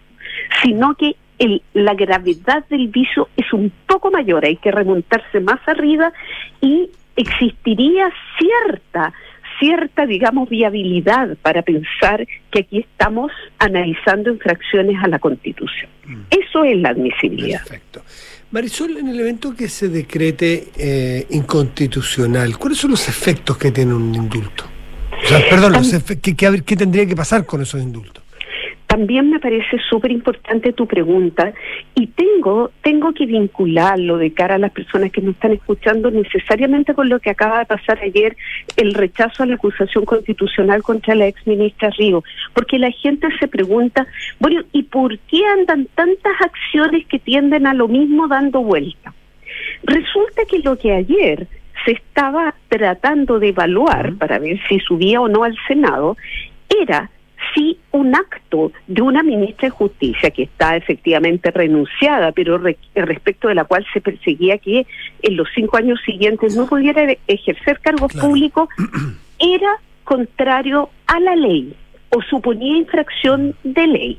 sino 0.63 0.95
que 0.95 1.17
el, 1.39 1.63
la 1.75 1.95
gravedad 1.95 2.65
del 2.69 2.89
vicio 2.89 3.29
es 3.37 3.53
un 3.53 3.73
poco 3.87 4.11
mayor, 4.11 4.45
hay 4.45 4.57
que 4.57 4.71
remontarse 4.71 5.41
más 5.41 5.61
arriba 5.67 6.13
y 6.61 6.91
existiría 7.17 8.11
cierta 8.39 9.13
cierta, 9.59 10.07
digamos, 10.07 10.49
viabilidad 10.49 11.37
para 11.43 11.63
pensar 11.63 12.27
que 12.51 12.61
aquí 12.61 12.79
estamos 12.81 13.33
analizando 13.59 14.31
infracciones 14.31 15.03
a 15.03 15.09
la 15.09 15.19
Constitución. 15.19 15.91
Mm. 16.05 16.21
Eso 16.31 16.65
es 16.65 16.77
la 16.79 16.91
admisibilidad. 16.91 17.61
Perfecto. 17.61 18.03
Marisol, 18.57 18.97
en 18.97 19.09
el 19.09 19.21
evento 19.21 19.55
que 19.55 19.69
se 19.69 19.91
decrete 19.91 20.69
eh, 20.79 21.27
inconstitucional, 21.29 22.57
¿cuáles 22.57 22.79
son 22.79 22.93
los 22.93 23.07
efectos 23.07 23.59
que 23.59 23.71
tiene 23.71 23.93
un 23.93 24.15
indulto? 24.15 24.65
O 25.23 25.29
sea, 25.29 25.47
perdón, 25.51 25.75
¿qué 26.65 26.77
tendría 26.77 27.05
que 27.05 27.15
pasar 27.15 27.45
con 27.45 27.61
esos 27.61 27.83
indultos? 27.83 28.25
También 28.97 29.29
me 29.29 29.39
parece 29.39 29.77
súper 29.91 30.11
importante 30.11 30.73
tu 30.73 30.87
pregunta 30.87 31.53
y 31.95 32.07
tengo, 32.07 32.71
tengo 32.81 33.13
que 33.13 33.27
vincularlo 33.27 34.17
de 34.17 34.33
cara 34.33 34.55
a 34.55 34.59
las 34.59 34.73
personas 34.73 35.13
que 35.13 35.21
nos 35.21 35.35
están 35.35 35.53
escuchando 35.53 36.11
necesariamente 36.11 36.95
con 36.95 37.11
lo 37.11 37.21
que 37.21 37.29
acaba 37.29 37.59
de 37.59 37.67
pasar 37.67 37.99
ayer, 37.99 38.35
el 38.79 38.95
rechazo 38.95 39.43
a 39.43 39.47
la 39.47 39.57
acusación 39.57 40.07
constitucional 40.07 40.83
contra 40.83 41.15
la 41.15 41.27
ex 41.27 41.47
ministra 41.47 41.91
Río, 41.91 42.25
porque 42.55 42.79
la 42.79 42.91
gente 42.91 43.29
se 43.39 43.49
pregunta, 43.49 44.07
bueno, 44.41 44.63
¿y 44.73 44.85
por 44.85 45.19
qué 45.19 45.45
andan 45.45 45.89
tantas 45.95 46.33
acciones 46.41 47.07
que 47.07 47.19
tienden 47.19 47.67
a 47.67 47.75
lo 47.75 47.89
mismo 47.89 48.29
dando 48.29 48.63
vuelta? 48.63 49.13
Resulta 49.83 50.47
que 50.49 50.61
lo 50.61 50.79
que 50.79 50.93
ayer 50.93 51.47
se 51.85 51.93
estaba 51.93 52.55
tratando 52.71 53.41
de 53.41 53.49
evaluar 53.49 54.15
para 54.15 54.39
ver 54.39 54.59
si 54.71 54.81
subía 54.81 55.21
o 55.21 55.29
no 55.29 55.45
al 55.45 55.55
Senado 55.69 56.17
era 56.83 57.11
si 57.55 57.79
un 57.93 58.15
acto 58.15 58.73
de 58.87 59.03
una 59.03 59.23
ministra 59.23 59.69
de 59.69 59.71
Justicia 59.71 60.31
que 60.31 60.45
está 60.45 60.77
efectivamente 60.77 61.51
renunciada, 61.51 62.33
pero 62.33 62.59
respecto 62.95 63.49
de 63.49 63.55
la 63.55 63.65
cual 63.65 63.87
se 63.93 64.01
perseguía 64.01 64.59
que 64.59 64.87
en 65.23 65.37
los 65.37 65.49
cinco 65.55 65.77
años 65.77 66.01
siguientes 66.05 66.57
no 66.57 66.67
pudiera 66.67 67.07
ejercer 67.27 67.81
cargos 67.81 68.13
públicos, 68.15 68.69
era 69.39 69.77
contrario 70.05 70.91
a 71.07 71.21
la 71.21 71.37
ley 71.37 71.75
o 72.11 72.23
suponía 72.23 72.77
infracción 72.77 73.55
de 73.65 73.87
ley. 73.87 74.19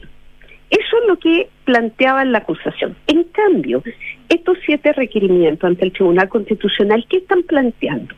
Eso 0.69 0.97
es 1.01 1.07
lo 1.07 1.17
que 1.17 1.49
planteaba 1.63 2.25
la 2.25 2.39
acusación. 2.39 2.95
En 3.07 3.23
cambio, 3.25 3.83
estos 4.27 4.57
siete 4.65 4.91
requerimientos 4.91 5.65
ante 5.65 5.85
el 5.85 5.93
Tribunal 5.93 6.27
Constitucional, 6.27 7.05
¿qué 7.09 7.17
están 7.17 7.43
planteando? 7.43 8.13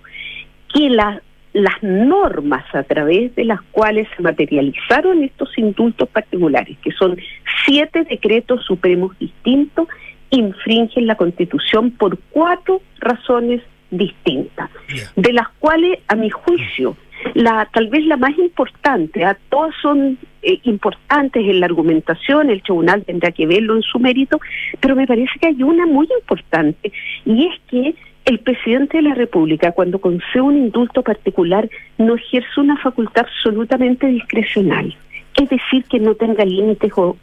Que 0.73 0.89
la 0.89 1.21
las 1.53 1.81
normas 1.81 2.63
a 2.73 2.83
través 2.83 3.35
de 3.35 3.45
las 3.45 3.61
cuales 3.71 4.07
se 4.15 4.21
materializaron 4.21 5.23
estos 5.23 5.57
indultos 5.57 6.07
particulares, 6.09 6.77
que 6.83 6.91
son 6.91 7.17
siete 7.65 8.03
decretos 8.03 8.63
supremos 8.65 9.17
distintos, 9.17 9.87
infringen 10.29 11.07
la 11.07 11.15
Constitución 11.15 11.91
por 11.91 12.19
cuatro 12.29 12.81
razones 12.99 13.61
distintas, 13.89 14.69
de 15.15 15.33
las 15.33 15.49
cuales, 15.59 15.99
a 16.07 16.15
mi 16.15 16.29
juicio, 16.29 16.95
la 17.33 17.67
tal 17.73 17.87
vez 17.87 18.05
la 18.05 18.17
más 18.17 18.37
importante, 18.37 19.25
a 19.25 19.37
todas 19.49 19.73
son 19.81 20.17
eh, 20.41 20.59
importantes 20.63 21.43
en 21.43 21.59
la 21.59 21.65
argumentación, 21.65 22.49
el 22.49 22.61
tribunal 22.61 23.03
tendrá 23.03 23.31
que 23.31 23.45
verlo 23.45 23.75
en 23.75 23.81
su 23.81 23.99
mérito, 23.99 24.39
pero 24.79 24.95
me 24.95 25.07
parece 25.07 25.31
que 25.41 25.47
hay 25.47 25.63
una 25.63 25.85
muy 25.85 26.07
importante 26.19 26.91
y 27.25 27.47
es 27.47 27.59
que 27.69 27.95
el 28.29 28.39
presidente 28.39 28.97
de 28.97 29.03
la 29.03 29.15
República, 29.15 29.71
cuando 29.71 29.99
concede 29.99 30.41
un 30.41 30.55
indulto 30.55 31.01
particular, 31.01 31.67
no 31.97 32.15
ejerce 32.15 32.59
una 32.59 32.77
facultad 32.77 33.25
absolutamente 33.25 34.05
discrecional. 34.05 34.95
Es 35.35 35.49
decir, 35.49 35.83
que 35.85 35.99
no 35.99 36.13
tenga 36.13 36.45
límites 36.45 36.91
o, 36.95 37.17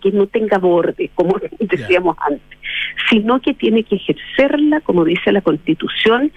que 0.00 0.12
no 0.12 0.28
tenga 0.28 0.58
borde, 0.58 1.10
como 1.16 1.36
decíamos 1.58 2.16
antes, 2.20 2.58
sino 3.10 3.40
que 3.40 3.54
tiene 3.54 3.82
que 3.82 3.96
ejercerla, 3.96 4.82
como 4.82 5.04
dice 5.04 5.32
la 5.32 5.40
Constitución, 5.40 6.30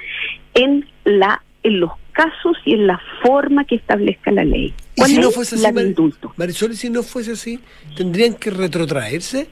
en 0.55 0.85
la 1.05 1.43
en 1.61 1.81
los 1.81 1.91
casos 2.13 2.57
y 2.63 2.73
en 2.73 2.87
la 2.87 2.99
forma 3.21 3.65
que 3.65 3.75
establezca 3.75 4.31
la 4.31 4.45
ley. 4.45 4.73
¿Y 4.95 5.01
si 5.03 5.19
no 5.19 5.29
fuese 5.29 5.55
así, 5.55 5.67
Marisol, 6.37 6.73
si 6.73 6.89
no 6.89 7.03
fuese 7.03 7.33
así, 7.33 7.59
tendrían 7.97 8.33
que 8.35 8.49
retrotraerse? 8.49 9.49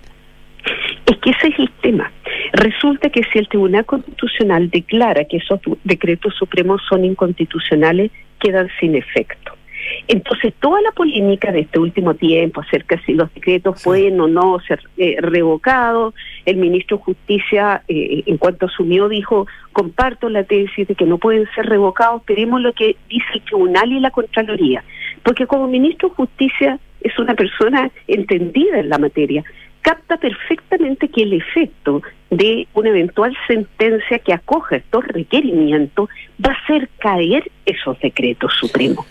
Es 1.05 1.17
que 1.17 1.29
ese 1.31 1.47
es 1.49 1.59
el 1.59 1.69
tema. 1.81 2.11
Resulta 2.57 3.11
que 3.11 3.21
si 3.31 3.37
el 3.37 3.47
Tribunal 3.47 3.85
Constitucional 3.85 4.71
declara 4.71 5.25
que 5.25 5.37
esos 5.37 5.59
decretos 5.83 6.33
supremos 6.39 6.81
son 6.89 7.05
inconstitucionales, 7.05 8.09
quedan 8.39 8.67
sin 8.79 8.95
efecto. 8.95 9.53
Entonces, 10.07 10.55
toda 10.59 10.81
la 10.81 10.91
polémica 10.91 11.51
de 11.51 11.61
este 11.61 11.77
último 11.77 12.15
tiempo 12.15 12.61
acerca 12.61 12.95
de 12.95 13.03
si 13.03 13.13
los 13.13 13.31
decretos 13.35 13.83
pueden 13.83 14.19
o 14.19 14.27
no 14.27 14.59
ser 14.67 14.81
eh, 14.97 15.17
revocados, 15.19 16.15
el 16.45 16.57
ministro 16.57 16.97
de 16.97 17.03
Justicia, 17.03 17.83
eh, 17.87 18.23
en 18.25 18.37
cuanto 18.37 18.65
asumió, 18.65 19.07
dijo, 19.07 19.45
comparto 19.71 20.27
la 20.27 20.43
tesis 20.43 20.87
de 20.87 20.95
que 20.95 21.05
no 21.05 21.19
pueden 21.19 21.47
ser 21.53 21.67
revocados, 21.67 22.23
pedimos 22.23 22.59
lo 22.61 22.73
que 22.73 22.95
dice 23.07 23.27
el 23.35 23.43
tribunal 23.43 23.91
y 23.91 23.99
la 23.99 24.09
Contraloría, 24.09 24.83
porque 25.21 25.45
como 25.45 25.67
ministro 25.67 26.09
de 26.09 26.15
Justicia 26.15 26.79
es 27.01 27.17
una 27.19 27.35
persona 27.35 27.91
entendida 28.07 28.79
en 28.79 28.89
la 28.89 28.97
materia, 28.97 29.43
capta 29.81 30.17
perfectamente 30.17 31.07
que 31.09 31.23
el 31.23 31.33
efecto 31.33 32.01
de 32.29 32.67
una 32.73 32.89
eventual 32.89 33.35
sentencia 33.47 34.19
que 34.19 34.33
acoja 34.33 34.77
estos 34.77 35.05
requerimientos 35.07 36.09
va 36.43 36.51
a 36.51 36.57
hacer 36.63 36.89
caer 36.99 37.49
esos 37.65 37.99
decretos 37.99 38.53
supremos. 38.59 39.05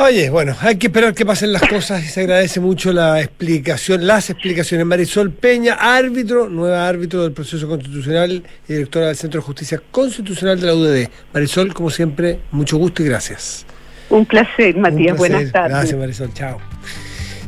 Oye, 0.00 0.30
bueno, 0.30 0.54
hay 0.60 0.76
que 0.76 0.86
esperar 0.86 1.12
que 1.12 1.26
pasen 1.26 1.52
las 1.52 1.62
cosas 1.62 2.04
y 2.04 2.06
se 2.06 2.20
agradece 2.20 2.60
mucho 2.60 2.92
la 2.92 3.20
explicación, 3.20 4.06
las 4.06 4.30
explicaciones. 4.30 4.86
Marisol 4.86 5.32
Peña, 5.32 5.74
árbitro, 5.74 6.48
nueva 6.48 6.86
árbitro 6.86 7.24
del 7.24 7.32
proceso 7.32 7.66
constitucional 7.66 8.44
y 8.68 8.72
directora 8.72 9.08
del 9.08 9.16
Centro 9.16 9.40
de 9.40 9.46
Justicia 9.46 9.82
Constitucional 9.90 10.60
de 10.60 10.66
la 10.68 10.74
UDD. 10.76 11.08
Marisol, 11.34 11.74
como 11.74 11.90
siempre, 11.90 12.38
mucho 12.52 12.78
gusto 12.78 13.02
y 13.02 13.06
gracias. 13.06 13.66
Un 14.08 14.24
placer, 14.24 14.76
Matías. 14.76 15.16
Buenas 15.16 15.50
tardes. 15.50 15.72
Gracias, 15.72 15.98
Marisol. 15.98 16.32
Chao. 16.32 16.58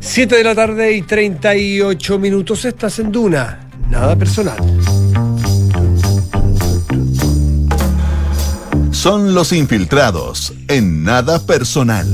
7 0.00 0.34
de 0.34 0.44
la 0.44 0.54
tarde 0.54 0.92
y 0.94 1.02
38 1.02 2.18
minutos. 2.18 2.64
Estás 2.64 2.98
en 2.98 3.12
Duna. 3.12 3.60
Nada 3.90 4.16
personal. 4.16 4.58
Son 8.90 9.34
los 9.34 9.52
infiltrados 9.52 10.54
en 10.68 11.04
nada 11.04 11.44
personal. 11.44 12.06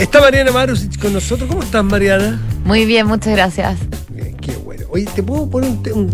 Está 0.00 0.20
Mariana 0.20 0.50
Marus 0.50 0.88
con 1.00 1.12
nosotros. 1.12 1.48
¿Cómo 1.48 1.62
estás, 1.62 1.84
Mariana? 1.84 2.40
Muy 2.64 2.86
bien, 2.86 3.06
muchas 3.06 3.34
gracias. 3.34 3.78
qué 4.40 4.56
bueno. 4.56 4.84
Oye, 4.90 5.06
¿te 5.14 5.22
puedo 5.22 5.48
poner 5.48 5.70
un, 5.92 6.10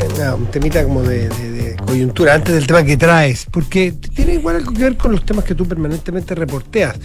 temita 0.50 0.82
como 0.82 1.02
de, 1.02 1.76
coyuntura 1.86 2.34
antes 2.34 2.54
del 2.54 2.66
tema 2.66 2.82
que 2.82 2.96
traes? 2.96 3.46
Porque 3.50 3.92
tiene 3.92 4.34
igual 4.34 4.56
algo 4.56 4.72
que 4.72 4.82
ver 4.82 4.96
con 4.96 5.12
los 5.12 5.24
temas 5.24 5.44
que 5.44 5.54
tú 5.54 5.66
permanentemente 5.66 6.34
reporteas. 6.34 6.96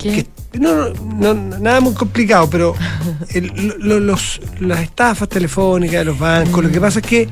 ¿Qué? 0.00 0.26
no, 0.58 0.90
no, 0.90 1.34
nada 1.34 1.80
muy 1.80 1.94
complicado, 1.94 2.48
pero 2.48 2.74
los, 3.78 4.40
las 4.60 4.80
estafas 4.80 5.28
telefónicas 5.28 5.98
de 6.00 6.04
los 6.06 6.18
bancos, 6.18 6.64
lo 6.64 6.70
que 6.70 6.80
pasa 6.80 7.00
es 7.00 7.06
que 7.06 7.28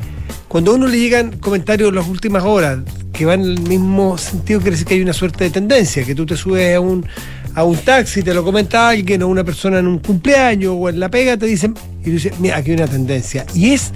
cuando 0.48 0.72
a 0.72 0.74
uno 0.74 0.86
le 0.86 0.98
llegan 0.98 1.38
comentarios 1.38 1.88
en 1.88 1.94
las 1.94 2.06
últimas 2.06 2.44
horas 2.44 2.80
que 3.12 3.24
van 3.24 3.40
en 3.40 3.46
el 3.46 3.60
mismo 3.60 4.16
sentido, 4.18 4.60
quiere 4.60 4.72
decir 4.72 4.86
que 4.86 4.94
hay 4.94 5.02
una 5.02 5.12
suerte 5.12 5.44
de 5.44 5.50
tendencia, 5.50 6.04
que 6.04 6.14
tú 6.14 6.26
te 6.26 6.36
subes 6.36 6.76
a 6.76 6.80
un, 6.80 7.06
a 7.54 7.64
un 7.64 7.76
taxi, 7.78 8.22
te 8.22 8.32
lo 8.32 8.44
comenta 8.44 8.88
alguien 8.88 9.22
o 9.22 9.28
una 9.28 9.44
persona 9.44 9.78
en 9.78 9.86
un 9.86 9.98
cumpleaños 9.98 10.74
o 10.78 10.88
en 10.88 11.00
la 11.00 11.10
pega, 11.10 11.36
te 11.36 11.46
dicen, 11.46 11.74
y 12.00 12.04
tú 12.04 12.10
dices, 12.10 12.38
mira, 12.38 12.58
aquí 12.58 12.70
hay 12.70 12.76
una 12.76 12.86
tendencia. 12.86 13.46
Y 13.54 13.70
es, 13.72 13.92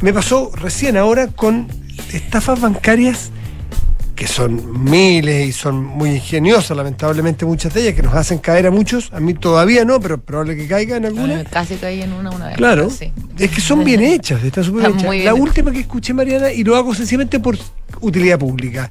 me 0.00 0.12
pasó 0.12 0.52
recién 0.54 0.96
ahora 0.96 1.28
con 1.28 1.68
estafas 2.12 2.60
bancarias 2.60 3.30
que 4.14 4.26
son 4.26 4.84
miles 4.84 5.48
y 5.48 5.52
son 5.52 5.82
muy 5.84 6.10
ingeniosas, 6.10 6.76
lamentablemente 6.76 7.46
muchas 7.46 7.72
de 7.72 7.82
ellas, 7.82 7.94
que 7.94 8.02
nos 8.02 8.14
hacen 8.14 8.38
caer 8.38 8.66
a 8.66 8.70
muchos, 8.70 9.10
a 9.12 9.20
mí 9.20 9.34
todavía 9.34 9.84
no, 9.84 10.00
pero 10.00 10.20
probable 10.20 10.56
que 10.56 10.66
caiga 10.66 10.96
en 10.96 11.06
alguna. 11.06 11.44
casi 11.44 11.76
caí 11.76 12.02
en 12.02 12.12
una 12.12 12.30
una 12.30 12.48
vez. 12.48 12.56
Claro, 12.56 12.88
es 13.38 13.50
que 13.50 13.60
son 13.60 13.84
bien 13.84 14.02
hechas, 14.02 14.42
están 14.44 14.64
súper 14.64 14.90
hechas. 14.90 15.24
La 15.24 15.34
última 15.34 15.70
que 15.72 15.80
escuché, 15.80 16.12
Mariana, 16.12 16.52
y 16.52 16.62
lo 16.64 16.76
hago 16.76 16.94
sencillamente 16.94 17.40
por 17.40 17.56
utilidad 18.00 18.38
pública. 18.38 18.90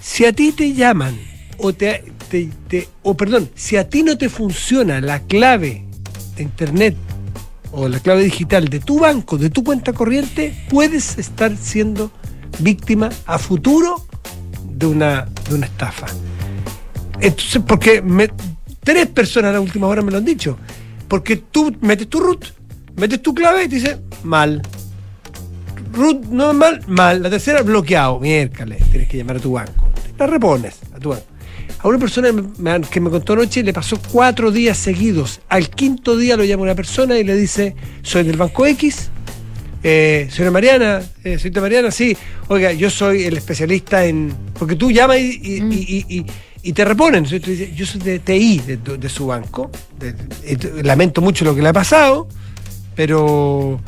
Si 0.00 0.24
a 0.24 0.32
ti 0.32 0.52
te 0.52 0.72
llaman, 0.72 1.18
o 1.58 1.72
te, 1.72 2.04
te, 2.68 2.88
o 3.02 3.16
perdón, 3.16 3.50
si 3.54 3.76
a 3.76 3.88
ti 3.88 4.02
no 4.02 4.16
te 4.16 4.28
funciona 4.28 5.00
la 5.00 5.20
clave 5.20 5.84
de 6.36 6.42
internet 6.42 6.96
o 7.72 7.88
la 7.88 8.00
clave 8.00 8.24
digital 8.24 8.68
de 8.68 8.80
tu 8.80 9.00
banco, 9.00 9.36
de 9.36 9.50
tu 9.50 9.62
cuenta 9.62 9.92
corriente, 9.92 10.54
puedes 10.68 11.18
estar 11.18 11.56
siendo 11.56 12.10
víctima 12.60 13.10
a 13.26 13.38
futuro 13.38 14.06
de 14.80 14.86
una, 14.86 15.28
de 15.48 15.54
una 15.54 15.66
estafa. 15.66 16.06
Entonces, 17.20 17.62
porque 17.66 18.02
tres 18.82 19.06
personas 19.08 19.52
la 19.52 19.60
última 19.60 19.86
hora 19.86 20.02
me 20.02 20.10
lo 20.10 20.16
han 20.16 20.24
dicho. 20.24 20.58
Porque 21.06 21.36
tú 21.36 21.76
metes 21.82 22.08
tu 22.08 22.18
root, 22.18 22.46
metes 22.96 23.20
tu 23.20 23.34
clave 23.34 23.64
y 23.64 23.68
te 23.68 23.74
dice 23.76 23.98
mal. 24.24 24.62
Root 25.92 26.24
no 26.26 26.54
mal, 26.54 26.82
mal. 26.86 27.22
La 27.22 27.28
tercera, 27.28 27.62
bloqueado. 27.62 28.20
Miércoles, 28.20 28.82
tienes 28.90 29.08
que 29.08 29.18
llamar 29.18 29.36
a 29.36 29.40
tu 29.40 29.52
banco. 29.52 29.90
La 30.18 30.26
repones 30.26 30.78
a 30.94 30.98
tu 30.98 31.10
banco. 31.10 31.24
A 31.82 31.88
una 31.88 31.98
persona 31.98 32.28
que 32.90 33.00
me 33.00 33.10
contó 33.10 33.34
anoche 33.34 33.62
le 33.62 33.72
pasó 33.72 33.98
cuatro 34.12 34.50
días 34.50 34.78
seguidos. 34.78 35.40
Al 35.48 35.68
quinto 35.68 36.16
día 36.16 36.36
lo 36.36 36.44
llama 36.44 36.62
una 36.62 36.74
persona 36.74 37.18
y 37.18 37.24
le 37.24 37.34
dice, 37.34 37.74
soy 38.02 38.24
del 38.24 38.36
banco 38.36 38.66
X, 38.66 39.10
Eh, 39.82 40.28
señora 40.30 40.50
Mariana, 40.50 41.00
eh, 41.24 41.38
señorita 41.38 41.60
Mariana, 41.62 41.90
sí. 41.90 42.16
Oiga, 42.48 42.72
yo 42.72 42.90
soy 42.90 43.24
el 43.24 43.36
especialista 43.36 44.04
en. 44.04 44.32
Porque 44.58 44.76
tú 44.76 44.90
llamas 44.90 45.18
y, 45.18 45.40
y- 45.56 45.60
Mm. 45.62 45.72
y- 45.72 46.26
y- 46.62 46.72
te 46.74 46.84
reponen. 46.84 47.24
Yo 47.24 47.86
soy 47.86 48.00
de 48.00 48.18
TI, 48.18 48.58
de, 48.58 49.08
su 49.08 49.26
banco. 49.26 49.70
De- 49.98 50.12
de- 50.12 50.82
lamento 50.82 51.22
mucho 51.22 51.44
lo 51.46 51.54
que 51.54 51.62
le 51.62 51.68
ha 51.68 51.72
pasado, 51.72 52.28
pero 52.94 53.80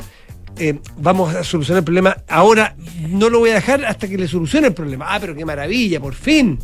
eh, 0.57 0.79
vamos 0.97 1.35
a 1.35 1.43
solucionar 1.43 1.79
el 1.81 1.85
problema. 1.85 2.17
Ahora 2.27 2.75
no 3.09 3.29
lo 3.29 3.39
voy 3.39 3.51
a 3.51 3.55
dejar 3.55 3.85
hasta 3.85 4.07
que 4.07 4.17
le 4.17 4.27
solucione 4.27 4.67
el 4.67 4.73
problema. 4.73 5.05
Ah, 5.09 5.19
pero 5.19 5.35
qué 5.35 5.45
maravilla, 5.45 5.99
por 5.99 6.15
fin. 6.15 6.57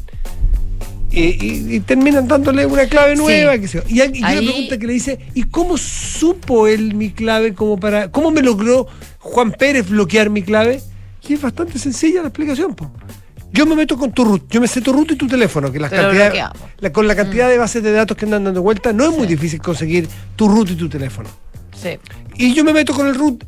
Y, 1.12 1.22
y- 1.22 1.76
y 1.76 1.80
terminan 1.80 2.28
dándole 2.28 2.66
una 2.66 2.86
clave 2.86 3.16
Sí. 3.16 3.22
nueva. 3.22 3.58
qué 3.58 3.68
sé 3.68 3.80
yo. 3.80 3.84
Y, 3.88 4.02
hay- 4.02 4.12
y 4.14 4.20
una 4.20 4.28
Ahí- 4.28 4.46
pregunta 4.48 4.78
que 4.78 4.88
le 4.88 4.94
dice, 4.94 5.20
¿y 5.34 5.44
cómo 5.44 5.78
supo 5.78 6.68
él 6.68 6.94
mi 6.96 7.12
clave 7.12 7.54
como 7.54 7.80
para... 7.80 8.12
¿Cómo 8.12 8.30
me 8.32 8.42
logró 8.42 8.88
Juan 9.20 9.52
Pérez 9.52 9.90
bloquear 9.90 10.30
mi 10.30 10.44
clave? 10.44 10.82
Y 11.28 11.34
es 11.34 11.42
bastante 11.42 11.78
sencilla 11.80 12.22
la 12.22 12.28
explicación. 12.30 12.76
po. 12.76 12.92
Yo 13.52 13.66
me 13.66 13.76
meto 13.76 13.98
con 13.98 14.12
tu 14.12 14.24
root, 14.24 14.44
yo 14.52 14.62
me 14.62 14.68
sé 14.68 14.80
tu 14.82 14.94
root 14.94 15.12
y 15.12 15.16
tu 15.16 15.26
teléfono, 15.28 15.72
que 15.72 15.80
las 15.80 15.92
la- 15.92 16.92
con 16.94 17.08
la 17.08 17.16
cantidad 17.16 17.50
de 17.50 17.58
bases 17.58 17.82
de 17.82 17.92
datos 17.92 18.16
que 18.16 18.26
andan 18.26 18.44
dando 18.44 18.62
vuelta, 18.62 18.94
no 18.94 19.10
es 19.10 19.18
muy 19.18 19.26
difícil 19.26 19.60
conseguir 19.60 20.08
tu 20.36 20.48
root 20.48 20.70
y 20.70 20.76
tu 20.76 20.88
teléfono. 20.88 21.30
Sí. 21.82 21.98
Y 22.36 22.54
yo 22.54 22.64
me 22.64 22.74
meto 22.74 22.94
con 22.94 23.08
el 23.08 23.16
root 23.16 23.44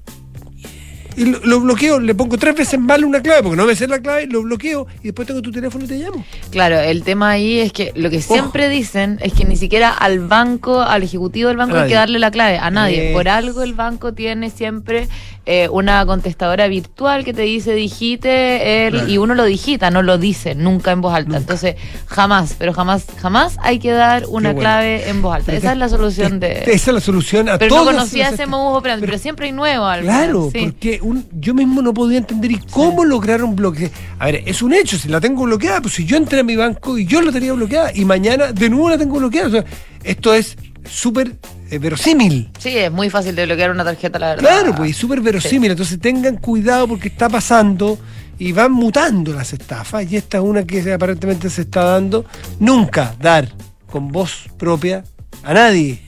y 1.16 1.26
lo, 1.26 1.40
lo 1.40 1.60
bloqueo, 1.60 2.00
le 2.00 2.16
pongo 2.16 2.38
tres 2.38 2.56
veces 2.56 2.80
mal 2.80 3.04
una 3.04 3.22
clave, 3.22 3.44
porque 3.44 3.58
no 3.58 3.66
me 3.66 3.76
sé 3.76 3.88
la 3.88 4.00
clave, 4.00 4.28
lo 4.28 4.42
bloqueo 4.44 4.88
y 5.02 5.06
después 5.06 5.28
tengo 5.28 5.42
tu 5.42 5.52
teléfono 5.52 5.86
y 5.86 5.88
te 5.88 5.98
llamo. 5.98 6.26
Claro, 6.52 6.80
el 6.80 7.04
tema 7.04 7.32
ahí 7.32 7.60
es 7.60 7.74
que 7.74 7.92
lo 7.96 8.10
que 8.10 8.22
siempre 8.22 8.70
dicen 8.70 9.20
es 9.22 9.34
que 9.34 9.46
ni 9.46 9.56
siquiera 9.56 9.90
al 9.90 10.20
banco, 10.20 10.82
al 10.82 11.04
ejecutivo 11.04 11.50
del 11.50 11.58
banco, 11.58 11.78
hay 11.78 11.90
que 11.90 11.96
darle 11.96 12.20
la 12.20 12.32
clave, 12.32 12.58
a 12.58 12.72
nadie. 12.72 13.12
Por 13.14 13.28
algo 13.28 13.64
el 13.64 13.74
banco 13.74 14.14
tiene 14.14 14.50
siempre 14.50 15.08
eh, 15.48 15.68
una 15.70 16.06
contestadora 16.06 16.68
virtual 16.68 17.26
que 17.26 17.34
te 17.34 17.42
dice 17.42 17.74
digite 17.74 18.86
el, 18.88 18.94
Claro. 18.94 19.08
y 19.10 19.18
uno 19.18 19.34
lo 19.34 19.44
digita, 19.46 19.90
no 19.90 20.04
lo 20.04 20.18
dice 20.20 20.54
nunca 20.54 20.92
en 20.92 21.02
voz 21.02 21.14
alta. 21.16 21.38
Entonces, 21.38 21.76
jamás, 22.06 22.56
pero 22.60 22.74
jamás, 22.74 23.06
jamás 23.20 23.58
hay 23.62 23.80
que 23.80 23.92
dar 23.92 24.24
una 24.28 24.50
bueno. 24.50 24.60
clave 24.60 25.10
en 25.10 25.22
voz 25.22 25.36
alta. 25.36 25.46
Pero 25.48 25.58
Esa 25.58 25.68
te- 25.70 25.74
es 25.74 25.80
la 25.80 25.90
solución 25.90 26.40
te- 26.40 26.48
de... 26.48 26.60
Esa 26.74 26.92
es 26.92 26.94
la 26.94 27.02
solución 27.02 27.50
a 27.50 27.58
Pero 27.58 27.76
no 27.76 27.86
conocía 27.86 28.30
ese 28.30 28.46
modus 28.46 28.78
operandi, 28.78 29.06
pero, 29.08 29.18
siempre 29.18 29.48
hay 29.48 29.52
nuevo. 29.52 29.86
al 29.86 30.02
Claro, 30.02 30.50
sí. 30.54 30.60
porque 30.64 31.00
un- 31.02 31.26
yo 31.34 31.54
mismo 31.56 31.82
no 31.82 31.94
podía 31.94 32.20
entender 32.20 32.52
y 32.52 32.60
cómo 32.70 33.04
lograron 33.04 33.56
bloquear. 33.56 33.90
A 34.20 34.26
ver, 34.26 34.44
es 34.46 34.62
un 34.62 34.74
hecho, 34.74 34.98
si 34.98 35.08
la 35.10 35.20
tengo 35.20 35.44
bloqueada, 35.44 35.82
pues 35.82 35.96
si 35.96 36.06
yo 36.06 36.18
entré 36.18 36.42
a 36.42 36.44
mi 36.44 36.56
banco 36.56 36.98
y 37.00 37.06
yo 37.06 37.22
la 37.22 37.32
tenía 37.32 37.54
bloqueada 37.54 37.92
y 37.96 38.06
mañana 38.06 38.52
de 38.52 38.70
nuevo 38.70 38.90
la 38.90 38.98
tengo 38.98 39.18
bloqueada. 39.18 39.48
O 39.48 39.52
sea, 39.52 39.66
esto 40.04 40.34
es 40.34 40.56
súper 40.90 41.36
eh, 41.70 41.78
verosímil. 41.80 42.50
Sí, 42.60 42.78
es 42.78 42.92
muy 42.92 43.10
fácil 43.10 43.36
de 43.36 43.46
bloquear 43.46 43.72
una 43.72 43.84
tarjeta, 43.84 44.20
la 44.20 44.30
verdad. 44.36 44.42
Claro, 44.42 44.76
pues 44.76 44.92
es 44.92 44.98
súper 44.98 45.22
verosímil. 45.22 45.72
Entonces 45.72 46.00
tengan 46.00 46.38
cuidado 46.38 46.88
porque 46.88 47.08
está 47.10 47.30
pasando 47.30 47.98
y 48.40 48.52
van 48.52 48.72
mutando 48.72 49.34
las 49.34 49.54
estafas. 49.54 50.12
Y 50.12 50.18
esta 50.18 50.38
es 50.38 50.44
una 50.44 50.64
que 50.64 50.92
aparentemente 50.94 51.50
se 51.50 51.62
está 51.62 51.84
dando. 51.84 52.26
Nunca 52.60 53.16
dar 53.20 53.50
con 53.92 54.10
voz 54.10 54.46
propia 54.58 55.04
a 55.44 55.54
nadie 55.54 56.02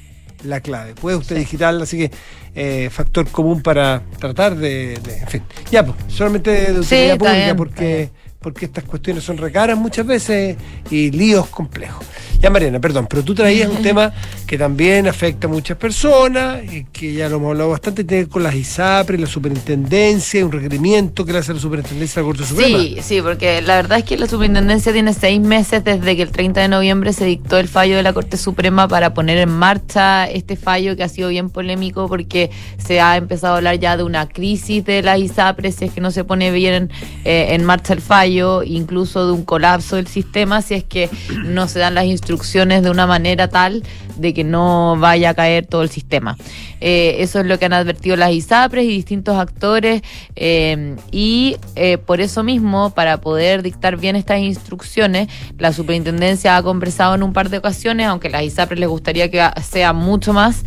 la 0.43 0.59
clave. 0.61 0.93
Puede 0.95 1.17
usted 1.17 1.38
digitarla, 1.38 1.84
así 1.84 1.97
que 1.97 2.11
eh, 2.55 2.89
factor 2.91 3.28
común 3.30 3.61
para 3.61 4.03
tratar 4.19 4.55
de, 4.55 4.99
de- 5.03 5.17
En 5.19 5.28
fin, 5.28 5.43
ya, 5.71 5.86
pues, 5.86 5.97
solamente 6.07 6.51
de 6.51 6.67
Sí, 6.84 6.95
utilidad 6.95 7.17
pública 7.17 7.34
bien, 7.45 7.55
porque. 7.55 8.09
Porque 8.43 8.65
estas 8.65 8.83
cuestiones 8.83 9.23
son 9.23 9.37
recaras 9.37 9.77
muchas 9.77 10.05
veces 10.05 10.57
y 10.91 11.09
líos 11.09 11.47
complejos. 11.47 12.05
Ya, 12.39 12.49
Mariana, 12.49 12.81
perdón, 12.81 13.07
pero 13.09 13.23
tú 13.23 13.33
traías 13.33 13.69
un 13.69 13.81
tema 13.81 14.13
que 14.45 14.57
también 14.57 15.07
afecta 15.07 15.47
a 15.47 15.49
muchas 15.49 15.77
personas 15.77 16.61
y 16.71 16.83
que 16.83 17.13
ya 17.13 17.29
lo 17.29 17.37
hemos 17.37 17.51
hablado 17.51 17.69
bastante, 17.69 18.03
tiene 18.03 18.23
que 18.23 18.25
ver 18.25 18.31
con 18.33 18.43
las 18.43 18.53
ISAPRES, 18.53 19.21
la 19.21 19.27
superintendencia, 19.27 20.45
un 20.45 20.51
requerimiento 20.51 21.25
que 21.25 21.31
le 21.31 21.39
hace 21.39 21.53
la 21.53 21.59
superintendencia 21.59 22.21
de 22.21 22.27
la 22.27 22.33
Corte 22.33 22.45
Suprema. 22.45 22.79
Sí, 22.79 22.97
sí, 23.01 23.21
porque 23.21 23.61
la 23.61 23.77
verdad 23.77 23.99
es 23.99 24.03
que 24.03 24.17
la 24.17 24.27
superintendencia 24.27 24.91
tiene 24.91 25.13
seis 25.13 25.39
meses 25.39 25.85
desde 25.85 26.15
que 26.17 26.21
el 26.21 26.31
30 26.31 26.61
de 26.61 26.67
noviembre 26.67 27.13
se 27.13 27.25
dictó 27.25 27.57
el 27.57 27.69
fallo 27.69 27.95
de 27.95 28.03
la 28.03 28.11
Corte 28.11 28.35
Suprema 28.35 28.89
para 28.89 29.13
poner 29.13 29.37
en 29.37 29.49
marcha 29.49 30.29
este 30.29 30.57
fallo 30.57 30.97
que 30.97 31.03
ha 31.03 31.09
sido 31.09 31.29
bien 31.29 31.49
polémico 31.49 32.09
porque 32.09 32.51
se 32.77 32.99
ha 32.99 33.15
empezado 33.15 33.53
a 33.53 33.57
hablar 33.57 33.79
ya 33.79 33.95
de 33.95 34.03
una 34.03 34.27
crisis 34.27 34.83
de 34.83 35.01
las 35.01 35.19
ISAPRES 35.19 35.75
si 35.75 35.85
es 35.85 35.93
que 35.93 36.01
no 36.01 36.11
se 36.11 36.25
pone 36.25 36.51
bien 36.51 36.89
eh, 37.23 37.47
en 37.51 37.63
marcha 37.63 37.93
el 37.93 38.01
fallo, 38.01 38.32
incluso 38.65 39.25
de 39.25 39.34
un 39.34 39.43
colapso 39.43 39.95
del 39.95 40.07
sistema 40.07 40.61
si 40.61 40.75
es 40.75 40.84
que 40.84 41.09
no 41.45 41.67
se 41.67 41.79
dan 41.79 41.95
las 41.95 42.05
instrucciones 42.05 42.84
de 42.84 42.89
una 42.89 43.07
manera 43.07 43.47
tal 43.49 43.84
de 44.17 44.34
que 44.34 44.43
no 44.43 44.97
vaya 44.97 45.29
a 45.31 45.34
caer 45.34 45.65
todo 45.65 45.81
el 45.84 45.89
sistema. 45.89 46.38
Eh, 46.86 47.23
eso 47.23 47.39
es 47.39 47.45
lo 47.45 47.57
que 47.57 47.63
han 47.63 47.71
advertido 47.71 48.17
las 48.17 48.34
ISAPRES 48.34 48.84
y 48.84 48.89
distintos 48.89 49.38
actores 49.38 50.01
eh, 50.36 50.97
y 51.11 51.55
eh, 51.77 51.97
por 51.97 52.19
eso 52.19 52.43
mismo, 52.43 52.89
para 52.89 53.21
poder 53.21 53.63
dictar 53.63 53.95
bien 53.95 54.17
estas 54.17 54.39
instrucciones, 54.39 55.29
la 55.57 55.71
superintendencia 55.71 56.57
ha 56.57 56.61
conversado 56.61 57.15
en 57.15 57.23
un 57.23 57.31
par 57.31 57.49
de 57.49 57.59
ocasiones, 57.59 58.07
aunque 58.07 58.29
las 58.29 58.43
ISAPRES 58.43 58.81
les 58.81 58.89
gustaría 58.89 59.31
que 59.31 59.41
sea 59.61 59.93
mucho 59.93 60.34
más, 60.34 60.65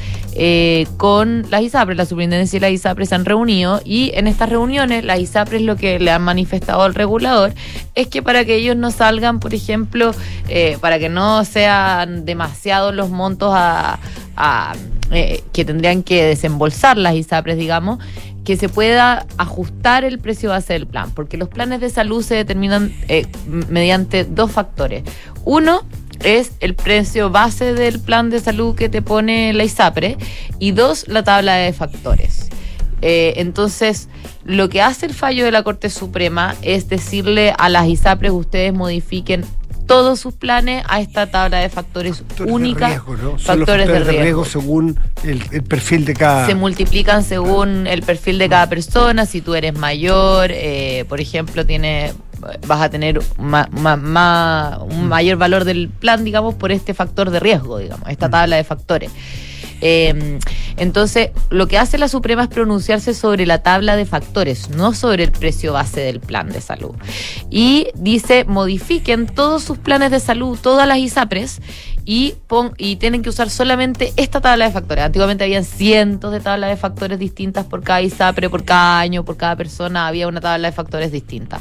con 0.96 1.44
las 1.50 1.62
ISAPRES. 1.62 1.98
La 1.98 2.06
superintendencia 2.06 2.56
y 2.56 2.60
las 2.60 2.70
ISAPRES 2.70 3.10
se 3.10 3.14
han 3.14 3.26
reunido 3.26 3.82
y 3.84 4.12
en 4.14 4.26
estas 4.26 4.48
reuniones 4.48 5.04
las 5.04 5.20
ISAPRES 5.20 5.60
lo 5.60 5.76
que 5.76 5.98
le 5.98 6.10
han 6.10 6.22
manifestado 6.22 6.82
al 6.82 6.94
regulador 6.94 7.52
es 7.94 8.06
que 8.06 8.22
para 8.22 8.46
que 8.46 8.54
ellos 8.54 8.76
no 8.76 8.90
salgan, 8.90 9.38
por 9.38 9.52
ejemplo, 9.52 10.14
para 10.80 10.98
que 10.98 11.10
no 11.10 11.44
sean 11.44 12.24
demasiados 12.24 12.94
los 12.94 13.10
montos 13.10 13.52
a, 13.54 13.98
eh, 15.10 15.42
que 15.52 15.64
tendrían 15.64 16.02
que 16.02 16.24
desembolsar 16.24 16.96
las 16.96 17.14
ISAPRES, 17.14 17.56
digamos, 17.56 17.98
que 18.44 18.56
se 18.56 18.68
pueda 18.68 19.26
ajustar 19.38 20.04
el 20.04 20.18
precio 20.18 20.50
base 20.50 20.72
del 20.72 20.86
plan, 20.86 21.10
porque 21.12 21.36
los 21.36 21.48
planes 21.48 21.80
de 21.80 21.90
salud 21.90 22.22
se 22.22 22.34
determinan 22.34 22.92
eh, 23.08 23.26
mediante 23.46 24.24
dos 24.24 24.52
factores. 24.52 25.04
Uno 25.44 25.84
es 26.24 26.52
el 26.60 26.74
precio 26.74 27.30
base 27.30 27.74
del 27.74 28.00
plan 28.00 28.30
de 28.30 28.40
salud 28.40 28.74
que 28.74 28.88
te 28.88 29.02
pone 29.02 29.52
la 29.52 29.64
ISAPRE 29.64 30.16
y 30.58 30.70
dos, 30.72 31.08
la 31.08 31.22
tabla 31.22 31.54
de 31.54 31.72
factores. 31.72 32.48
Eh, 33.02 33.34
entonces, 33.36 34.08
lo 34.44 34.68
que 34.68 34.80
hace 34.80 35.06
el 35.06 35.14
fallo 35.14 35.44
de 35.44 35.50
la 35.50 35.62
Corte 35.62 35.90
Suprema 35.90 36.54
es 36.62 36.88
decirle 36.88 37.52
a 37.58 37.68
las 37.68 37.86
ISAPRES 37.88 38.32
ustedes 38.32 38.72
modifiquen 38.72 39.44
todos 39.86 40.18
sus 40.20 40.34
planes 40.34 40.84
a 40.88 41.00
esta 41.00 41.26
tabla 41.30 41.58
de 41.58 41.68
factores, 41.68 42.18
Factores 42.18 42.52
única. 42.52 42.86
de 42.88 42.94
riesgo, 42.94 43.16
¿no? 43.16 43.38
Factores, 43.38 43.88
de 43.88 44.00
riesgo. 44.00 44.44
según 44.44 44.98
el, 45.24 45.42
el 45.52 45.62
perfil 45.62 46.04
de 46.04 46.14
cada. 46.14 46.46
Se 46.46 46.54
multiplican 46.54 47.22
según 47.24 47.86
el 47.86 48.02
perfil 48.02 48.38
de 48.38 48.48
cada 48.48 48.68
persona. 48.68 49.26
Si 49.26 49.40
tú 49.40 49.54
eres 49.54 49.78
mayor, 49.78 50.50
eh, 50.52 51.04
por 51.08 51.20
ejemplo, 51.20 51.64
tiene, 51.64 52.12
vas 52.66 52.80
a 52.82 52.90
tener 52.90 53.20
ma- 53.38 53.68
ma- 53.70 53.96
ma- 53.96 54.78
un 54.82 55.08
mayor 55.08 55.36
valor 55.38 55.64
del 55.64 55.88
plan, 55.88 56.24
digamos, 56.24 56.54
por 56.54 56.72
este 56.72 56.92
factor 56.94 57.30
de 57.30 57.40
riesgo, 57.40 57.78
digamos, 57.78 58.08
esta 58.08 58.28
tabla 58.28 58.56
de 58.56 58.64
factores. 58.64 59.10
Eh, 59.80 60.38
entonces, 60.76 61.30
lo 61.50 61.66
que 61.68 61.78
hace 61.78 61.98
la 61.98 62.08
Suprema 62.08 62.44
es 62.44 62.48
pronunciarse 62.48 63.14
sobre 63.14 63.46
la 63.46 63.62
tabla 63.62 63.96
de 63.96 64.04
factores, 64.04 64.70
no 64.70 64.92
sobre 64.92 65.24
el 65.24 65.32
precio 65.32 65.72
base 65.72 66.00
del 66.00 66.20
plan 66.20 66.50
de 66.50 66.60
salud. 66.60 66.94
Y 67.50 67.88
dice, 67.94 68.44
modifiquen 68.44 69.26
todos 69.26 69.62
sus 69.62 69.78
planes 69.78 70.10
de 70.10 70.20
salud, 70.20 70.58
todas 70.60 70.86
las 70.86 70.98
ISAPRES, 70.98 71.60
y, 72.08 72.36
pon, 72.46 72.72
y 72.78 72.96
tienen 72.96 73.22
que 73.22 73.28
usar 73.28 73.50
solamente 73.50 74.12
esta 74.16 74.40
tabla 74.40 74.66
de 74.66 74.70
factores. 74.70 75.04
Antiguamente 75.04 75.42
habían 75.42 75.64
cientos 75.64 76.32
de 76.32 76.38
tablas 76.38 76.70
de 76.70 76.76
factores 76.76 77.18
distintas 77.18 77.66
por 77.66 77.82
cada 77.82 78.00
ISAPRE, 78.00 78.48
por 78.48 78.64
cada 78.64 79.00
año, 79.00 79.24
por 79.24 79.36
cada 79.36 79.56
persona, 79.56 80.06
había 80.06 80.28
una 80.28 80.40
tabla 80.40 80.68
de 80.68 80.72
factores 80.72 81.10
distinta. 81.10 81.60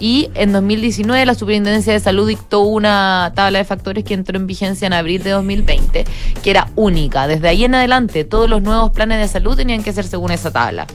Y 0.00 0.30
en 0.34 0.52
2019 0.52 1.26
la 1.26 1.34
Superintendencia 1.34 1.92
de 1.92 2.00
Salud 2.00 2.26
dictó 2.26 2.60
una 2.60 3.32
tabla 3.36 3.58
de 3.58 3.64
factores 3.64 4.04
que 4.04 4.14
entró 4.14 4.38
en 4.38 4.46
vigencia 4.46 4.86
en 4.86 4.94
abril 4.94 5.22
de 5.22 5.30
2020, 5.30 6.04
que 6.42 6.50
era 6.50 6.68
única. 6.76 7.26
Desde 7.26 7.46
ahí 7.48 7.64
en 7.64 7.74
adelante 7.74 8.24
todos 8.24 8.48
los 8.48 8.62
nuevos 8.62 8.90
planes 8.90 9.18
de 9.18 9.28
salud 9.28 9.54
tenían 9.54 9.82
que 9.82 9.92
ser 9.92 10.06
según 10.06 10.32
esa 10.32 10.50
tabla. 10.50 10.86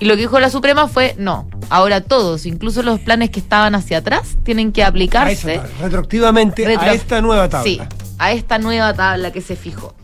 Y 0.00 0.06
lo 0.06 0.14
que 0.14 0.22
dijo 0.22 0.40
la 0.40 0.50
Suprema 0.50 0.88
fue, 0.88 1.14
no, 1.18 1.48
ahora 1.68 2.00
todos, 2.00 2.46
incluso 2.46 2.82
los 2.82 2.98
planes 3.00 3.30
que 3.30 3.40
estaban 3.40 3.74
hacia 3.74 3.98
atrás, 3.98 4.36
tienen 4.42 4.72
que 4.72 4.82
a 4.82 4.88
aplicarse 4.88 5.56
tabla, 5.56 5.70
retroactivamente 5.82 6.66
a 6.66 6.92
esta 6.92 7.20
nueva 7.20 7.48
tabla. 7.48 7.64
Sí, 7.64 7.80
a 8.18 8.32
esta 8.32 8.58
nueva 8.58 8.94
tabla 8.94 9.32
que 9.32 9.40
se 9.40 9.56
fijó. 9.56 9.94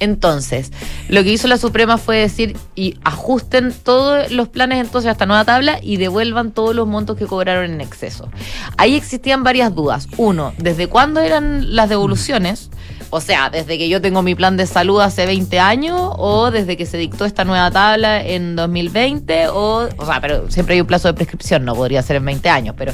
Entonces, 0.00 0.72
lo 1.08 1.22
que 1.22 1.30
hizo 1.30 1.46
la 1.46 1.58
Suprema 1.58 1.98
fue 1.98 2.16
decir 2.16 2.56
y 2.74 2.98
ajusten 3.04 3.72
todos 3.72 4.30
los 4.32 4.48
planes 4.48 4.80
entonces 4.80 5.10
a 5.10 5.12
esta 5.12 5.26
nueva 5.26 5.44
tabla 5.44 5.78
y 5.82 5.98
devuelvan 5.98 6.52
todos 6.52 6.74
los 6.74 6.88
montos 6.88 7.18
que 7.18 7.26
cobraron 7.26 7.70
en 7.70 7.80
exceso. 7.82 8.30
Ahí 8.78 8.96
existían 8.96 9.44
varias 9.44 9.74
dudas. 9.74 10.08
Uno, 10.16 10.54
¿desde 10.56 10.86
cuándo 10.86 11.20
eran 11.20 11.76
las 11.76 11.90
devoluciones? 11.90 12.70
O 13.12 13.20
sea, 13.20 13.50
desde 13.50 13.76
que 13.76 13.88
yo 13.88 14.00
tengo 14.00 14.22
mi 14.22 14.36
plan 14.36 14.56
de 14.56 14.66
salud 14.66 15.00
hace 15.00 15.26
20 15.26 15.58
años 15.58 16.00
o 16.16 16.52
desde 16.52 16.76
que 16.76 16.86
se 16.86 16.96
dictó 16.96 17.24
esta 17.24 17.44
nueva 17.44 17.70
tabla 17.72 18.24
en 18.24 18.54
2020 18.54 19.48
o, 19.48 19.88
o 19.96 20.06
sea, 20.06 20.20
pero 20.20 20.48
siempre 20.48 20.76
hay 20.76 20.80
un 20.80 20.86
plazo 20.86 21.08
de 21.08 21.14
prescripción, 21.14 21.64
no 21.64 21.74
podría 21.74 22.02
ser 22.02 22.16
en 22.16 22.24
20 22.24 22.48
años, 22.48 22.74
pero, 22.78 22.92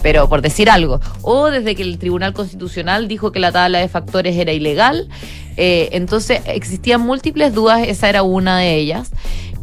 pero 0.00 0.28
por 0.28 0.42
decir 0.42 0.70
algo. 0.70 1.00
O 1.22 1.50
desde 1.50 1.74
que 1.74 1.82
el 1.82 1.98
Tribunal 1.98 2.34
Constitucional 2.34 3.08
dijo 3.08 3.32
que 3.32 3.40
la 3.40 3.50
tabla 3.50 3.80
de 3.80 3.88
factores 3.88 4.36
era 4.36 4.52
ilegal. 4.52 5.08
Eh, 5.56 5.88
entonces 5.90 6.40
existían 6.46 7.00
múltiples 7.00 7.52
dudas, 7.52 7.82
esa 7.84 8.08
era 8.08 8.22
una 8.22 8.58
de 8.58 8.76
ellas. 8.76 9.10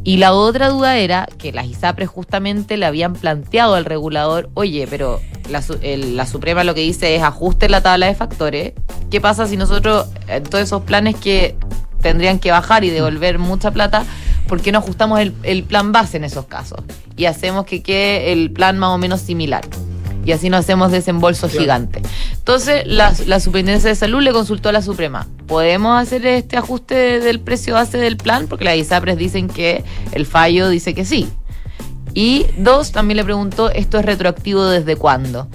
Y 0.06 0.18
la 0.18 0.34
otra 0.34 0.70
duda 0.70 0.98
era 0.98 1.28
que 1.40 1.52
las 1.52 1.66
ISAPRES 1.66 2.10
justamente 2.10 2.78
le 2.78 2.86
habían 2.86 3.14
planteado 3.14 3.74
al 3.74 3.86
regulador, 3.86 4.52
oye, 4.54 4.86
pero 4.88 5.20
la, 5.50 6.28
Suprema 6.28 6.64
lo 6.64 6.76
que 6.76 6.82
dice 6.82 7.16
es 7.16 7.24
ajuste 7.24 7.70
la 7.70 7.82
tabla 7.82 8.06
de 8.06 8.14
factores. 8.14 8.74
¿Qué 9.10 9.20
pasa 9.20 9.48
si 9.48 9.58
nosotros, 9.58 10.08
en 10.28 10.44
todos 10.44 10.64
esos 10.64 10.84
planes 10.84 11.16
que 11.16 11.56
tendrían 12.02 12.38
que 12.38 12.52
bajar 12.52 12.84
y 12.84 12.92
devolver 12.92 13.40
mucha 13.40 13.72
plata, 13.72 14.06
¿por 14.48 14.62
qué 14.62 14.72
no 14.72 14.78
ajustamos 14.78 15.20
el, 15.22 15.34
el 15.42 15.64
plan 15.64 15.92
base 15.92 16.18
en 16.18 16.24
esos 16.24 16.46
casos? 16.46 16.82
Y 17.18 17.26
hacemos 17.26 17.66
que 17.66 17.82
quede 17.82 18.32
el 18.32 18.52
plan 18.52 18.78
más 18.78 18.92
o 18.92 19.00
menos 19.00 19.22
similar. 19.22 19.66
Y 20.26 20.32
así 20.32 20.50
no 20.50 20.58
hacemos 20.58 20.92
desembolsos 20.92 21.52
gigantes. 21.52 22.04
Entonces, 22.34 22.84
la, 22.86 23.14
la 23.28 23.40
Superintendencia 23.40 23.90
de 23.90 23.96
Salud 23.96 24.22
le 24.22 24.32
consultó 24.32 24.70
a 24.70 24.72
la 24.72 24.82
Suprema. 24.82 25.28
¿Podemos 25.48 26.02
hacer 26.02 26.26
este 26.26 26.58
ajuste 26.58 27.20
del 27.20 27.40
precio 27.40 27.76
base 27.76 27.98
del 27.98 28.18
plan? 28.18 28.48
Porque 28.48 28.66
las 28.66 28.76
ISAPRES 28.76 29.18
dicen 29.18 29.48
que 29.48 29.84
el 30.12 30.26
fallo 30.26 30.70
dice 30.70 30.94
que 30.94 31.06
sí. 31.06 31.30
Y 32.16 32.46
dos, 32.58 32.92
también 32.92 33.18
le 33.18 33.24
preguntó, 33.24 33.70
¿esto 33.70 34.00
es 34.00 34.06
retroactivo 34.06 34.66
desde 34.66 34.96
cuándo? 34.96 35.48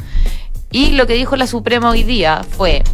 Y 0.71 0.93
lo 0.93 1.07
que 1.07 1.14
dijo 1.14 1.35
la 1.35 1.47
Suprema 1.47 1.91
hoy 1.91 2.05
día 2.05 2.45
fue 2.49 2.85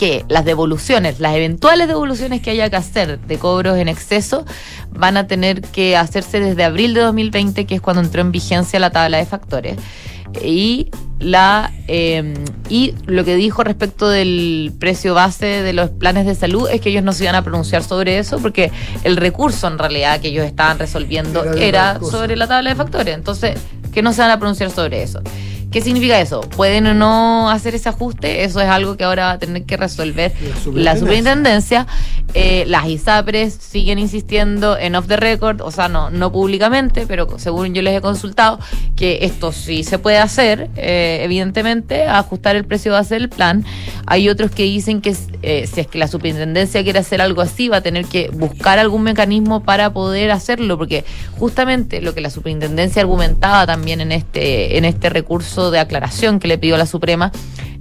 que 0.00 0.24
las 0.28 0.46
devoluciones, 0.46 1.20
las 1.20 1.34
eventuales 1.34 1.86
devoluciones 1.86 2.40
que 2.40 2.50
haya 2.50 2.70
que 2.70 2.76
hacer 2.76 3.20
de 3.20 3.38
cobros 3.38 3.76
en 3.76 3.88
exceso, 3.88 4.46
van 4.90 5.18
a 5.18 5.26
tener 5.26 5.60
que 5.60 5.94
hacerse 5.94 6.40
desde 6.40 6.64
abril 6.64 6.94
de 6.94 7.02
2020, 7.02 7.66
que 7.66 7.74
es 7.74 7.80
cuando 7.82 8.02
entró 8.02 8.22
en 8.22 8.32
vigencia 8.32 8.80
la 8.80 8.90
tabla 8.90 9.18
de 9.18 9.26
factores. 9.26 9.76
Y 10.42 10.90
la 11.18 11.70
eh, 11.86 12.34
y 12.68 12.94
lo 13.06 13.24
que 13.24 13.36
dijo 13.36 13.62
respecto 13.62 14.08
del 14.08 14.72
precio 14.78 15.12
base 15.12 15.46
de 15.46 15.72
los 15.72 15.90
planes 15.90 16.24
de 16.24 16.34
salud 16.34 16.68
es 16.70 16.80
que 16.80 16.88
ellos 16.88 17.04
no 17.04 17.12
se 17.12 17.24
iban 17.24 17.34
a 17.34 17.42
pronunciar 17.42 17.82
sobre 17.82 18.18
eso 18.18 18.38
porque 18.38 18.70
el 19.04 19.16
recurso 19.16 19.68
en 19.68 19.78
realidad 19.78 20.20
que 20.20 20.28
ellos 20.28 20.46
estaban 20.46 20.78
resolviendo 20.78 21.44
Era 21.54 22.00
sobre 22.00 22.36
la 22.36 22.46
tabla 22.46 22.70
de 22.70 22.76
factores. 22.76 23.14
Entonces, 23.14 23.60
que 23.92 24.02
no 24.02 24.12
se 24.12 24.22
van 24.22 24.30
a 24.30 24.38
pronunciar 24.38 24.70
sobre 24.70 25.02
eso. 25.02 25.20
¿Qué 25.70 25.80
significa 25.80 26.20
eso? 26.20 26.40
¿Pueden 26.40 26.86
o 26.88 26.94
no 26.94 27.48
hacer 27.48 27.76
ese 27.76 27.88
ajuste? 27.88 28.42
Eso 28.42 28.60
es 28.60 28.68
algo 28.68 28.96
que 28.96 29.04
ahora 29.04 29.26
va 29.26 29.32
a 29.32 29.38
tener 29.38 29.62
que 29.62 29.76
resolver 29.76 30.32
La 30.74 30.94
la 30.94 30.96
superintendencia. 30.98 31.86
Eh, 32.34 32.64
las 32.66 32.88
ISAPRES 32.88 33.54
siguen 33.54 33.98
insistiendo 33.98 34.76
en 34.76 34.96
off 34.96 35.06
the 35.06 35.16
record, 35.16 35.60
o 35.60 35.70
sea, 35.70 35.88
no, 35.88 36.10
no 36.10 36.32
públicamente, 36.32 37.06
pero 37.06 37.38
según 37.38 37.74
yo 37.74 37.82
les 37.82 37.96
he 37.96 38.00
consultado, 38.00 38.58
que 38.96 39.20
esto 39.22 39.52
sí 39.52 39.84
se 39.84 39.98
puede 39.98 40.18
hacer, 40.18 40.70
eh, 40.76 41.20
evidentemente, 41.22 42.04
ajustar 42.04 42.56
el 42.56 42.64
precio 42.64 42.92
base 42.92 43.14
del 43.14 43.28
plan. 43.28 43.64
Hay 44.06 44.28
otros 44.28 44.50
que 44.50 44.64
dicen 44.64 45.00
que 45.00 45.16
eh, 45.42 45.68
si 45.72 45.80
es 45.80 45.86
que 45.86 45.98
la 45.98 46.08
superintendencia 46.08 46.82
quiere 46.82 46.98
hacer 46.98 47.20
algo 47.20 47.42
así, 47.42 47.68
va 47.68 47.78
a 47.78 47.80
tener 47.80 48.06
que 48.06 48.28
buscar 48.30 48.78
algún 48.78 49.02
mecanismo 49.02 49.62
para 49.62 49.92
poder 49.92 50.30
hacerlo, 50.30 50.78
porque 50.78 51.04
justamente 51.38 52.00
lo 52.00 52.14
que 52.14 52.20
la 52.20 52.30
superintendencia 52.30 53.02
argumentaba 53.02 53.66
también 53.66 54.00
en 54.00 54.12
este, 54.12 54.76
en 54.78 54.84
este 54.84 55.10
recurso 55.10 55.59
de 55.70 55.80
aclaración 55.80 56.38
que 56.40 56.48
le 56.48 56.56
pidió 56.58 56.76
la 56.78 56.86
Suprema, 56.86 57.32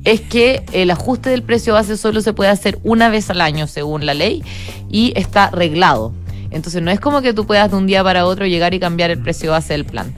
es 0.04 0.22
que 0.22 0.64
el 0.72 0.92
ajuste 0.92 1.30
del 1.30 1.44
precio 1.44 1.74
base 1.74 1.98
solo 1.98 2.22
se 2.22 2.34
puede 2.34 2.50
hacer 2.50 2.80
una 2.84 3.10
vez 3.10 3.30
al 3.30 3.42
año 3.42 3.68
según 3.68 4.06
la 4.06 4.14
ley 4.14 4.44
y 4.90 5.14
está 5.16 5.50
reglado. 5.52 6.14
Entonces 6.52 6.82
no 6.82 6.92
es 6.92 7.00
como 7.00 7.22
que 7.22 7.34
tú 7.34 7.46
puedas 7.46 7.72
de 7.72 7.78
un 7.78 7.88
día 7.88 8.04
para 8.04 8.26
otro 8.26 8.46
llegar 8.46 8.74
y 8.74 8.80
cambiar 8.80 9.12
el 9.12 9.22
precio 9.22 9.52
base 9.52 9.74
del 9.74 9.86
plan. 9.86 10.14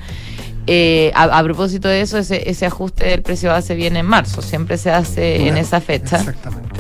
Eh, 0.67 1.11
a, 1.15 1.23
a 1.23 1.43
propósito 1.43 1.87
de 1.87 2.01
eso, 2.01 2.17
ese, 2.19 2.49
ese 2.49 2.65
ajuste 2.67 3.05
del 3.05 3.23
precio 3.23 3.49
base 3.49 3.75
viene 3.75 3.99
en 3.99 4.05
marzo, 4.05 4.41
siempre 4.41 4.77
se 4.77 4.91
hace 4.91 5.47
en 5.47 5.57
esa 5.57 5.81
fecha 5.81 6.17
Exactamente. 6.17 6.79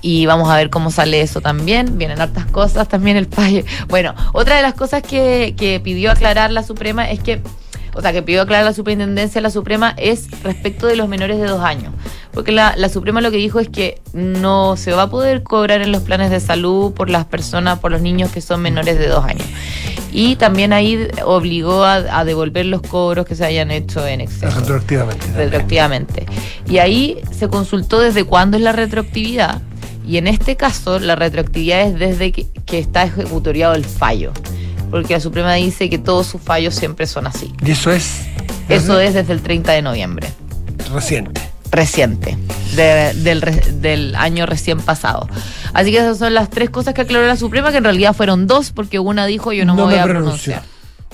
y 0.00 0.24
vamos 0.24 0.48
a 0.48 0.56
ver 0.56 0.70
cómo 0.70 0.90
sale 0.90 1.20
eso 1.20 1.42
también. 1.42 1.98
Vienen 1.98 2.20
hartas 2.20 2.46
cosas, 2.46 2.88
también 2.88 3.18
el 3.18 3.28
país. 3.28 3.64
Bueno, 3.88 4.14
otra 4.32 4.56
de 4.56 4.62
las 4.62 4.74
cosas 4.74 5.02
que, 5.02 5.54
que 5.56 5.78
pidió 5.78 6.10
aclarar 6.10 6.50
la 6.50 6.62
Suprema 6.62 7.10
es 7.10 7.20
que, 7.20 7.42
o 7.94 8.00
sea, 8.00 8.12
que 8.12 8.22
pidió 8.22 8.42
aclarar 8.42 8.64
la 8.64 8.72
superintendencia 8.72 9.40
la 9.40 9.50
Suprema 9.50 9.94
es 9.98 10.28
respecto 10.42 10.86
de 10.86 10.96
los 10.96 11.08
menores 11.08 11.38
de 11.38 11.46
dos 11.46 11.62
años. 11.62 11.92
Porque 12.32 12.52
la, 12.52 12.74
la 12.76 12.88
Suprema 12.88 13.20
lo 13.20 13.30
que 13.30 13.36
dijo 13.36 13.60
es 13.60 13.68
que 13.68 14.00
no 14.12 14.76
se 14.76 14.92
va 14.92 15.02
a 15.02 15.10
poder 15.10 15.42
cobrar 15.42 15.82
en 15.82 15.92
los 15.92 16.02
planes 16.02 16.30
de 16.30 16.40
salud 16.40 16.92
por 16.92 17.10
las 17.10 17.26
personas, 17.26 17.78
por 17.80 17.90
los 17.92 18.00
niños 18.00 18.30
que 18.30 18.40
son 18.40 18.62
menores 18.62 18.98
de 18.98 19.08
dos 19.08 19.24
años. 19.24 19.46
Y 20.10 20.36
también 20.36 20.72
ahí 20.72 21.08
obligó 21.24 21.84
a, 21.84 21.94
a 22.18 22.24
devolver 22.24 22.66
los 22.66 22.82
cobros 22.82 23.26
que 23.26 23.34
se 23.34 23.44
hayan 23.44 23.70
hecho 23.70 24.06
en 24.06 24.20
exceso 24.20 24.58
Retroactivamente. 24.60 25.26
retroactivamente. 25.34 26.26
Y 26.68 26.78
ahí 26.78 27.18
se 27.30 27.48
consultó 27.48 28.00
desde 28.00 28.24
cuándo 28.24 28.56
es 28.56 28.62
la 28.62 28.72
retroactividad. 28.72 29.60
Y 30.06 30.16
en 30.16 30.26
este 30.26 30.56
caso, 30.56 30.98
la 30.98 31.14
retroactividad 31.14 31.82
es 31.82 31.98
desde 31.98 32.32
que, 32.32 32.46
que 32.66 32.78
está 32.78 33.04
ejecutoriado 33.04 33.74
el 33.74 33.84
fallo. 33.84 34.32
Porque 34.92 35.14
la 35.14 35.20
Suprema 35.20 35.54
dice 35.54 35.90
que 35.90 35.98
todos 35.98 36.28
sus 36.28 36.40
fallos 36.40 36.74
siempre 36.76 37.08
son 37.08 37.26
así. 37.26 37.52
Y 37.66 37.72
eso 37.72 37.90
es. 37.90 38.20
Eso 38.68 39.00
es 39.00 39.14
desde 39.14 39.32
el 39.32 39.42
30 39.42 39.72
de 39.72 39.82
noviembre, 39.82 40.28
Reciente. 40.94 41.40
reciente, 41.72 42.38
de- 42.76 43.12
del, 43.14 43.40
del 43.80 44.14
año 44.14 44.46
recién 44.46 44.78
pasado. 44.80 45.28
Así 45.74 45.90
que 45.90 45.96
esas 45.98 46.18
son 46.18 46.34
las 46.34 46.48
tres 46.50 46.70
cosas 46.70 46.94
que 46.94 47.00
aclaró 47.00 47.26
la 47.26 47.36
Suprema, 47.36 47.70
que 47.72 47.78
en 47.78 47.84
realidad 47.84 48.14
fueron 48.14 48.46
dos, 48.46 48.70
porque 48.70 48.98
una 49.00 49.26
dijo 49.26 49.52
yo 49.52 49.64
no, 49.64 49.74
me 49.74 49.82
voy 49.82 49.94
a 49.96 50.04
pronunciar. 50.04 50.62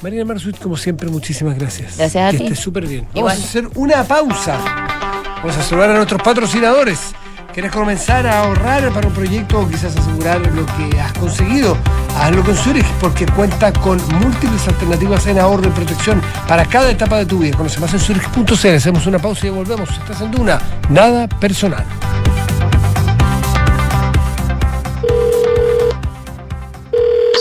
Marina 0.03 0.25
Marzuit, 0.25 0.59
como 0.59 0.77
siempre, 0.77 1.09
muchísimas 1.09 1.59
gracias. 1.59 1.97
Gracias 1.97 2.29
a 2.29 2.31
que 2.33 2.39
ti. 2.39 2.45
estés 2.45 2.59
súper 2.61 2.87
bien. 2.87 3.07
Vamos 3.15 3.33
a 3.33 3.37
hacer 3.37 3.69
una 3.77 4.05
pausa. 4.05 4.59
Vamos 5.43 5.57
a 5.57 5.63
saludar 5.63 5.91
a 5.91 5.95
nuestros 5.95 6.21
patrocinadores. 6.23 6.99
¿Quieres 7.59 7.73
comenzar 7.73 8.25
a 8.25 8.45
ahorrar 8.45 8.89
para 8.93 9.09
un 9.09 9.13
proyecto 9.13 9.59
o 9.59 9.69
quizás 9.69 9.97
asegurar 9.97 10.41
lo 10.55 10.65
que 10.65 11.01
has 11.01 11.13
conseguido? 11.15 11.77
Hazlo 12.17 12.45
con 12.45 12.55
Zurich 12.55 12.87
porque 13.01 13.27
cuenta 13.27 13.73
con 13.73 13.99
múltiples 14.21 14.69
alternativas 14.69 15.27
en 15.27 15.41
ahorro 15.41 15.67
y 15.67 15.73
protección 15.73 16.23
para 16.47 16.65
cada 16.65 16.89
etapa 16.89 17.17
de 17.19 17.27
tu 17.27 17.41
vida. 17.41 17.57
Conoce 17.57 17.81
más 17.81 17.93
en 17.93 17.99
Zurich.cl. 17.99 18.69
Hacemos 18.69 19.09
una 19.09 19.19
pausa 19.19 19.49
y 19.49 19.51
volvemos. 19.51 19.91
Estás 19.91 20.21
en 20.21 20.31
Duna. 20.31 20.61
Nada 20.89 21.27
personal. 21.27 21.85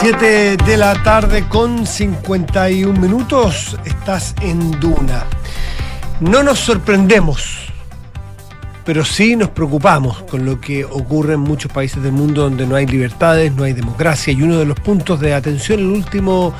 7 0.00 0.58
de 0.58 0.76
la 0.76 1.02
tarde 1.02 1.48
con 1.48 1.84
51 1.84 3.00
minutos. 3.00 3.76
Estás 3.84 4.32
en 4.40 4.78
Duna. 4.78 5.24
No 6.20 6.44
nos 6.44 6.60
sorprendemos, 6.60 7.72
pero 8.84 9.04
sí 9.04 9.34
nos 9.34 9.48
preocupamos 9.48 10.22
con 10.30 10.44
lo 10.44 10.60
que 10.60 10.84
ocurre 10.84 11.34
en 11.34 11.40
muchos 11.40 11.72
países 11.72 12.00
del 12.00 12.12
mundo 12.12 12.42
donde 12.42 12.64
no 12.64 12.76
hay 12.76 12.86
libertades, 12.86 13.52
no 13.52 13.64
hay 13.64 13.72
democracia. 13.72 14.32
Y 14.32 14.40
uno 14.40 14.58
de 14.58 14.66
los 14.66 14.78
puntos 14.78 15.18
de 15.18 15.34
atención 15.34 15.80
en 15.80 15.90
último, 15.90 16.54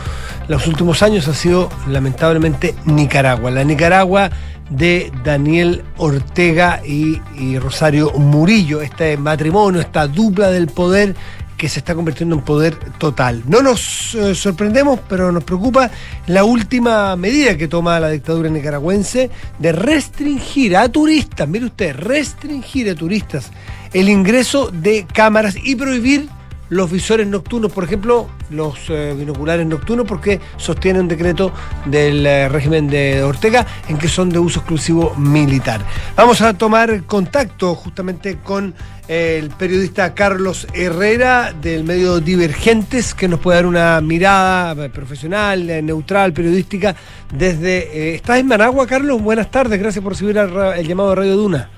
los 0.49 0.67
últimos 0.67 1.01
años 1.05 1.29
ha 1.29 1.35
sido 1.35 1.69
lamentablemente 1.87 2.75
Nicaragua. 2.87 3.53
La 3.53 3.63
Nicaragua 3.63 4.31
de 4.69 5.13
Daniel 5.23 5.85
Ortega 5.97 6.83
y, 6.85 7.21
y 7.39 7.57
Rosario 7.61 8.11
Murillo, 8.15 8.83
este 8.83 9.17
matrimonio, 9.17 9.81
esta 9.81 10.09
dupla 10.09 10.51
del 10.51 10.67
poder 10.67 11.15
que 11.59 11.69
se 11.69 11.81
está 11.81 11.95
convirtiendo 11.95 12.37
en 12.37 12.43
poder 12.43 12.77
total. 12.99 13.43
No 13.47 13.61
nos 13.61 14.15
eh, 14.15 14.35
sorprendemos, 14.35 15.01
pero 15.09 15.33
nos 15.33 15.45
preocupa 15.45 15.91
la 16.27 16.45
última 16.45 17.15
medida 17.17 17.59
que 17.59 17.69
toma 17.69 18.01
la 18.01 18.09
dictadura 18.09 18.49
nicaragüense 18.49 19.31
de 19.59 19.73
restringir 19.73 20.77
a 20.77 20.89
turistas, 20.89 21.49
mire 21.49 21.67
usted, 21.67 21.95
restringir 21.95 22.89
a 22.89 22.95
turistas 22.95 23.51
el 23.93 24.09
ingreso 24.09 24.71
de 24.71 25.07
cámaras 25.13 25.57
y 25.63 25.75
prohibir 25.75 26.29
los 26.71 26.91
visores 26.91 27.27
nocturnos, 27.27 27.73
por 27.73 27.85
ejemplo, 27.85 28.29
los 28.51 28.79
eh, 28.89 29.15
binoculares 29.17 29.67
nocturnos, 29.67 30.07
porque 30.07 30.41
sostiene 30.57 31.01
un 31.01 31.09
decreto 31.09 31.53
del 31.87 32.27
eh, 32.27 32.49
régimen 32.49 32.89
de 32.89 33.23
Ortega 33.23 33.67
en 33.89 33.99
que 33.99 34.09
son 34.09 34.31
de 34.31 34.39
uso 34.39 34.61
exclusivo 34.61 35.15
militar. 35.17 35.81
Vamos 36.17 36.41
a 36.41 36.55
tomar 36.55 37.05
contacto 37.05 37.75
justamente 37.75 38.39
con 38.39 38.75
el 39.09 39.49
periodista 39.51 40.13
Carlos 40.13 40.67
Herrera 40.75 41.55
del 41.55 41.85
medio 41.85 42.21
Divergentes, 42.21 43.15
que 43.15 43.27
nos 43.27 43.41
puede 43.41 43.57
dar 43.57 43.67
una 43.67 44.01
mirada 44.03 44.85
eh, 44.85 44.91
profesional, 44.91 45.67
neutral, 45.85 46.33
periodística 46.33 46.95
desde... 47.33 48.15
¿Estás 48.15 48.39
en 48.39 48.47
Managua, 48.47 48.87
Carlos? 48.87 49.23
Buenas 49.23 49.51
tardes, 49.51 49.79
gracias 49.81 50.03
por 50.03 50.13
recibir 50.13 50.37
el, 50.37 50.55
el 50.77 50.87
llamado 50.87 51.11
de 51.11 51.17
Radio 51.17 51.37
Duna. 51.37 51.78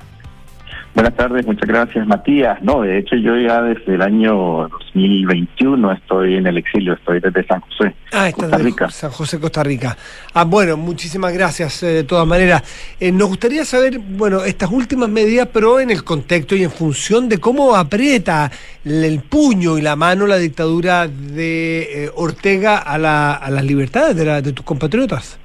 Buenas 0.93 1.15
tardes, 1.15 1.47
muchas 1.47 1.69
gracias 1.69 2.05
Matías. 2.05 2.61
No, 2.63 2.83
de 2.83 2.99
hecho 2.99 3.15
yo 3.15 3.37
ya 3.37 3.63
desde 3.63 3.95
el 3.95 4.03
año 4.03 4.69
2021 4.69 5.93
estoy 5.93 6.35
en 6.35 6.49
el 6.49 6.59
exilio, 6.59 6.95
estoy 6.95 7.21
desde 7.21 7.47
San 7.47 7.61
José, 7.61 7.95
ah, 8.13 8.29
Costa 8.35 8.59
Rica. 8.59 8.91
San 8.91 9.11
José, 9.13 9.39
Costa 9.39 9.63
Rica. 9.63 9.97
Ah, 10.35 10.45
bueno, 10.45 10.77
muchísimas 10.77 11.33
gracias 11.33 11.85
eh, 11.85 11.87
de 11.87 12.05
todas 12.05 12.27
maneras. 12.27 12.65
Eh, 12.99 13.13
nos 13.13 13.29
gustaría 13.29 13.65
saber, 13.65 14.01
bueno, 14.01 14.43
estas 14.43 14.73
últimas 14.73 15.09
medidas, 15.09 15.49
pero 15.53 15.79
en 15.79 15.91
el 15.91 16.03
contexto 16.03 16.57
y 16.57 16.65
en 16.65 16.73
función 16.73 17.29
de 17.29 17.39
cómo 17.39 17.77
aprieta 17.77 18.51
el 18.85 19.21
puño 19.21 19.79
y 19.79 19.83
la 19.83 19.95
mano 19.95 20.27
la 20.27 20.39
dictadura 20.39 21.07
de 21.07 22.05
eh, 22.07 22.11
Ortega 22.17 22.79
a, 22.79 22.99
la, 22.99 23.35
a 23.35 23.49
las 23.51 23.65
libertades 23.65 24.17
de, 24.17 24.25
la, 24.25 24.43
de 24.43 24.53
tus 24.53 24.65
compatriotas. 24.65 25.39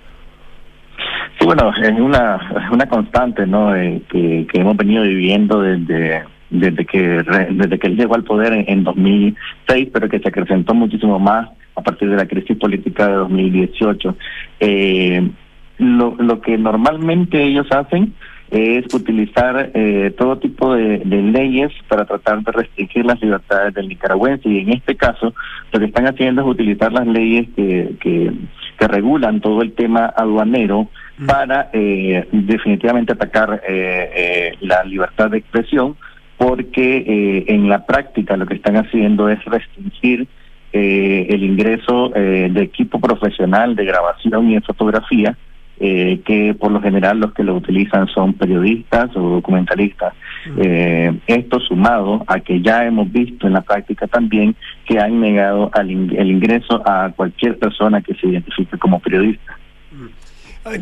Sí, 1.39 1.45
bueno, 1.45 1.71
es 1.81 1.99
una, 1.99 2.39
una 2.71 2.87
constante, 2.87 3.45
¿no? 3.45 3.75
Eh, 3.75 4.01
que, 4.09 4.47
hemos 4.53 4.77
venido 4.77 5.03
viviendo 5.03 5.61
desde 5.61 6.23
desde 6.49 6.85
que 6.85 6.99
desde 6.99 7.79
que 7.79 7.87
él 7.87 7.97
llegó 7.97 8.15
al 8.15 8.23
poder 8.23 8.53
en, 8.53 8.65
en 8.67 8.83
2006, 8.83 9.89
pero 9.91 10.07
que 10.07 10.19
se 10.19 10.29
acrecentó 10.29 10.73
muchísimo 10.73 11.19
más 11.19 11.49
a 11.75 11.81
partir 11.81 12.09
de 12.09 12.15
la 12.15 12.27
crisis 12.27 12.57
política 12.57 13.07
de 13.07 13.13
2018. 13.15 14.15
Eh, 14.59 15.29
lo, 15.77 16.15
lo 16.17 16.39
que 16.39 16.57
normalmente 16.57 17.43
ellos 17.43 17.67
hacen 17.71 18.13
es 18.51 18.93
utilizar 18.93 19.71
eh, 19.73 20.13
todo 20.17 20.37
tipo 20.37 20.75
de, 20.75 21.03
leyes 21.05 21.71
para 21.87 22.05
tratar 22.05 22.43
de 22.43 22.51
restringir 22.51 23.05
las 23.05 23.21
libertades 23.21 23.73
del 23.73 23.89
nicaragüense 23.89 24.47
y 24.47 24.59
en 24.59 24.73
este 24.73 24.95
caso 24.95 25.33
lo 25.71 25.79
que 25.79 25.85
están 25.85 26.07
haciendo 26.07 26.41
es 26.41 26.47
utilizar 26.47 26.93
las 26.93 27.07
leyes 27.07 27.47
que, 27.55 27.95
que 27.99 28.87
regulan 28.87 29.41
todo 29.41 29.61
el 29.61 29.73
tema 29.73 30.05
aduanero 30.15 30.89
para 31.25 31.69
eh, 31.71 32.27
definitivamente 32.31 33.13
atacar 33.13 33.61
eh, 33.67 34.11
eh, 34.15 34.57
la 34.61 34.83
libertad 34.83 35.29
de 35.31 35.37
expresión 35.37 35.95
porque 36.37 36.97
eh, 36.97 37.45
en 37.47 37.69
la 37.69 37.85
práctica 37.85 38.35
lo 38.35 38.45
que 38.45 38.55
están 38.55 38.75
haciendo 38.75 39.29
es 39.29 39.43
restringir 39.45 40.27
eh, 40.73 41.27
el 41.29 41.43
ingreso 41.43 42.13
eh, 42.15 42.49
de 42.51 42.61
equipo 42.63 42.99
profesional 42.99 43.75
de 43.75 43.85
grabación 43.85 44.51
y 44.51 44.55
de 44.55 44.61
fotografía 44.61 45.37
que 45.77 46.55
por 46.57 46.71
lo 46.71 46.79
general 46.79 47.19
los 47.19 47.33
que 47.33 47.43
lo 47.43 47.53
utilizan 47.53 48.07
son 48.07 48.31
periodistas 48.33 49.09
o 49.17 49.19
documentalistas. 49.19 50.13
Eh, 50.57 51.13
esto 51.27 51.59
sumado 51.59 52.23
a 52.27 52.39
que 52.39 52.61
ya 52.61 52.85
hemos 52.85 53.11
visto 53.11 53.45
en 53.45 53.51
la 53.51 53.61
práctica 53.61 54.07
también 54.07 54.55
que 54.85 54.99
han 54.99 55.19
negado 55.19 55.69
al 55.73 55.89
el 55.89 56.31
ingreso 56.31 56.81
a 56.85 57.11
cualquier 57.13 57.57
persona 57.57 58.01
que 58.01 58.15
se 58.15 58.27
identifique 58.27 58.77
como 58.77 59.01
periodista. 59.01 59.57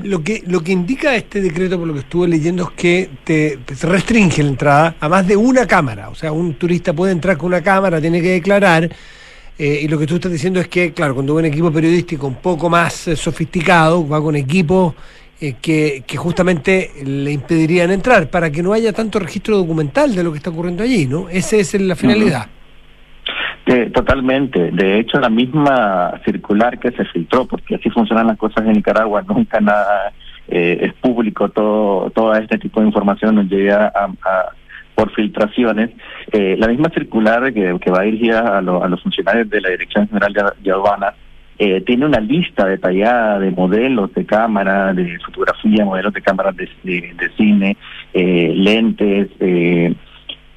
Lo 0.03 0.23
que, 0.23 0.41
lo 0.47 0.63
que 0.63 0.71
indica 0.71 1.13
este 1.13 1.41
decreto, 1.41 1.77
por 1.77 1.85
lo 1.85 1.93
que 1.93 1.99
estuve 1.99 2.29
leyendo, 2.29 2.63
es 2.63 2.69
que 2.71 3.09
te, 3.25 3.59
restringe 3.81 4.41
la 4.41 4.49
entrada 4.49 4.95
a 4.97 5.09
más 5.09 5.27
de 5.27 5.35
una 5.35 5.67
cámara. 5.67 6.07
O 6.07 6.15
sea, 6.15 6.31
un 6.31 6.53
turista 6.53 6.93
puede 6.93 7.11
entrar 7.11 7.35
con 7.35 7.47
una 7.47 7.61
cámara, 7.61 7.99
tiene 7.99 8.21
que 8.21 8.29
declarar. 8.29 8.89
Eh, 9.59 9.81
y 9.83 9.87
lo 9.89 9.99
que 9.99 10.07
tú 10.07 10.15
estás 10.15 10.31
diciendo 10.31 10.61
es 10.61 10.69
que, 10.69 10.93
claro, 10.93 11.13
cuando 11.15 11.35
un 11.35 11.43
equipo 11.43 11.69
periodístico 11.69 12.27
un 12.27 12.35
poco 12.35 12.69
más 12.69 13.09
eh, 13.09 13.17
sofisticado, 13.17 14.07
va 14.07 14.21
con 14.21 14.37
equipos 14.37 14.95
eh, 15.41 15.55
que, 15.61 16.05
que 16.07 16.15
justamente 16.15 16.91
le 17.03 17.33
impedirían 17.33 17.91
entrar 17.91 18.29
para 18.29 18.49
que 18.49 18.63
no 18.63 18.71
haya 18.71 18.93
tanto 18.93 19.19
registro 19.19 19.57
documental 19.57 20.15
de 20.15 20.23
lo 20.23 20.31
que 20.31 20.37
está 20.37 20.49
ocurriendo 20.49 20.81
allí, 20.81 21.07
¿no? 21.07 21.27
Esa 21.27 21.57
es 21.57 21.73
la 21.73 21.97
finalidad. 21.97 22.47
Eh, 23.65 23.89
totalmente. 23.93 24.71
De 24.71 24.99
hecho, 24.99 25.19
la 25.19 25.29
misma 25.29 26.19
circular 26.25 26.79
que 26.79 26.91
se 26.91 27.05
filtró, 27.05 27.45
porque 27.45 27.75
así 27.75 27.89
funcionan 27.89 28.27
las 28.27 28.37
cosas 28.37 28.65
en 28.65 28.73
Nicaragua, 28.73 29.21
nunca 29.27 29.59
nada 29.61 30.11
eh, 30.47 30.79
es 30.81 30.93
público, 30.95 31.49
todo, 31.49 32.09
todo 32.11 32.33
este 32.35 32.57
tipo 32.57 32.81
de 32.81 32.87
información 32.87 33.35
nos 33.35 33.45
llega 33.45 33.91
a, 33.95 34.09
por 34.95 35.11
filtraciones. 35.11 35.91
Eh, 36.31 36.55
la 36.59 36.67
misma 36.67 36.89
circular 36.89 37.53
que, 37.53 37.77
que 37.79 37.91
va 37.91 38.01
dirigida 38.01 38.57
a, 38.57 38.61
lo, 38.61 38.83
a, 38.83 38.87
los 38.87 39.01
funcionarios 39.01 39.49
de 39.49 39.61
la 39.61 39.69
Dirección 39.69 40.07
General 40.07 40.33
de, 40.33 40.43
de 40.61 40.71
Aduanas 40.71 41.15
eh, 41.59 41.81
tiene 41.81 42.05
una 42.05 42.19
lista 42.19 42.65
detallada 42.65 43.39
de 43.39 43.51
modelos 43.51 44.13
de 44.13 44.25
cámara, 44.25 44.91
de 44.93 45.19
fotografía, 45.19 45.85
modelos 45.85 46.11
de 46.11 46.21
cámaras 46.21 46.55
de, 46.57 46.67
de, 46.83 47.13
de 47.13 47.29
cine, 47.37 47.77
eh, 48.13 48.53
lentes, 48.55 49.29
eh, 49.39 49.93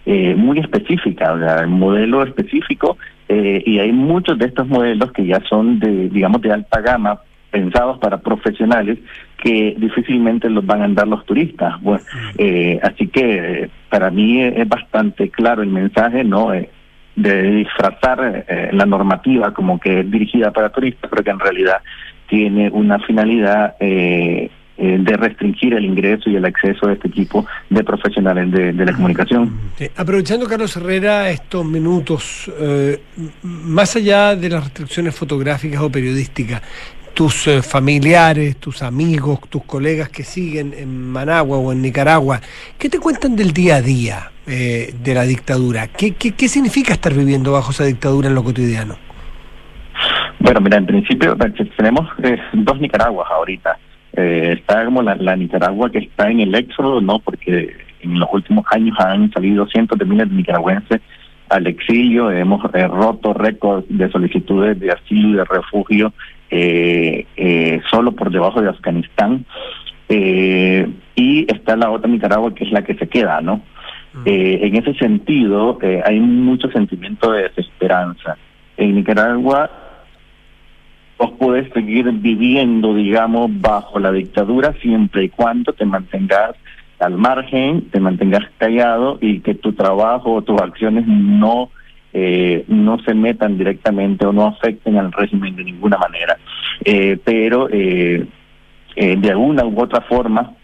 eh, 0.06 0.34
muy 0.34 0.58
específica, 0.58 1.32
o 1.32 1.38
sea, 1.38 1.66
modelo 1.66 2.22
específico, 2.22 2.96
eh, 3.28 3.62
y 3.66 3.78
hay 3.80 3.92
muchos 3.92 4.38
de 4.38 4.46
estos 4.46 4.66
modelos 4.68 5.12
que 5.12 5.26
ya 5.26 5.40
son 5.48 5.78
de, 5.80 6.08
digamos, 6.08 6.40
de 6.42 6.52
alta 6.52 6.80
gama, 6.80 7.20
pensados 7.50 7.98
para 7.98 8.18
profesionales, 8.18 8.98
que 9.42 9.74
difícilmente 9.78 10.48
los 10.48 10.64
van 10.64 10.82
a 10.82 10.84
andar 10.84 11.08
los 11.08 11.24
turistas. 11.26 11.80
Bueno, 11.82 12.04
eh, 12.38 12.78
así 12.82 13.08
que 13.08 13.68
para 13.88 14.10
mí 14.10 14.42
es 14.42 14.68
bastante 14.68 15.28
claro 15.30 15.62
el 15.62 15.70
mensaje, 15.70 16.24
¿no? 16.24 16.52
Eh, 16.54 16.68
de 17.16 17.42
disfrazar 17.50 18.44
eh, 18.46 18.68
la 18.72 18.84
normativa 18.84 19.54
como 19.54 19.80
que 19.80 20.00
es 20.00 20.10
dirigida 20.10 20.52
para 20.52 20.68
turistas, 20.68 21.10
pero 21.10 21.24
que 21.24 21.30
en 21.30 21.40
realidad 21.40 21.78
tiene 22.28 22.68
una 22.70 22.98
finalidad 22.98 23.74
eh, 23.80 24.50
eh, 24.86 24.98
de 25.00 25.16
restringir 25.16 25.74
el 25.74 25.84
ingreso 25.84 26.30
y 26.30 26.36
el 26.36 26.44
acceso 26.44 26.86
de 26.86 26.94
este 26.94 27.08
tipo 27.08 27.44
de 27.70 27.82
profesionales 27.82 28.50
de, 28.52 28.72
de 28.72 28.84
la 28.84 28.92
comunicación. 28.92 29.52
Sí. 29.78 29.88
Aprovechando, 29.96 30.46
Carlos 30.46 30.76
Herrera, 30.76 31.28
estos 31.30 31.64
minutos, 31.64 32.50
eh, 32.60 33.00
más 33.42 33.96
allá 33.96 34.36
de 34.36 34.48
las 34.48 34.64
restricciones 34.64 35.14
fotográficas 35.14 35.80
o 35.80 35.90
periodísticas, 35.90 36.62
tus 37.14 37.48
eh, 37.48 37.62
familiares, 37.62 38.58
tus 38.58 38.82
amigos, 38.82 39.40
tus 39.48 39.64
colegas 39.64 40.10
que 40.10 40.22
siguen 40.22 40.74
en 40.76 41.10
Managua 41.10 41.56
o 41.56 41.72
en 41.72 41.80
Nicaragua, 41.80 42.40
¿qué 42.78 42.90
te 42.90 42.98
cuentan 42.98 43.34
del 43.34 43.52
día 43.52 43.76
a 43.76 43.82
día 43.82 44.30
eh, 44.46 44.94
de 45.02 45.14
la 45.14 45.22
dictadura? 45.22 45.88
¿Qué, 45.88 46.12
¿Qué, 46.12 46.32
qué 46.32 46.46
significa 46.46 46.92
estar 46.92 47.14
viviendo 47.14 47.52
bajo 47.52 47.70
esa 47.70 47.84
dictadura 47.84 48.28
en 48.28 48.34
lo 48.34 48.44
cotidiano? 48.44 48.96
Bueno, 50.40 50.60
mira, 50.60 50.76
en 50.76 50.86
principio 50.86 51.34
tenemos 51.78 52.06
eh, 52.22 52.36
dos 52.52 52.78
Nicaraguas 52.78 53.26
ahorita 53.30 53.78
eh, 54.16 54.54
está 54.58 54.84
como 54.84 55.02
la, 55.02 55.14
la, 55.16 55.36
Nicaragua 55.36 55.90
que 55.90 55.98
está 55.98 56.30
en 56.30 56.40
el 56.40 56.54
éxodo, 56.54 57.00
¿no? 57.00 57.18
Porque 57.18 57.76
en 58.00 58.18
los 58.18 58.28
últimos 58.32 58.64
años 58.70 58.96
han 58.98 59.30
salido 59.32 59.66
cientos 59.66 59.98
de 59.98 60.04
miles 60.04 60.28
de 60.28 60.36
nicaragüenses 60.36 61.00
al 61.48 61.66
exilio, 61.66 62.30
hemos 62.30 62.62
eh, 62.74 62.88
roto 62.88 63.32
récords 63.32 63.86
de 63.88 64.10
solicitudes 64.10 64.78
de 64.80 64.90
asilo 64.90 65.28
y 65.28 65.34
de 65.34 65.44
refugio 65.44 66.12
eh, 66.50 67.26
eh, 67.36 67.80
solo 67.90 68.12
por 68.12 68.30
debajo 68.30 68.60
de 68.60 68.70
Afganistán. 68.70 69.44
Eh, 70.08 70.88
y 71.14 71.52
está 71.52 71.76
la 71.76 71.90
otra 71.90 72.10
Nicaragua 72.10 72.54
que 72.54 72.64
es 72.64 72.72
la 72.72 72.82
que 72.82 72.94
se 72.94 73.08
queda, 73.08 73.40
¿no? 73.40 73.62
Eh, 74.24 74.60
en 74.62 74.76
ese 74.76 74.94
sentido, 74.94 75.78
eh, 75.82 76.02
hay 76.04 76.20
mucho 76.20 76.70
sentimiento 76.70 77.32
de 77.32 77.42
desesperanza. 77.44 78.38
En 78.76 78.94
Nicaragua, 78.94 79.70
vos 81.18 81.32
puedes 81.38 81.72
seguir 81.72 82.10
viviendo, 82.12 82.94
digamos, 82.94 83.50
bajo 83.60 83.98
la 83.98 84.12
dictadura 84.12 84.74
siempre 84.80 85.24
y 85.24 85.28
cuando 85.28 85.72
te 85.72 85.84
mantengas 85.84 86.56
al 86.98 87.16
margen, 87.16 87.88
te 87.90 88.00
mantengas 88.00 88.44
callado 88.58 89.18
y 89.20 89.40
que 89.40 89.54
tu 89.54 89.72
trabajo 89.72 90.34
o 90.34 90.42
tus 90.42 90.60
acciones 90.60 91.06
no 91.06 91.70
eh, 92.12 92.64
no 92.68 92.98
se 93.00 93.12
metan 93.12 93.58
directamente 93.58 94.24
o 94.24 94.32
no 94.32 94.46
afecten 94.46 94.96
al 94.96 95.12
régimen 95.12 95.54
de 95.54 95.64
ninguna 95.64 95.98
manera. 95.98 96.38
Eh, 96.82 97.18
pero 97.22 97.68
eh, 97.70 98.26
eh, 98.94 99.16
de 99.18 99.30
alguna 99.30 99.66
u 99.66 99.78
otra 99.78 100.00
forma, 100.00 100.54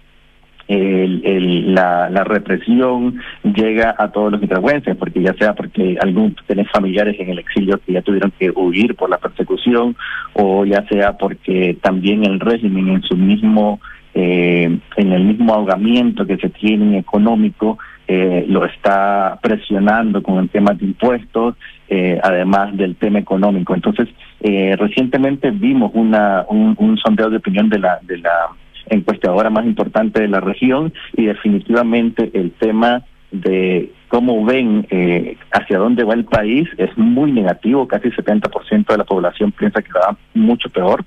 el, 0.73 1.75
la, 1.75 2.09
la 2.11 2.25
represión 2.25 3.21
llega 3.43 3.95
a 3.99 4.11
todos 4.11 4.33
los 4.33 4.41
nicaragüenses, 4.41 4.97
porque 4.97 5.23
ya 5.23 5.35
sea 5.35 5.55
porque 5.55 5.97
algún 6.01 6.35
tenés 6.47 6.71
familiares 6.71 7.17
en 7.19 7.31
el 7.31 7.39
exilio 7.39 7.81
que 7.85 7.93
ya 7.93 8.03
tuvieron 8.03 8.33
que 8.39 8.51
huir 8.51 8.95
por 8.95 9.11
la 9.11 9.19
persecución, 9.19 9.97
o 10.35 10.65
ya 10.65 10.85
sea 10.89 11.17
porque 11.19 11.77
también 11.83 12.25
el 12.25 12.41
régimen 12.41 12.89
en 12.89 13.03
su 13.03 13.17
mismo 13.17 13.81
eh, 14.15 14.79
en 14.97 15.13
el 15.13 15.25
mismo 15.25 15.55
ahogamiento 15.55 16.27
que 16.27 16.37
se 16.37 16.51
tiene 16.51 16.99
económico, 16.99 17.79
eh, 18.07 18.45
lo 18.47 18.67
está 18.67 19.39
presionando 19.43 20.23
con 20.23 20.39
el 20.39 20.51
tema 20.51 20.75
de 20.75 20.85
impuestos, 20.85 21.55
eh, 21.89 22.19
además 22.23 22.77
del 22.77 22.97
tema 22.97 23.21
económico. 23.21 23.75
Entonces, 23.75 24.09
eh, 24.41 24.77
recientemente 24.79 25.51
vimos 25.51 25.93
una, 25.95 26.45
un, 26.49 26.75
un 26.79 26.99
sondeo 26.99 27.31
de 27.31 27.39
opinión 27.39 27.69
de 27.69 27.79
la, 27.79 28.01
de 28.03 28.19
la 28.19 28.51
encuestadora 28.93 29.51
más 29.51 29.67
importante 29.67 30.21
de 30.21 30.29
la 30.29 30.41
región 30.41 30.93
y 31.17 31.27
definitivamente 31.27 32.31
el 32.35 32.53
tema 32.53 33.03
de 33.31 33.91
cómo 34.09 34.45
ven 34.45 34.87
eh, 34.91 35.37
hacia 35.53 35.79
dónde 35.79 36.05
va 36.05 36.15
el 36.15 36.27
país 36.27 36.69
es 36.77 36.97
muy 36.99 37.33
negativo, 37.33 37.89
casi 37.89 38.11
70% 38.11 38.87
de 38.87 38.99
la 38.99 39.05
población 39.05 39.53
piensa 39.53 39.83
que 39.83 39.93
va 39.93 40.17
mucho 40.35 40.69
peor. 40.69 41.05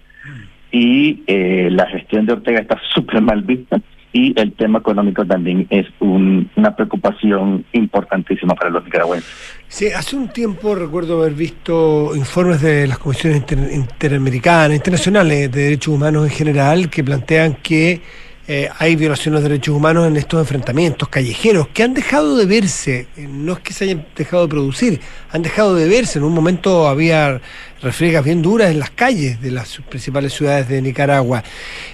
Y 0.71 1.23
eh, 1.27 1.69
la 1.71 1.85
gestión 1.85 2.25
de 2.25 2.33
Ortega 2.33 2.59
está 2.59 2.79
súper 2.93 3.21
mal 3.21 3.41
vista 3.43 3.79
y 4.15 4.33
el 4.39 4.53
tema 4.53 4.79
económico 4.79 5.25
también 5.25 5.67
es 5.69 5.85
un, 5.99 6.49
una 6.55 6.73
preocupación 6.73 7.65
importantísima 7.73 8.55
para 8.55 8.69
los 8.69 8.85
nicaragüenses. 8.85 9.29
Sí, 9.67 9.87
hace 9.87 10.15
un 10.15 10.29
tiempo 10.29 10.73
recuerdo 10.73 11.21
haber 11.21 11.33
visto 11.33 12.15
informes 12.15 12.61
de 12.61 12.87
las 12.87 12.97
comisiones 12.97 13.39
inter, 13.39 13.59
interamericanas, 13.73 14.77
internacionales 14.77 15.51
de 15.51 15.63
derechos 15.63 15.93
humanos 15.93 16.23
en 16.23 16.29
general, 16.29 16.89
que 16.89 17.03
plantean 17.03 17.55
que 17.55 18.01
eh, 18.47 18.69
hay 18.79 18.95
violaciones 18.95 19.41
de 19.41 19.49
derechos 19.49 19.75
humanos 19.75 20.07
en 20.07 20.15
estos 20.15 20.39
enfrentamientos 20.39 21.09
callejeros 21.09 21.67
que 21.69 21.83
han 21.83 21.93
dejado 21.93 22.37
de 22.37 22.45
verse, 22.45 23.07
eh, 23.17 23.27
no 23.27 23.53
es 23.53 23.59
que 23.59 23.73
se 23.73 23.83
hayan 23.83 24.05
dejado 24.15 24.43
de 24.43 24.49
producir, 24.49 25.01
han 25.31 25.41
dejado 25.41 25.75
de 25.75 25.89
verse. 25.89 26.19
En 26.19 26.25
un 26.25 26.33
momento 26.33 26.87
había 26.87 27.41
refriegas 27.85 28.23
bien 28.23 28.41
duras 28.41 28.71
en 28.71 28.79
las 28.79 28.89
calles 28.89 29.39
de 29.39 29.51
las 29.51 29.79
principales 29.89 30.33
ciudades 30.33 30.67
de 30.67 30.81
Nicaragua. 30.81 31.43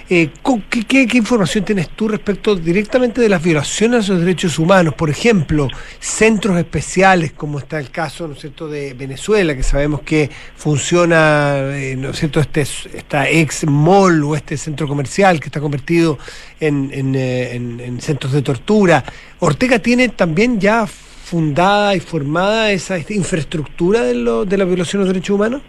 Eh, 0.10 0.30
¿qué, 0.88 1.08
información 1.14 1.66
tienes 1.66 1.90
tú 1.90 2.08
respecto 2.08 2.56
directamente 2.56 3.20
de 3.20 3.28
las 3.28 3.44
violaciones 3.44 4.10
a 4.10 4.14
los 4.14 4.22
derechos 4.22 4.58
humanos? 4.58 4.94
Por 4.94 5.10
ejemplo, 5.10 5.68
centros 6.00 6.58
especiales, 6.58 7.34
como 7.34 7.60
está 7.60 7.78
el 7.78 7.92
caso 7.92 8.26
¿no 8.28 8.36
es 8.36 8.42
de 8.42 8.94
Venezuela, 8.94 9.54
que 9.54 9.64
sabemos 9.64 10.02
que 10.02 10.30
funciona, 10.56 11.58
eh, 11.78 11.96
¿no 11.98 12.12
es 12.12 12.20
cierto?, 12.20 12.40
este, 12.40 12.62
esta 12.62 13.30
ex 13.30 13.66
mall 13.66 14.24
o 14.24 14.36
este 14.36 14.56
centro 14.56 14.88
comercial 14.88 15.42
que 15.42 15.48
está 15.48 15.60
convertido 15.60 16.18
eh, 16.60 16.68
en, 16.68 17.16
en 17.16 18.02
centros 18.02 18.32
de 18.32 18.42
tortura. 18.42 19.04
Ortega 19.40 19.80
tiene 19.80 20.08
también 20.08 20.58
ya 20.58 20.88
fundada 21.32 21.96
y 21.96 22.02
formada 22.02 22.72
esa 22.74 22.98
infraestructura 22.98 24.02
de, 24.02 24.16
lo, 24.16 24.44
de 24.44 24.58
la 24.58 24.66
violación 24.66 25.02
de 25.02 25.06
los 25.06 25.14
derechos 25.14 25.36
humanos? 25.36 25.62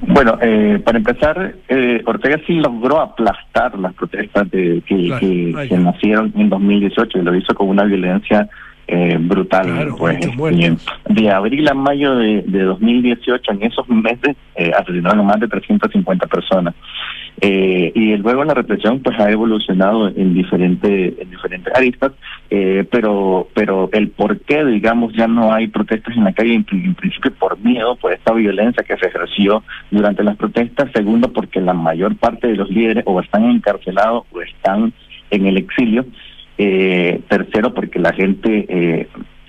Bueno, 0.00 0.38
eh, 0.40 0.80
para 0.84 0.98
empezar, 0.98 1.54
eh, 1.68 2.02
Ortega 2.06 2.38
sí 2.46 2.54
logró 2.54 3.00
aplastar 3.00 3.78
las 3.78 3.94
protestas 3.94 4.50
de, 4.50 4.82
que, 4.86 5.06
claro, 5.06 5.20
que, 5.20 5.66
que, 5.68 5.78
nacieron 5.78 6.32
en 6.36 6.48
2018 6.48 7.18
y 7.18 7.22
lo 7.22 7.34
hizo 7.34 7.54
con 7.54 7.68
una 7.68 7.84
violencia 7.84 8.48
eh, 8.88 9.16
brutal. 9.18 9.66
Claro, 9.66 9.96
pues, 9.96 10.18
de 11.08 11.30
abril 11.30 11.68
a 11.68 11.74
mayo 11.74 12.16
de, 12.16 12.42
de 12.42 12.62
2018, 12.62 13.52
en 13.52 13.62
esos 13.64 13.88
meses, 13.88 14.36
eh, 14.54 14.70
asesinaron 14.78 15.20
a 15.20 15.22
más 15.24 15.40
de 15.40 15.48
350 15.48 16.26
personas. 16.26 16.74
Eh, 17.42 17.92
y 17.94 18.16
luego 18.16 18.44
la 18.44 18.54
represión 18.54 19.00
pues 19.00 19.18
ha 19.20 19.30
evolucionado 19.30 20.08
en 20.08 20.32
diferentes 20.32 21.18
en 21.18 21.28
diferentes 21.28 21.70
aristas 21.76 22.12
eh, 22.48 22.86
pero 22.90 23.46
pero 23.52 23.90
el 23.92 24.08
por 24.08 24.40
qué 24.40 24.64
digamos 24.64 25.12
ya 25.12 25.26
no 25.26 25.52
hay 25.52 25.66
protestas 25.66 26.16
en 26.16 26.24
la 26.24 26.32
calle 26.32 26.54
en, 26.54 26.66
en, 26.72 26.94
principio 26.94 27.34
por 27.34 27.58
miedo 27.58 27.94
por 27.96 28.14
esta 28.14 28.32
violencia 28.32 28.82
que 28.84 28.96
se 28.96 29.08
ejerció 29.08 29.62
durante 29.90 30.24
las 30.24 30.38
protestas 30.38 30.90
segundo 30.94 31.30
porque 31.30 31.60
la 31.60 31.74
mayor 31.74 32.16
parte 32.16 32.46
de 32.46 32.56
los 32.56 32.70
líderes 32.70 33.04
o 33.06 33.20
están 33.20 33.44
encarcelados 33.50 34.24
o 34.32 34.40
están 34.40 34.94
en 35.30 35.44
el 35.44 35.58
exilio 35.58 36.06
eh, 36.58 37.20
tercero 37.28 37.74
porque 37.74 37.98
la 37.98 38.12
gente 38.12 38.66
eh, 38.68 39.08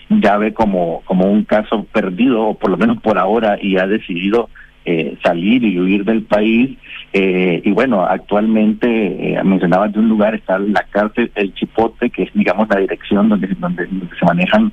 ya 0.10 0.38
ve 0.38 0.54
como 0.54 1.02
como 1.06 1.32
un 1.32 1.44
caso 1.44 1.86
perdido 1.92 2.48
o 2.48 2.54
por 2.56 2.70
lo 2.70 2.78
menos 2.78 3.02
por 3.02 3.18
ahora 3.18 3.58
y 3.62 3.78
ha 3.78 3.88
decidido 3.88 4.50
eh, 4.90 5.18
salir 5.22 5.66
y 5.66 5.78
huir 5.78 6.06
del 6.06 6.24
país. 6.24 6.78
Eh, 7.12 7.62
y 7.62 7.72
bueno, 7.72 8.06
actualmente 8.06 8.88
eh, 8.88 9.44
mencionabas 9.44 9.92
de 9.92 10.00
un 10.00 10.08
lugar, 10.08 10.34
está 10.34 10.58
la 10.60 10.84
cárcel 10.84 11.30
El 11.36 11.54
Chipote, 11.56 12.10
que 12.10 12.24
es 12.24 12.34
digamos 12.34 12.70
la 12.70 12.80
dirección 12.80 13.28
donde, 13.28 13.48
donde, 13.60 13.86
donde 13.86 14.08
se 14.18 14.26
manejan 14.26 14.72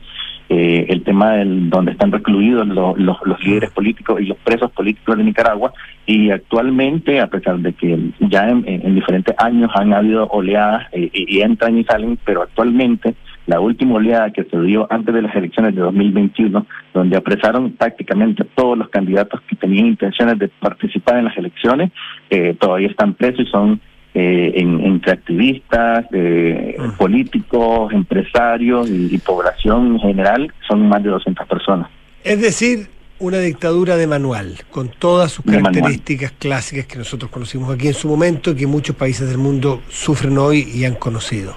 eh, 0.48 0.86
el 0.90 1.02
tema 1.04 1.32
del 1.32 1.70
donde 1.70 1.92
están 1.92 2.12
recluidos 2.12 2.66
los, 2.68 2.98
los, 2.98 3.16
los, 3.24 3.42
líderes 3.44 3.70
políticos 3.70 4.20
y 4.20 4.26
los 4.26 4.36
presos 4.38 4.70
políticos 4.72 5.16
de 5.16 5.24
Nicaragua. 5.24 5.72
Y 6.06 6.30
actualmente 6.30 7.20
a 7.20 7.28
pesar 7.28 7.58
de 7.58 7.72
que 7.72 7.98
ya 8.20 8.48
en, 8.48 8.62
en 8.66 8.94
diferentes 8.94 9.34
años 9.38 9.70
han 9.74 9.94
habido 9.94 10.26
oleadas 10.26 10.86
eh, 10.92 11.08
y, 11.12 11.40
entran 11.40 11.78
y 11.78 11.84
salen 11.84 12.18
pero 12.24 12.42
actualmente 12.42 13.14
la 13.46 13.60
última 13.60 13.96
oleada 13.96 14.30
que 14.30 14.44
se 14.44 14.60
dio 14.60 14.86
antes 14.90 15.14
de 15.14 15.22
las 15.22 15.34
elecciones 15.34 15.74
de 15.74 15.82
2021, 15.82 16.66
donde 16.94 17.16
apresaron 17.16 17.72
prácticamente 17.72 18.44
todos 18.54 18.76
los 18.78 18.88
candidatos 18.88 19.40
que 19.42 19.56
tenían 19.56 19.86
intenciones 19.86 20.38
de 20.38 20.48
participar 20.48 21.18
en 21.18 21.26
las 21.26 21.36
elecciones, 21.36 21.90
eh, 22.30 22.54
todavía 22.58 22.88
están 22.88 23.14
presos 23.14 23.46
y 23.46 23.50
son 23.50 23.80
eh, 24.14 24.52
en, 24.54 24.80
entre 24.80 25.12
activistas, 25.12 26.06
eh, 26.12 26.76
uh 26.78 26.82
-huh. 26.82 26.96
políticos, 26.96 27.92
empresarios 27.92 28.88
y, 28.88 29.14
y, 29.14 29.18
población 29.18 29.94
en 29.94 29.98
general, 30.00 30.52
son 30.68 30.88
más 30.88 31.02
de 31.02 31.10
200 31.10 31.46
personas. 31.48 31.90
Es 32.22 32.40
decir, 32.40 32.88
una 33.18 33.38
dictadura 33.38 33.96
de 33.96 34.06
manual, 34.06 34.58
con 34.70 34.88
todas 34.88 35.32
sus 35.32 35.44
características 35.44 36.32
clásicas 36.32 36.86
que 36.86 36.98
nosotros 36.98 37.30
conocimos 37.30 37.72
aquí 37.74 37.88
en 37.88 37.94
su 37.94 38.08
momento 38.08 38.50
y 38.50 38.54
que 38.56 38.66
muchos 38.66 38.96
países 38.96 39.28
del 39.28 39.38
mundo 39.38 39.82
sufren 39.88 40.36
hoy 40.38 40.68
y 40.74 40.84
han 40.84 40.94
conocido. 40.94 41.56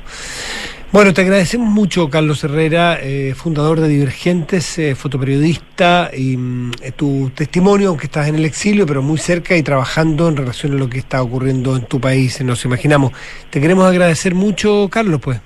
Bueno, 0.89 1.13
te 1.13 1.19
agradecemos 1.19 1.69
mucho, 1.69 2.09
Carlos 2.09 2.45
Herrera, 2.45 2.97
eh, 3.01 3.33
fundador 3.35 3.81
de 3.81 3.89
Divergentes, 3.89 4.79
eh, 4.79 4.95
fotoperiodista, 4.95 6.09
y 6.15 6.37
mm, 6.37 6.71
tu 6.95 7.29
testimonio, 7.35 7.89
aunque 7.89 8.05
estás 8.05 8.29
en 8.29 8.35
el 8.35 8.45
exilio, 8.45 8.85
pero 8.85 9.01
muy 9.01 9.17
cerca 9.17 9.57
y 9.57 9.63
trabajando 9.63 10.29
en 10.29 10.37
relación 10.37 10.71
a 10.71 10.75
lo 10.75 10.89
que 10.89 10.99
está 10.99 11.21
ocurriendo 11.21 11.75
en 11.75 11.83
tu 11.83 11.99
país, 11.99 12.41
nos 12.41 12.63
imaginamos. 12.63 13.11
Te 13.49 13.59
queremos 13.59 13.85
agradecer 13.85 14.33
mucho, 14.33 14.87
Carlos, 14.89 15.19
pues. 15.21 15.41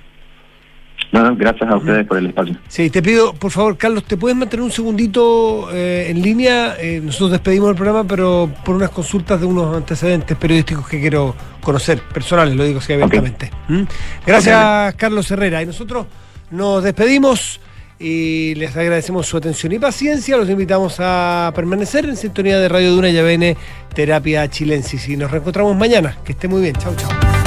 No, 1.12 1.36
gracias 1.36 1.70
a 1.70 1.76
ustedes 1.76 2.08
por 2.08 2.18
el 2.18 2.28
espacio. 2.28 2.58
Sí, 2.68 2.90
te 2.90 3.02
pido, 3.02 3.34
por 3.34 3.52
favor, 3.52 3.78
Carlos, 3.78 4.06
¿te 4.06 4.16
puedes 4.16 4.38
mantener 4.38 4.64
un 4.64 4.72
segundito 4.72 5.70
eh, 5.74 6.08
en 6.10 6.22
línea? 6.22 6.76
Eh, 6.80 7.02
nosotros 7.04 7.32
despedimos 7.32 7.70
el 7.70 7.76
programa, 7.76 8.06
pero 8.06 8.50
por 8.64 8.76
unas 8.76 8.92
consultas 8.92 9.40
de 9.40 9.46
unos 9.46 9.76
antecedentes 9.76 10.38
periodísticos 10.38 10.88
que 10.88 11.02
quiero 11.02 11.36
conocer, 11.62 12.00
personales, 12.02 12.56
lo 12.56 12.64
digo 12.64 12.80
así 12.80 12.94
abiertamente. 12.94 13.52
Okay. 13.66 13.78
¿Mm? 13.78 13.88
Gracias, 14.26 14.88
okay. 14.88 14.98
Carlos 14.98 15.30
Herrera. 15.30 15.62
Y 15.62 15.66
nosotros 15.66 16.08
nos 16.50 16.84
despedimos 16.84 17.60
y 18.00 18.56
les 18.56 18.76
agradecemos 18.76 19.28
su 19.28 19.38
atención 19.38 19.74
y 19.74 19.80
paciencia. 19.80 20.38
Los 20.38 20.50
invitamos 20.50 20.96
a 21.00 21.52
permanecer 21.56 22.06
en 22.06 22.16
sintonía 22.16 22.58
de 22.60 22.68
Radio 22.68 22.96
Duna 22.96 23.10
y 23.10 23.18
ABN 23.18 23.58
Terapia 23.94 24.50
Chilensis. 24.50 25.08
Y 25.10 25.18
nos 25.18 25.30
reencontramos 25.30 25.76
mañana. 25.76 26.18
Que 26.24 26.32
esté 26.32 26.48
muy 26.48 26.62
bien. 26.62 26.76
Chau, 26.76 26.96
chau. 26.96 27.41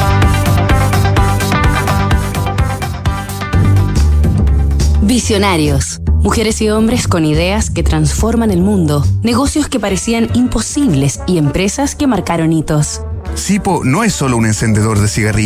Visionarios. 5.06 6.00
Mujeres 6.22 6.62
y 6.62 6.70
hombres 6.70 7.08
con 7.08 7.26
ideas 7.26 7.68
que 7.68 7.82
transforman 7.82 8.50
el 8.50 8.62
mundo, 8.62 9.04
negocios 9.22 9.68
que 9.68 9.78
parecían 9.78 10.30
imposibles 10.32 11.20
y 11.26 11.36
empresas 11.36 11.94
que 11.94 12.06
marcaron 12.06 12.54
hitos. 12.54 13.02
Sipo 13.34 13.84
no 13.84 14.02
es 14.02 14.14
solo 14.14 14.38
un 14.38 14.46
encendedor 14.46 14.98
de 14.98 15.08
cigarrillos 15.08 15.44